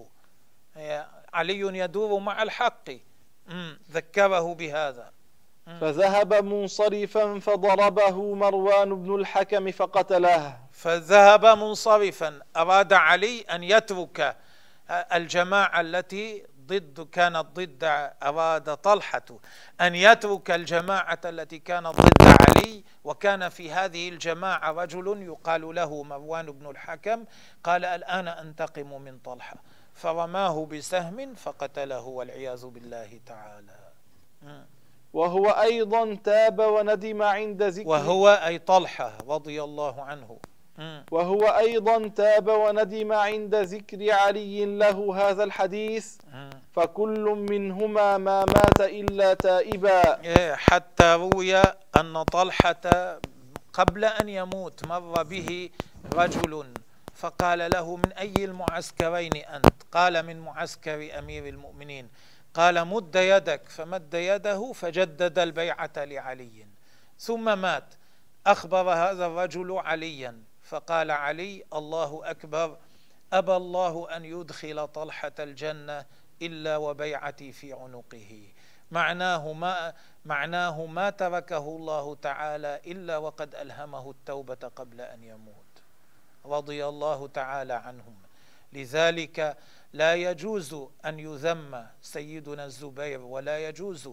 علي 1.34 1.60
يدور 1.60 2.18
مع 2.20 2.42
الحق 2.42 2.90
ذكره 3.92 4.54
بهذا 4.54 5.12
فذهب 5.80 6.34
منصرفا 6.34 7.38
فضربه 7.38 8.34
مروان 8.34 9.02
بن 9.02 9.14
الحكم 9.14 9.70
فقتله 9.70 10.58
فذهب 10.72 11.46
منصرفا 11.46 12.40
أراد 12.56 12.92
علي 12.92 13.40
أن 13.40 13.62
يترك 13.64 14.36
الجماعة 14.90 15.80
التي 15.80 16.44
ضد 16.66 17.08
كانت 17.12 17.36
ضد 17.54 17.84
أراد 18.22 18.76
طلحة 18.76 19.24
أن 19.80 19.94
يترك 19.94 20.50
الجماعة 20.50 21.18
التي 21.24 21.58
كانت 21.58 21.86
ضد 21.86 22.22
علي 22.40 22.84
وكان 23.04 23.48
في 23.48 23.72
هذه 23.72 24.08
الجماعة 24.08 24.70
رجل 24.72 25.22
يقال 25.22 25.74
له 25.74 26.02
مروان 26.02 26.46
بن 26.46 26.70
الحكم 26.70 27.24
قال 27.64 27.84
الآن 27.84 28.28
أنتقم 28.28 29.02
من 29.02 29.18
طلحة 29.18 29.56
فرماه 29.98 30.66
بسهم 30.72 31.34
فقتله 31.34 32.06
والعياذ 32.06 32.66
بالله 32.66 33.20
تعالى 33.26 34.58
وهو 35.12 35.46
أيضا 35.50 36.14
تاب 36.24 36.58
وندم 36.60 37.22
عند 37.22 37.62
ذكر 37.62 37.88
وهو 37.88 38.28
أي 38.46 38.58
طلحة 38.58 39.12
رضي 39.28 39.62
الله 39.62 40.02
عنه 40.02 40.36
وهو 41.10 41.40
أيضا 41.42 42.08
تاب 42.08 42.48
وندم 42.48 43.12
عند 43.12 43.54
ذكر 43.54 44.10
علي 44.12 44.64
له 44.78 45.16
هذا 45.30 45.44
الحديث 45.44 46.16
فكل 46.72 47.46
منهما 47.50 48.18
ما 48.18 48.44
مات 48.44 48.80
إلا 48.80 49.34
تائبا 49.34 50.20
إيه، 50.24 50.54
حتى 50.54 51.04
روي 51.14 51.56
أن 52.00 52.22
طلحة 52.22 53.16
قبل 53.72 54.04
أن 54.04 54.28
يموت 54.28 54.84
مر 54.86 55.22
به 55.22 55.70
رجل 56.14 56.64
فقال 57.18 57.58
له 57.70 57.96
من 57.96 58.12
أي 58.12 58.34
المعسكرين 58.38 59.36
أنت 59.36 59.74
قال 59.92 60.22
من 60.22 60.40
معسكر 60.40 61.18
أمير 61.18 61.48
المؤمنين 61.48 62.08
قال 62.54 62.84
مد 62.86 63.16
يدك 63.16 63.68
فمد 63.68 64.14
يده 64.14 64.72
فجدد 64.72 65.38
البيعة 65.38 65.90
لعلي 65.96 66.66
ثم 67.18 67.58
مات 67.58 67.84
أخبر 68.46 68.90
هذا 68.94 69.26
الرجل 69.26 69.72
عليا 69.72 70.42
فقال 70.62 71.10
علي 71.10 71.64
الله 71.72 72.30
أكبر 72.30 72.78
أبى 73.32 73.56
الله 73.56 74.16
أن 74.16 74.24
يدخل 74.24 74.88
طلحة 74.88 75.32
الجنة 75.38 76.04
إلا 76.42 76.76
وبيعتي 76.76 77.52
في 77.52 77.72
عنقه 77.72 78.42
معناه 78.90 79.52
ما 79.52 79.94
معناه 80.24 80.86
ما 80.86 81.10
تركه 81.10 81.68
الله 81.76 82.14
تعالى 82.14 82.80
إلا 82.86 83.16
وقد 83.16 83.54
ألهمه 83.54 84.10
التوبة 84.10 84.70
قبل 84.76 85.00
أن 85.00 85.24
يموت 85.24 85.64
رضي 86.48 86.86
الله 86.86 87.26
تعالى 87.26 87.72
عنهم 87.72 88.14
لذلك 88.72 89.56
لا 89.92 90.14
يجوز 90.14 90.76
أن 91.06 91.18
يذم 91.20 91.86
سيدنا 92.02 92.64
الزبير 92.64 93.20
ولا 93.20 93.58
يجوز 93.68 94.08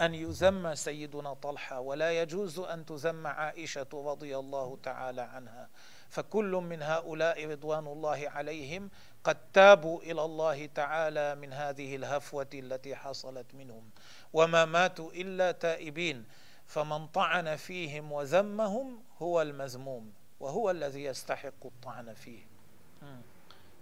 أن 0.00 0.14
يذم 0.14 0.74
سيدنا 0.74 1.34
طلحة 1.34 1.80
ولا 1.80 2.22
يجوز 2.22 2.58
أن 2.58 2.86
تذم 2.86 3.26
عائشة 3.26 3.86
رضي 3.94 4.38
الله 4.38 4.78
تعالى 4.82 5.20
عنها 5.20 5.68
فكل 6.10 6.50
من 6.50 6.82
هؤلاء 6.82 7.46
رضوان 7.50 7.86
الله 7.86 8.28
عليهم 8.30 8.90
قد 9.24 9.36
تابوا 9.52 10.00
إلى 10.02 10.24
الله 10.24 10.66
تعالى 10.66 11.34
من 11.34 11.52
هذه 11.52 11.96
الهفوة 11.96 12.50
التي 12.54 12.96
حصلت 12.96 13.54
منهم 13.54 13.90
وما 14.32 14.64
ماتوا 14.64 15.12
إلا 15.12 15.52
تائبين 15.52 16.24
فمن 16.66 17.06
طعن 17.06 17.56
فيهم 17.56 18.12
وذمهم 18.12 19.02
هو 19.18 19.42
المذموم 19.42 20.12
وهو 20.40 20.70
الذي 20.70 21.04
يستحق 21.04 21.52
الطعن 21.64 22.14
فيه 22.14 22.46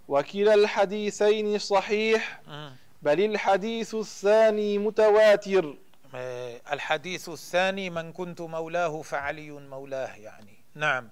وكلا 0.09 0.55
الحديثين 0.55 1.59
صحيح 1.59 2.41
بل 3.03 3.25
الحديث 3.25 3.95
الثاني 3.95 4.79
متواتر 4.79 5.77
آه، 6.15 6.61
الحديث 6.73 7.29
الثاني 7.29 7.91
من 7.91 8.13
كنت 8.13 8.41
مولاه 8.41 9.03
فعلي 9.03 9.51
مولاه 9.51 10.17
يعني 10.17 10.55
نعم 10.75 11.09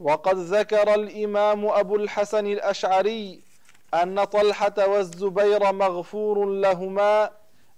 وقد 0.00 0.36
ذكر 0.36 0.94
الإمام 0.94 1.66
أبو 1.66 1.96
الحسن 1.96 2.46
الأشعري 2.46 3.40
أن 3.94 4.24
طلحة 4.24 4.74
والزبير 4.86 5.72
مغفور 5.72 6.46
لهما 6.46 7.30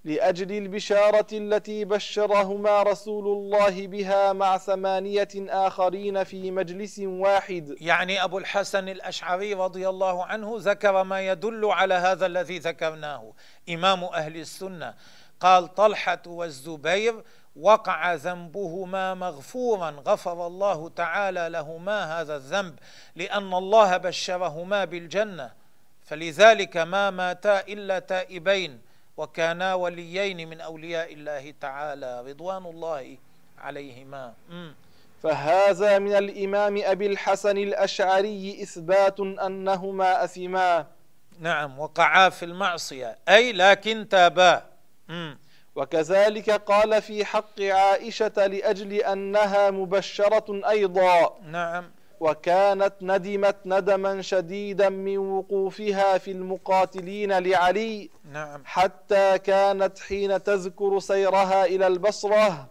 لأجل 0.04 0.52
البشارة 0.52 1.26
التي 1.32 1.84
بشرهما 1.84 2.82
رسول 2.82 3.26
الله 3.26 3.86
بها 3.86 4.32
مع 4.32 4.58
ثمانية 4.58 5.28
آخرين 5.36 6.24
في 6.24 6.50
مجلس 6.50 6.98
واحد 6.98 7.76
يعني 7.80 8.24
أبو 8.24 8.38
الحسن 8.38 8.88
الأشعري 8.88 9.54
رضي 9.54 9.88
الله 9.88 10.24
عنه 10.24 10.54
ذكر 10.58 11.02
ما 11.04 11.20
يدل 11.20 11.64
على 11.64 11.94
هذا 11.94 12.26
الذي 12.26 12.58
ذكرناه 12.58 13.32
إمام 13.70 14.04
أهل 14.04 14.36
السنة 14.36 14.94
قال 15.40 15.74
طلحة 15.74 16.22
والزبير 16.26 17.24
وقع 17.56 18.14
ذنبهما 18.14 19.14
مغفورا 19.14 19.90
غفر 19.90 20.46
الله 20.46 20.88
تعالى 20.88 21.48
لهما 21.48 22.20
هذا 22.20 22.36
الذنب 22.36 22.78
لأن 23.16 23.54
الله 23.54 23.96
بشرهما 23.96 24.84
بالجنة 24.84 25.50
فلذلك 26.04 26.76
ما 26.76 27.10
ماتا 27.10 27.60
إلا 27.60 27.98
تائبين 27.98 28.87
وكانا 29.18 29.74
وليين 29.74 30.48
من 30.50 30.60
أولياء 30.60 31.12
الله 31.14 31.54
تعالى 31.60 32.24
رضوان 32.28 32.66
الله 32.66 33.16
عليهما 33.58 34.32
فهذا 35.22 35.98
من 35.98 36.16
الإمام 36.16 36.82
أبي 36.84 37.06
الحسن 37.06 37.58
الأشعري 37.58 38.62
إثبات 38.62 39.20
أنهما 39.20 40.24
أثما 40.24 40.86
نعم 41.40 41.78
وقعا 41.78 42.28
في 42.28 42.44
المعصية 42.44 43.18
أي 43.28 43.52
لكن 43.52 44.06
تابا 44.10 44.62
وكذلك 45.76 46.50
قال 46.50 47.02
في 47.02 47.24
حق 47.24 47.60
عائشة 47.60 48.32
لأجل 48.46 48.92
أنها 48.92 49.70
مبشرة 49.70 50.68
أيضا 50.70 51.38
نعم 51.42 51.90
وكانت 52.20 52.92
ندمت 53.02 53.56
ندما 53.66 54.22
شديدا 54.22 54.88
من 54.88 55.18
وقوفها 55.18 56.18
في 56.18 56.30
المقاتلين 56.30 57.32
لعلي 57.32 58.10
نعم. 58.32 58.62
حتى 58.64 59.38
كانت 59.38 59.98
حين 59.98 60.42
تذكر 60.42 60.98
سيرها 60.98 61.64
إلى 61.64 61.86
البصرة 61.86 62.66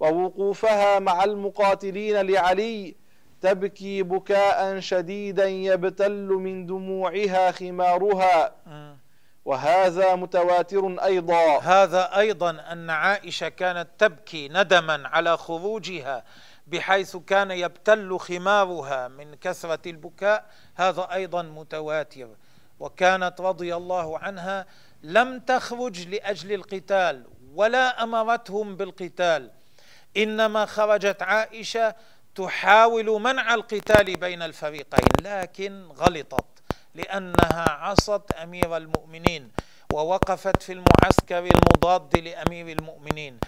ووقوفها 0.00 0.98
مع 0.98 1.24
المقاتلين 1.24 2.16
لعلي 2.26 2.94
تبكي 3.40 4.02
بكاء 4.02 4.80
شديدا 4.80 5.48
يبتل 5.48 6.26
من 6.28 6.66
دموعها 6.66 7.50
خمارها 7.52 8.52
وهذا 9.44 10.14
متواتر 10.14 11.04
أيضا 11.04 11.58
هذا 11.58 12.18
أيضا 12.18 12.50
أن 12.50 12.90
عائشة 12.90 13.48
كانت 13.48 13.88
تبكي 13.98 14.48
ندما 14.48 15.08
على 15.08 15.36
خروجها 15.36 16.24
بحيث 16.70 17.16
كان 17.16 17.50
يبتل 17.50 18.18
خمارها 18.18 19.08
من 19.08 19.34
كثرة 19.34 19.78
البكاء 19.90 20.50
هذا 20.74 21.08
أيضا 21.12 21.42
متواتر 21.42 22.28
وكانت 22.80 23.40
رضي 23.40 23.74
الله 23.76 24.18
عنها 24.18 24.66
لم 25.02 25.38
تخرج 25.38 26.08
لأجل 26.08 26.52
القتال 26.52 27.24
ولا 27.54 28.02
أمرتهم 28.02 28.76
بالقتال 28.76 29.50
إنما 30.16 30.66
خرجت 30.66 31.22
عائشة 31.22 31.94
تحاول 32.34 33.06
منع 33.20 33.54
القتال 33.54 34.16
بين 34.16 34.42
الفريقين 34.42 35.06
لكن 35.22 35.88
غلطت 35.96 36.44
لأنها 36.94 37.66
عصت 37.68 38.30
أمير 38.32 38.76
المؤمنين 38.76 39.52
ووقفت 39.92 40.62
في 40.62 40.72
المعسكر 40.72 41.38
المضاد 41.38 42.18
لأمير 42.18 42.76
المؤمنين 42.78 43.38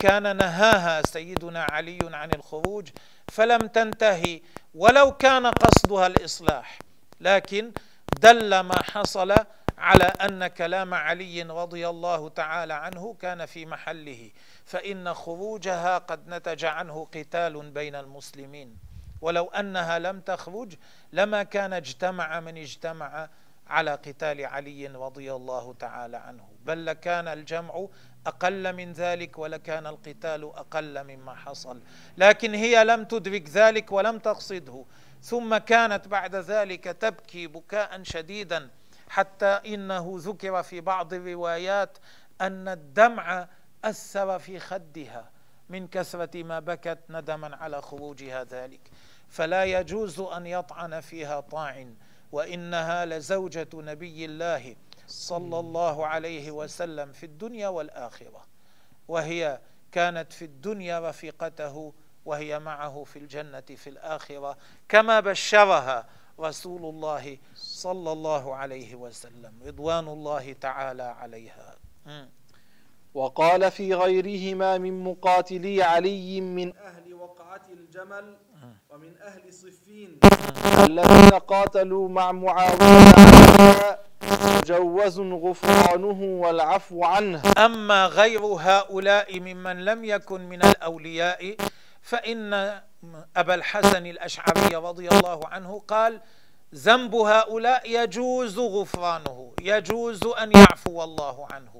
كان 0.00 0.36
نهاها 0.36 1.02
سيدنا 1.06 1.62
علي 1.64 1.98
عن 2.12 2.30
الخروج 2.34 2.88
فلم 3.28 3.66
تنتهي 3.66 4.40
ولو 4.74 5.16
كان 5.16 5.46
قصدها 5.46 6.06
الاصلاح 6.06 6.78
لكن 7.20 7.72
دل 8.20 8.60
ما 8.60 8.82
حصل 8.82 9.34
على 9.78 10.04
ان 10.04 10.46
كلام 10.46 10.94
علي 10.94 11.42
رضي 11.42 11.88
الله 11.88 12.28
تعالى 12.28 12.74
عنه 12.74 13.14
كان 13.20 13.46
في 13.46 13.66
محله 13.66 14.30
فان 14.64 15.14
خروجها 15.14 15.98
قد 15.98 16.28
نتج 16.28 16.64
عنه 16.64 17.04
قتال 17.14 17.70
بين 17.70 17.94
المسلمين 17.94 18.76
ولو 19.20 19.44
انها 19.44 19.98
لم 19.98 20.20
تخرج 20.20 20.72
لما 21.12 21.42
كان 21.42 21.72
اجتمع 21.72 22.40
من 22.40 22.58
اجتمع 22.58 23.28
على 23.68 23.90
قتال 23.90 24.44
علي 24.44 24.86
رضي 24.86 25.32
الله 25.32 25.74
تعالى 25.80 26.16
عنه 26.16 26.44
بل 26.64 26.86
لكان 26.86 27.28
الجمع 27.28 27.74
أقل 28.26 28.72
من 28.76 28.92
ذلك 28.92 29.38
ولكان 29.38 29.86
القتال 29.86 30.42
أقل 30.44 31.04
مما 31.04 31.34
حصل 31.34 31.80
لكن 32.18 32.54
هي 32.54 32.84
لم 32.84 33.04
تدرك 33.04 33.48
ذلك 33.48 33.92
ولم 33.92 34.18
تقصده 34.18 34.84
ثم 35.22 35.56
كانت 35.56 36.08
بعد 36.08 36.34
ذلك 36.36 36.84
تبكي 36.84 37.46
بكاء 37.46 38.02
شديدا 38.02 38.68
حتى 39.10 39.46
إنه 39.66 40.14
ذكر 40.16 40.62
في 40.62 40.80
بعض 40.80 41.14
الروايات 41.14 41.98
أن 42.40 42.68
الدمع 42.68 43.48
أثر 43.84 44.38
في 44.38 44.58
خدها 44.58 45.30
من 45.68 45.88
كثرة 45.88 46.42
ما 46.42 46.60
بكت 46.60 46.98
ندما 47.10 47.56
على 47.56 47.82
خروجها 47.82 48.44
ذلك 48.44 48.90
فلا 49.28 49.64
يجوز 49.64 50.20
أن 50.20 50.46
يطعن 50.46 51.00
فيها 51.00 51.40
طاعن 51.40 51.94
وإنها 52.32 53.06
لزوجة 53.06 53.68
نبي 53.74 54.24
الله 54.24 54.76
صلى 55.10 55.58
الله 55.58 56.06
عليه 56.06 56.50
وسلم 56.50 57.12
في 57.12 57.26
الدنيا 57.26 57.68
والآخرة 57.68 58.44
وهي 59.08 59.60
كانت 59.92 60.32
في 60.32 60.44
الدنيا 60.44 61.10
رفيقته 61.10 61.92
وهي 62.24 62.58
معه 62.58 63.04
في 63.04 63.18
الجنة 63.18 63.60
في 63.60 63.90
الآخرة 63.90 64.56
كما 64.88 65.20
بشرها 65.20 66.06
رسول 66.40 66.84
الله 66.94 67.38
صلى 67.54 68.12
الله 68.12 68.54
عليه 68.54 68.94
وسلم 68.94 69.52
رضوان 69.66 70.08
الله 70.08 70.52
تعالى 70.52 71.02
عليها 71.02 71.76
وقال 73.14 73.70
في 73.70 73.94
غيرهما 73.94 74.78
من 74.78 75.04
مقاتلي 75.04 75.82
علي 75.82 76.40
من 76.40 76.76
أهل 76.76 77.14
وقعة 77.14 77.62
الجمل 77.72 78.36
ومن 78.90 79.18
أهل 79.18 79.52
صفين 79.54 80.20
الذين 80.84 81.28
قاتلوا 81.30 82.08
مع 82.08 82.32
معاوية 82.32 83.10
مجوز 84.78 85.20
غفرانه 85.20 86.18
والعفو 86.22 87.04
عنه 87.04 87.42
أما 87.58 88.06
غير 88.06 88.40
هؤلاء 88.42 89.40
ممن 89.40 89.84
لم 89.84 90.04
يكن 90.04 90.40
من 90.48 90.64
الأولياء 90.64 91.56
فإن 92.02 92.54
أبا 93.36 93.54
الحسن 93.54 94.06
الأشعري 94.06 94.74
رضي 94.74 95.08
الله 95.08 95.40
عنه 95.48 95.82
قال 95.88 96.20
ذنب 96.74 97.14
هؤلاء 97.14 97.82
يجوز 97.90 98.58
غفرانه 98.58 99.52
يجوز 99.62 100.20
أن 100.42 100.52
يعفو 100.54 101.02
الله 101.04 101.46
عنه 101.52 101.72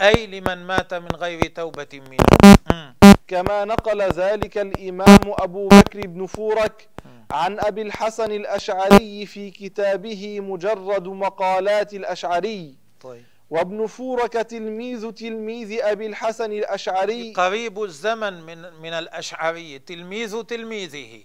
أي 0.00 0.26
لمن 0.26 0.56
مات 0.66 0.94
من 0.94 1.08
غير 1.14 1.44
توبة 1.46 1.88
منه 2.10 2.94
كما 3.28 3.64
نقل 3.64 4.02
ذلك 4.02 4.58
الإمام 4.58 5.18
أبو 5.24 5.68
بكر 5.68 6.00
بن 6.06 6.26
فورك 6.26 6.88
عن 7.30 7.60
أبي 7.60 7.82
الحسن 7.82 8.32
الأشعري 8.32 9.26
في 9.26 9.50
كتابه 9.50 10.40
مجرد 10.40 11.08
مقالات 11.08 11.94
الأشعري 11.94 12.74
طيب 13.00 13.22
وابن 13.50 13.86
فورك 13.86 14.32
تلميذ 14.32 15.10
تلميذ 15.12 15.82
أبي 15.82 16.06
الحسن 16.06 16.52
الأشعري 16.52 17.32
قريب 17.32 17.82
الزمن 17.82 18.40
من, 18.42 18.72
من 18.72 18.92
الأشعري 18.92 19.78
تلميذ 19.78 20.40
تلميذه 20.42 21.20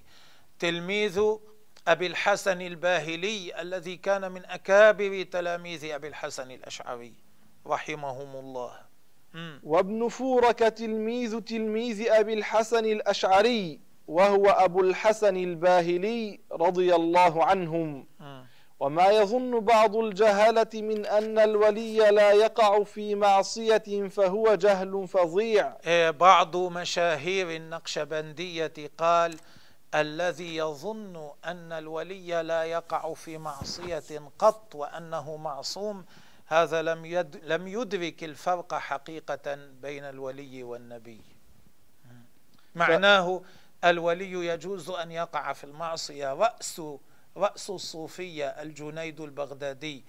تلميذ 0.60 1.22
أبي 1.88 2.08
الحسن 2.08 2.62
الباهلي 2.62 3.62
الذي 3.62 3.98
كان 3.98 4.32
من 4.32 4.46
أكابر 4.46 5.24
تلاميذ 5.24 5.86
أبي 5.86 6.08
الحسن 6.08 6.52
الأشعري 6.52 7.14
رحمهم 7.68 8.36
الله 8.36 8.80
وابن 9.64 10.08
فورك 10.08 10.60
تلميذ 10.60 11.40
تلميذ 11.42 12.04
أبي 12.12 12.34
الحسن 12.34 12.86
الأشعري 12.86 13.80
وهو 14.14 14.50
أبو 14.50 14.82
الحسن 14.82 15.38
الباهلي 15.38 16.40
رضي 16.52 16.96
الله 16.96 17.46
عنهم 17.46 18.06
آه. 18.22 18.46
وما 18.80 19.10
يظن 19.12 19.60
بعض 19.60 19.96
الجهلة 19.96 20.70
من 20.82 21.06
أن 21.06 21.40
الولي 21.40 21.98
لا 22.12 22.32
يقع 22.32 22.84
في 22.84 23.16
معصية 23.16 24.08
فهو 24.08 24.56
جهل 24.56 25.08
فظيع 25.08 25.74
إيه، 25.88 26.10
بعض 26.12 26.58
مشاهير 26.58 27.52
النقشبندية 27.56 28.74
قال 28.98 29.38
الذي 29.96 30.56
يظن 30.56 31.32
أن 31.46 31.72
الولي 31.72 32.44
لا 32.44 32.64
يقع 32.64 33.14
في 33.14 33.38
معصية 33.38 34.22
قط 34.40 34.76
وأنه 34.76 35.38
معصوم 35.38 36.06
هذا 36.46 36.82
لم, 36.82 37.06
يد 37.06 37.42
لم 37.46 37.68
يدرك 37.68 38.24
الفرق 38.24 38.74
حقيقة 38.76 39.56
بين 39.82 40.04
الولي 40.04 40.64
والنبي 40.64 41.22
معناه 42.76 43.38
ف... 43.40 43.44
الولي 43.84 44.32
يجوز 44.48 44.90
أن 44.90 45.12
يقع 45.12 45.54
في 45.54 45.64
المعصية 45.64 46.34
رأس 46.34 46.82
رأس 47.38 47.70
الصوفية 47.70 48.48
الجنيد 48.48 49.22
البغدادي 49.22 50.04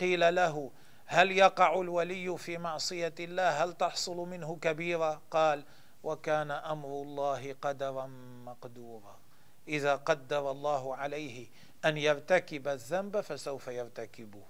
قيل 0.00 0.34
له 0.34 0.70
هل 1.06 1.32
يقع 1.32 1.80
الولي 1.80 2.36
في 2.38 2.58
معصية 2.58 3.14
الله 3.20 3.64
هل 3.64 3.72
تحصل 3.72 4.16
منه 4.16 4.58
كبيرة 4.62 5.22
قال 5.30 5.64
وكان 6.04 6.50
أمر 6.50 6.88
الله 6.88 7.54
قدرا 7.62 8.06
مقدورا 8.44 9.16
إذا 9.68 9.94
قدر 9.96 10.50
الله 10.50 10.96
عليه 10.96 11.46
أن 11.84 11.96
يرتكب 11.96 12.68
الذنب 12.68 13.20
فسوف 13.20 13.66
يرتكبه 13.68 14.40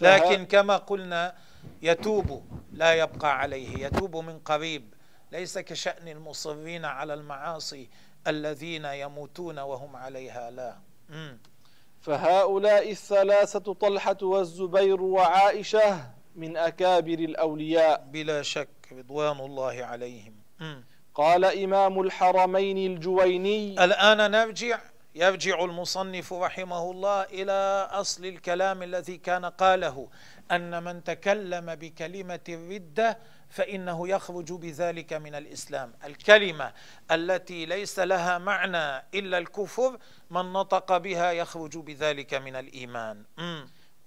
لكن 0.00 0.46
كما 0.46 0.76
قلنا 0.76 1.34
يتوب 1.82 2.44
لا 2.72 2.94
يبقى 2.94 3.38
عليه 3.38 3.86
يتوب 3.86 4.16
من 4.16 4.38
قريب 4.38 4.94
ليس 5.32 5.58
كشأن 5.58 6.08
المصرين 6.08 6.84
على 6.84 7.14
المعاصي 7.14 7.88
الذين 8.26 8.84
يموتون 8.84 9.58
وهم 9.58 9.96
عليها 9.96 10.50
لا 10.50 10.76
مم. 11.08 11.38
فهؤلاء 12.00 12.90
الثلاثة 12.90 13.74
طلحة 13.74 14.16
والزبير 14.22 15.02
وعائشة 15.02 16.10
من 16.36 16.56
أكابر 16.56 17.12
الأولياء 17.18 18.04
بلا 18.12 18.42
شك 18.42 18.68
رضوان 18.92 19.40
الله 19.40 19.84
عليهم 19.84 20.34
مم. 20.60 20.84
قال 21.14 21.44
إمام 21.62 22.00
الحرمين 22.00 22.92
الجويني 22.92 23.84
الآن 23.84 24.30
نرجع 24.30 24.80
يرجع 25.14 25.64
المصنف 25.64 26.32
رحمه 26.32 26.90
الله 26.90 27.22
إلى 27.22 27.88
أصل 27.90 28.26
الكلام 28.26 28.82
الذي 28.82 29.16
كان 29.16 29.44
قاله 29.44 30.08
أن 30.52 30.82
من 30.82 31.04
تكلم 31.04 31.74
بكلمة 31.74 32.40
الردة 32.48 33.18
فإنه 33.50 34.08
يخرج 34.08 34.52
بذلك 34.52 35.12
من 35.12 35.34
الإسلام 35.34 35.92
الكلمة 36.04 36.72
التي 37.10 37.66
ليس 37.66 37.98
لها 37.98 38.38
معنى 38.38 39.04
إلا 39.14 39.38
الكفر 39.38 39.98
من 40.30 40.52
نطق 40.52 40.96
بها 40.96 41.32
يخرج 41.32 41.76
بذلك 41.78 42.34
من 42.34 42.56
الإيمان 42.56 43.24
م. 43.38 43.60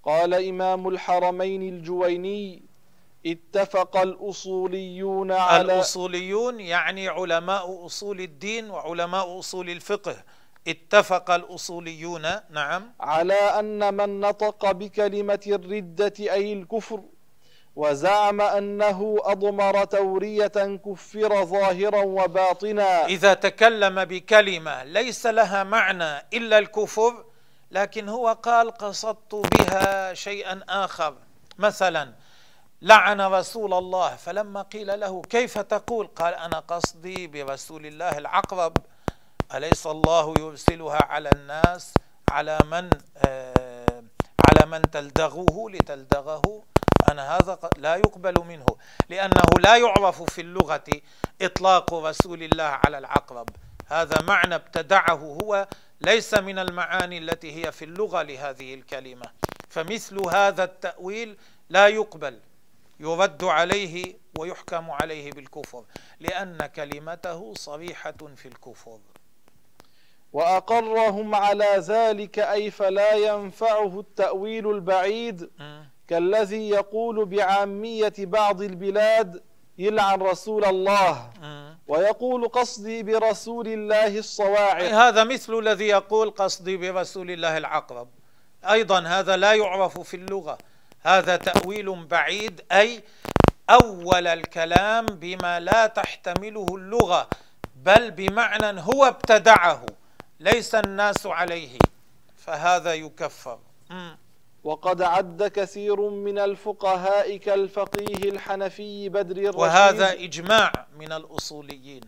قال 0.04 0.34
إمام 0.48 0.88
الحرمين 0.88 1.62
الجويني 1.62 2.62
اتفق 3.26 3.96
الأصوليون 3.96 5.32
على 5.32 5.74
الأصوليون 5.74 6.60
يعني 6.60 7.08
علماء 7.08 7.86
أصول 7.86 8.20
الدين 8.20 8.70
وعلماء 8.70 9.38
أصول 9.38 9.70
الفقه 9.70 10.16
اتفق 10.68 11.30
الأصوليون 11.30 12.22
نعم 12.50 12.94
على 13.00 13.34
أن 13.34 13.94
من 13.94 14.20
نطق 14.20 14.70
بكلمة 14.72 15.40
الردة 15.46 16.12
أي 16.20 16.52
الكفر 16.52 17.00
وزعم 17.76 18.40
أنه 18.40 19.16
أضمر 19.20 19.84
تورية 19.84 20.78
كفر 20.86 21.44
ظاهرا 21.44 22.02
وباطنا 22.02 23.06
إذا 23.06 23.34
تكلم 23.34 24.04
بكلمة 24.04 24.84
ليس 24.84 25.26
لها 25.26 25.64
معنى 25.64 26.18
إلا 26.34 26.58
الكفر 26.58 27.24
لكن 27.70 28.08
هو 28.08 28.28
قال 28.42 28.70
قصدت 28.70 29.34
بها 29.34 30.14
شيئا 30.14 30.60
آخر 30.68 31.14
مثلا 31.58 32.12
لعن 32.82 33.20
رسول 33.20 33.74
الله 33.74 34.16
فلما 34.16 34.62
قيل 34.62 35.00
له 35.00 35.22
كيف 35.22 35.58
تقول 35.58 36.06
قال 36.06 36.34
أنا 36.34 36.58
قصدي 36.58 37.26
برسول 37.26 37.86
الله 37.86 38.18
العقرب 38.18 38.76
أليس 39.54 39.86
الله 39.86 40.34
يرسلها 40.38 40.96
على 41.04 41.30
الناس 41.34 41.94
على 42.30 42.58
من 42.70 42.90
آه 43.28 44.02
على 44.50 44.70
من 44.70 44.82
تلدغه 44.90 45.70
لتلدغه 45.70 46.42
أنا 47.10 47.36
هذا 47.36 47.58
لا 47.76 47.96
يقبل 47.96 48.34
منه 48.44 48.66
لأنه 49.08 49.58
لا 49.60 49.76
يعرف 49.76 50.22
في 50.22 50.40
اللغة 50.40 50.84
إطلاق 51.42 51.94
رسول 51.94 52.42
الله 52.42 52.78
على 52.86 52.98
العقرب 52.98 53.48
هذا 53.86 54.22
معنى 54.22 54.54
ابتدعه 54.54 55.14
هو 55.16 55.68
ليس 56.00 56.34
من 56.34 56.58
المعاني 56.58 57.18
التي 57.18 57.66
هي 57.66 57.72
في 57.72 57.84
اللغة 57.84 58.22
لهذه 58.22 58.74
الكلمة 58.74 59.26
فمثل 59.68 60.28
هذا 60.28 60.64
التأويل 60.64 61.36
لا 61.70 61.88
يقبل 61.88 62.38
يرد 63.00 63.44
عليه 63.44 64.14
ويحكم 64.38 64.90
عليه 64.90 65.30
بالكفر 65.32 65.84
لأن 66.20 66.66
كلمته 66.66 67.54
صريحة 67.54 68.14
في 68.36 68.48
الكفر 68.48 68.98
وأقرهم 70.32 71.34
على 71.34 71.64
ذلك 71.78 72.38
أي 72.38 72.70
فلا 72.70 73.12
ينفعه 73.12 74.00
التأويل 74.00 74.70
البعيد 74.70 75.50
م. 75.60 75.80
كالذي 76.12 76.68
يقول 76.68 77.24
بعامية 77.24 78.12
بعض 78.18 78.62
البلاد 78.62 79.42
يلعن 79.78 80.22
رسول 80.22 80.64
الله 80.64 81.30
آه. 81.42 81.76
ويقول 81.88 82.48
قصدي 82.48 83.02
برسول 83.02 83.68
الله 83.68 84.18
الصواعق 84.18 84.82
هذا 84.94 85.24
مثل 85.24 85.54
الذي 85.58 85.86
يقول 85.88 86.30
قصدي 86.30 86.76
برسول 86.76 87.30
الله 87.30 87.56
العقرب 87.58 88.08
أيضا 88.70 89.00
هذا 89.00 89.36
لا 89.36 89.52
يعرف 89.52 90.00
في 90.00 90.16
اللغة 90.16 90.58
هذا 91.02 91.36
تأويل 91.36 92.04
بعيد 92.04 92.60
أي 92.72 93.02
أول 93.70 94.26
الكلام 94.26 95.06
بما 95.06 95.60
لا 95.60 95.86
تحتمله 95.86 96.66
اللغة 96.70 97.28
بل 97.76 98.10
بمعنى 98.10 98.80
هو 98.80 99.04
ابتدعه 99.04 99.86
ليس 100.40 100.74
الناس 100.74 101.26
عليه 101.26 101.78
فهذا 102.36 102.94
يكفر 102.94 103.58
وقد 104.64 105.02
عد 105.02 105.44
كثير 105.46 106.00
من 106.10 106.38
الفقهاء 106.38 107.36
كالفقيه 107.36 108.30
الحنفي 108.30 109.08
بدر 109.08 109.36
الرشيد 109.36 109.58
وهذا 109.60 110.12
إجماع 110.12 110.72
من 110.98 111.12
الأصوليين 111.12 112.00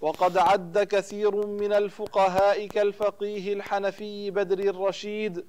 وقد 0.00 0.38
عد 0.38 0.78
كثير 0.82 1.46
من 1.46 1.72
الفقهاء 1.72 2.66
كالفقيه 2.66 3.52
الحنفي 3.52 4.30
بدر 4.30 4.58
الرشيد 4.64 5.44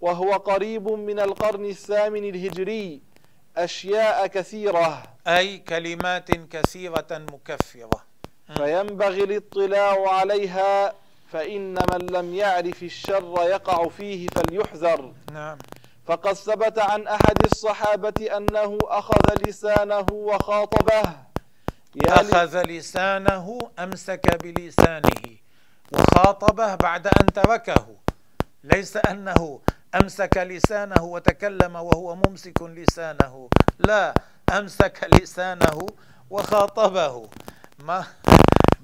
وهو 0.00 0.32
قريب 0.32 0.88
من 0.90 1.20
القرن 1.20 1.64
الثامن 1.64 2.28
الهجري 2.34 3.00
أشياء 3.56 4.26
كثيرة 4.26 5.02
أي 5.26 5.58
كلمات 5.58 6.30
كثيرة 6.30 7.10
مكفرة 7.32 8.04
فينبغي 8.56 9.24
الاطلاع 9.24 10.08
عليها 10.08 10.94
فإن 11.32 11.74
من 11.74 12.06
لم 12.10 12.34
يعرف 12.34 12.82
الشر 12.82 13.34
يقع 13.42 13.88
فيه 13.88 14.26
فليحذر 14.28 15.12
نعم 15.32 15.58
فقد 16.06 16.32
ثبت 16.32 16.78
عن 16.78 17.06
أحد 17.06 17.38
الصحابة 17.52 18.36
أنه 18.36 18.78
أخذ 18.84 19.48
لسانه 19.48 20.06
وخاطبه 20.12 21.02
يعني 22.06 22.30
أخذ 22.32 22.62
لسانه 22.62 23.58
أمسك 23.78 24.44
بلسانه 24.44 25.36
وخاطبه 25.92 26.74
بعد 26.74 27.06
أن 27.06 27.26
تركه 27.26 27.86
ليس 28.64 28.96
أنه 28.96 29.60
أمسك 29.94 30.36
لسانه 30.36 31.02
وتكلم 31.04 31.76
وهو 31.76 32.14
ممسك 32.16 32.62
لسانه 32.62 33.48
لا 33.78 34.14
أمسك 34.58 35.08
لسانه 35.20 35.86
وخاطبه 36.30 37.28
ما 37.78 38.04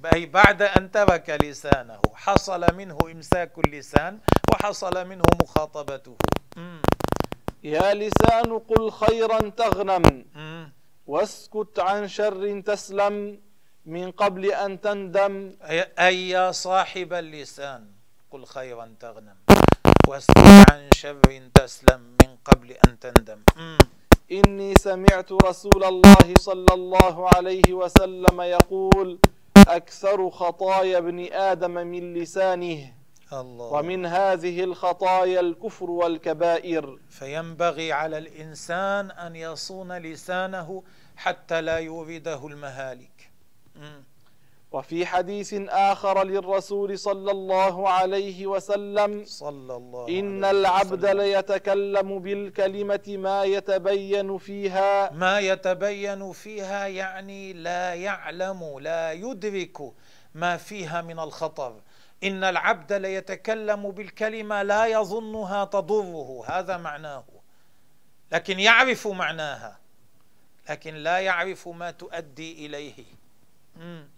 أي 0.04 0.26
بعد 0.26 0.62
أن 0.62 0.90
ترك 0.92 1.38
لسانه 1.42 1.96
حصل 2.14 2.60
منه 2.76 2.98
إمساك 3.12 3.56
اللسان 3.66 4.18
وحصل 4.52 4.94
منه 5.08 5.22
مخاطبته 5.42 6.16
يا 7.64 7.94
لسان 7.94 8.58
قل 8.68 8.90
خيرا 8.92 9.38
تغنم 9.48 10.04
واسكت 11.06 11.78
عن 11.78 12.08
شر 12.08 12.60
تسلم 12.60 13.38
من 13.86 14.10
قبل 14.10 14.44
أن 14.52 14.80
تندم 14.80 15.52
أي 15.98 16.28
يا 16.28 16.52
صاحب 16.52 17.12
اللسان 17.12 17.84
قل 18.30 18.44
خيرا 18.44 18.94
تغنم 19.00 19.36
واسكت 20.08 20.46
عن 20.70 20.88
شر 20.94 21.24
تسلم 21.54 22.00
من 22.20 22.30
قبل 22.44 22.68
أن 22.88 22.92
تندم 23.00 23.40
إني 24.32 24.74
سمعت 24.74 25.32
رسول 25.32 25.84
الله 25.84 26.26
صلى 26.38 26.72
الله 26.74 27.16
عليه 27.36 27.68
وسلم 27.72 28.36
يقول 28.40 29.18
أكثر 29.56 30.30
خطايا 30.30 30.98
ابن 30.98 31.32
آدم 31.32 31.70
من 31.70 32.14
لسانه 32.14 32.94
الله. 33.32 33.66
ومن 33.66 34.06
هذه 34.06 34.64
الخطايا 34.64 35.40
الكفر 35.40 35.90
والكبائر 35.90 36.98
فينبغي 37.10 37.92
على 37.92 38.18
الإنسان 38.18 39.10
أن 39.10 39.36
يصون 39.36 39.98
لسانه 39.98 40.82
حتى 41.16 41.60
لا 41.60 41.76
يورده 41.78 42.46
المهالك 42.46 43.30
م. 43.76 44.00
وفي 44.74 45.06
حديث 45.06 45.54
آخر 45.68 46.24
للرسول 46.24 46.98
صلى 46.98 47.30
الله 47.30 47.88
عليه 47.88 48.46
وسلم 48.46 49.24
صلى 49.26 49.76
الله 49.76 50.08
إن 50.08 50.44
عليه 50.44 50.50
العبد 50.60 51.04
وسلم. 51.04 51.16
ليتكلم 51.20 52.18
بالكلمة 52.18 53.00
ما 53.08 53.44
يتبين 53.44 54.38
فيها 54.38 55.12
ما 55.12 55.38
يتبين 55.40 56.32
فيها 56.32 56.86
يعني 56.86 57.52
لا 57.52 57.94
يعلم 57.94 58.78
لا 58.80 59.12
يدرك 59.12 59.78
ما 60.34 60.56
فيها 60.56 61.02
من 61.02 61.18
الخطر 61.18 61.80
إن 62.24 62.44
العبد 62.44 62.92
ليتكلم 62.92 63.90
بالكلمة 63.90 64.62
لا 64.62 64.86
يظنها 64.86 65.64
تضره 65.64 66.44
هذا 66.46 66.76
معناه 66.76 67.24
لكن 68.32 68.60
يعرف 68.60 69.06
معناها 69.08 69.78
لكن 70.70 70.94
لا 70.94 71.18
يعرف 71.18 71.68
ما 71.68 71.90
تؤدي 71.90 72.66
إليه 72.66 73.04
مم. 73.76 74.13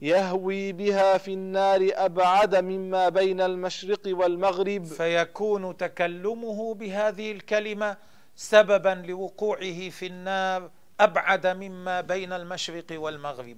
يهوي 0.00 0.72
بها 0.72 1.18
في 1.18 1.32
النار 1.34 1.88
أبعد 1.92 2.56
مما 2.56 3.08
بين 3.08 3.40
المشرق 3.40 4.00
والمغرب 4.06 4.84
فيكون 4.84 5.76
تكلمه 5.76 6.74
بهذه 6.74 7.32
الكلمة 7.32 7.96
سببا 8.36 9.02
لوقوعه 9.06 9.88
في 9.90 10.06
النار 10.06 10.70
أبعد 11.00 11.46
مما 11.46 12.00
بين 12.00 12.32
المشرق 12.32 12.84
والمغرب 12.90 13.56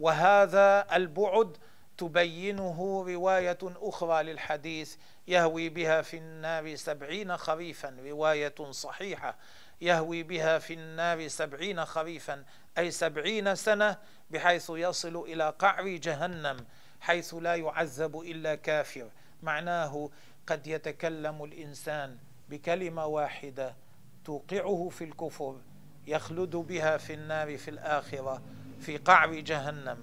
وهذا 0.00 0.86
البعد 0.96 1.56
تبينه 1.98 3.04
رواية 3.08 3.58
أخرى 3.64 4.22
للحديث 4.22 4.94
يهوي 5.28 5.68
بها 5.68 6.02
في 6.02 6.16
النار 6.16 6.74
سبعين 6.74 7.36
خريفا 7.36 7.96
رواية 8.06 8.54
صحيحة 8.70 9.36
يهوي 9.80 10.22
بها 10.22 10.58
في 10.58 10.74
النار 10.74 11.28
سبعين 11.28 11.84
خريفا 11.84 12.44
أي 12.78 12.90
سبعين 12.90 13.54
سنة 13.54 13.96
بحيث 14.30 14.70
يصل 14.74 15.16
إلى 15.16 15.50
قعر 15.58 15.88
جهنم 15.88 16.64
حيث 17.00 17.34
لا 17.34 17.54
يعذب 17.54 18.20
إلا 18.20 18.54
كافر 18.54 19.10
معناه 19.42 20.10
قد 20.46 20.66
يتكلم 20.66 21.44
الإنسان 21.44 22.16
بكلمة 22.50 23.06
واحدة 23.06 23.74
توقعه 24.24 24.88
في 24.92 25.04
الكفر 25.04 25.56
يخلد 26.06 26.56
بها 26.56 26.96
في 26.96 27.14
النار 27.14 27.58
في 27.58 27.68
الآخرة 27.70 28.42
في 28.80 28.96
قعر 28.96 29.34
جهنم 29.34 29.98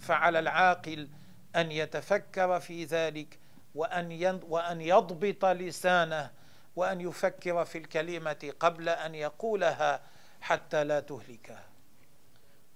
فعلى 0.00 0.38
العاقل 0.38 1.08
أن 1.56 1.72
يتفكر 1.72 2.60
في 2.60 2.84
ذلك 2.84 3.38
وأن 3.74 4.40
وأن 4.48 4.80
يضبط 4.80 5.44
لسانه 5.44 6.30
وأن 6.76 7.00
يفكر 7.00 7.64
في 7.64 7.78
الكلمة 7.78 8.52
قبل 8.60 8.88
أن 8.88 9.14
يقولها 9.14 10.00
حتى 10.40 10.84
لا 10.84 11.00
تهلكه 11.00 11.58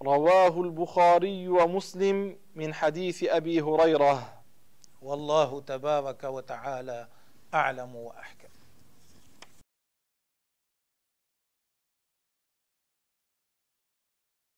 رواه 0.03 0.63
البخاري 0.63 1.49
ومسلم 1.49 2.37
من 2.55 2.75
حديث 2.75 3.25
أبي 3.25 3.61
هريرة 3.61 4.35
والله 5.03 5.61
تبارك 5.61 6.25
وتعالى 6.25 7.09
أعلم 7.55 7.97
وأحكم 7.97 8.46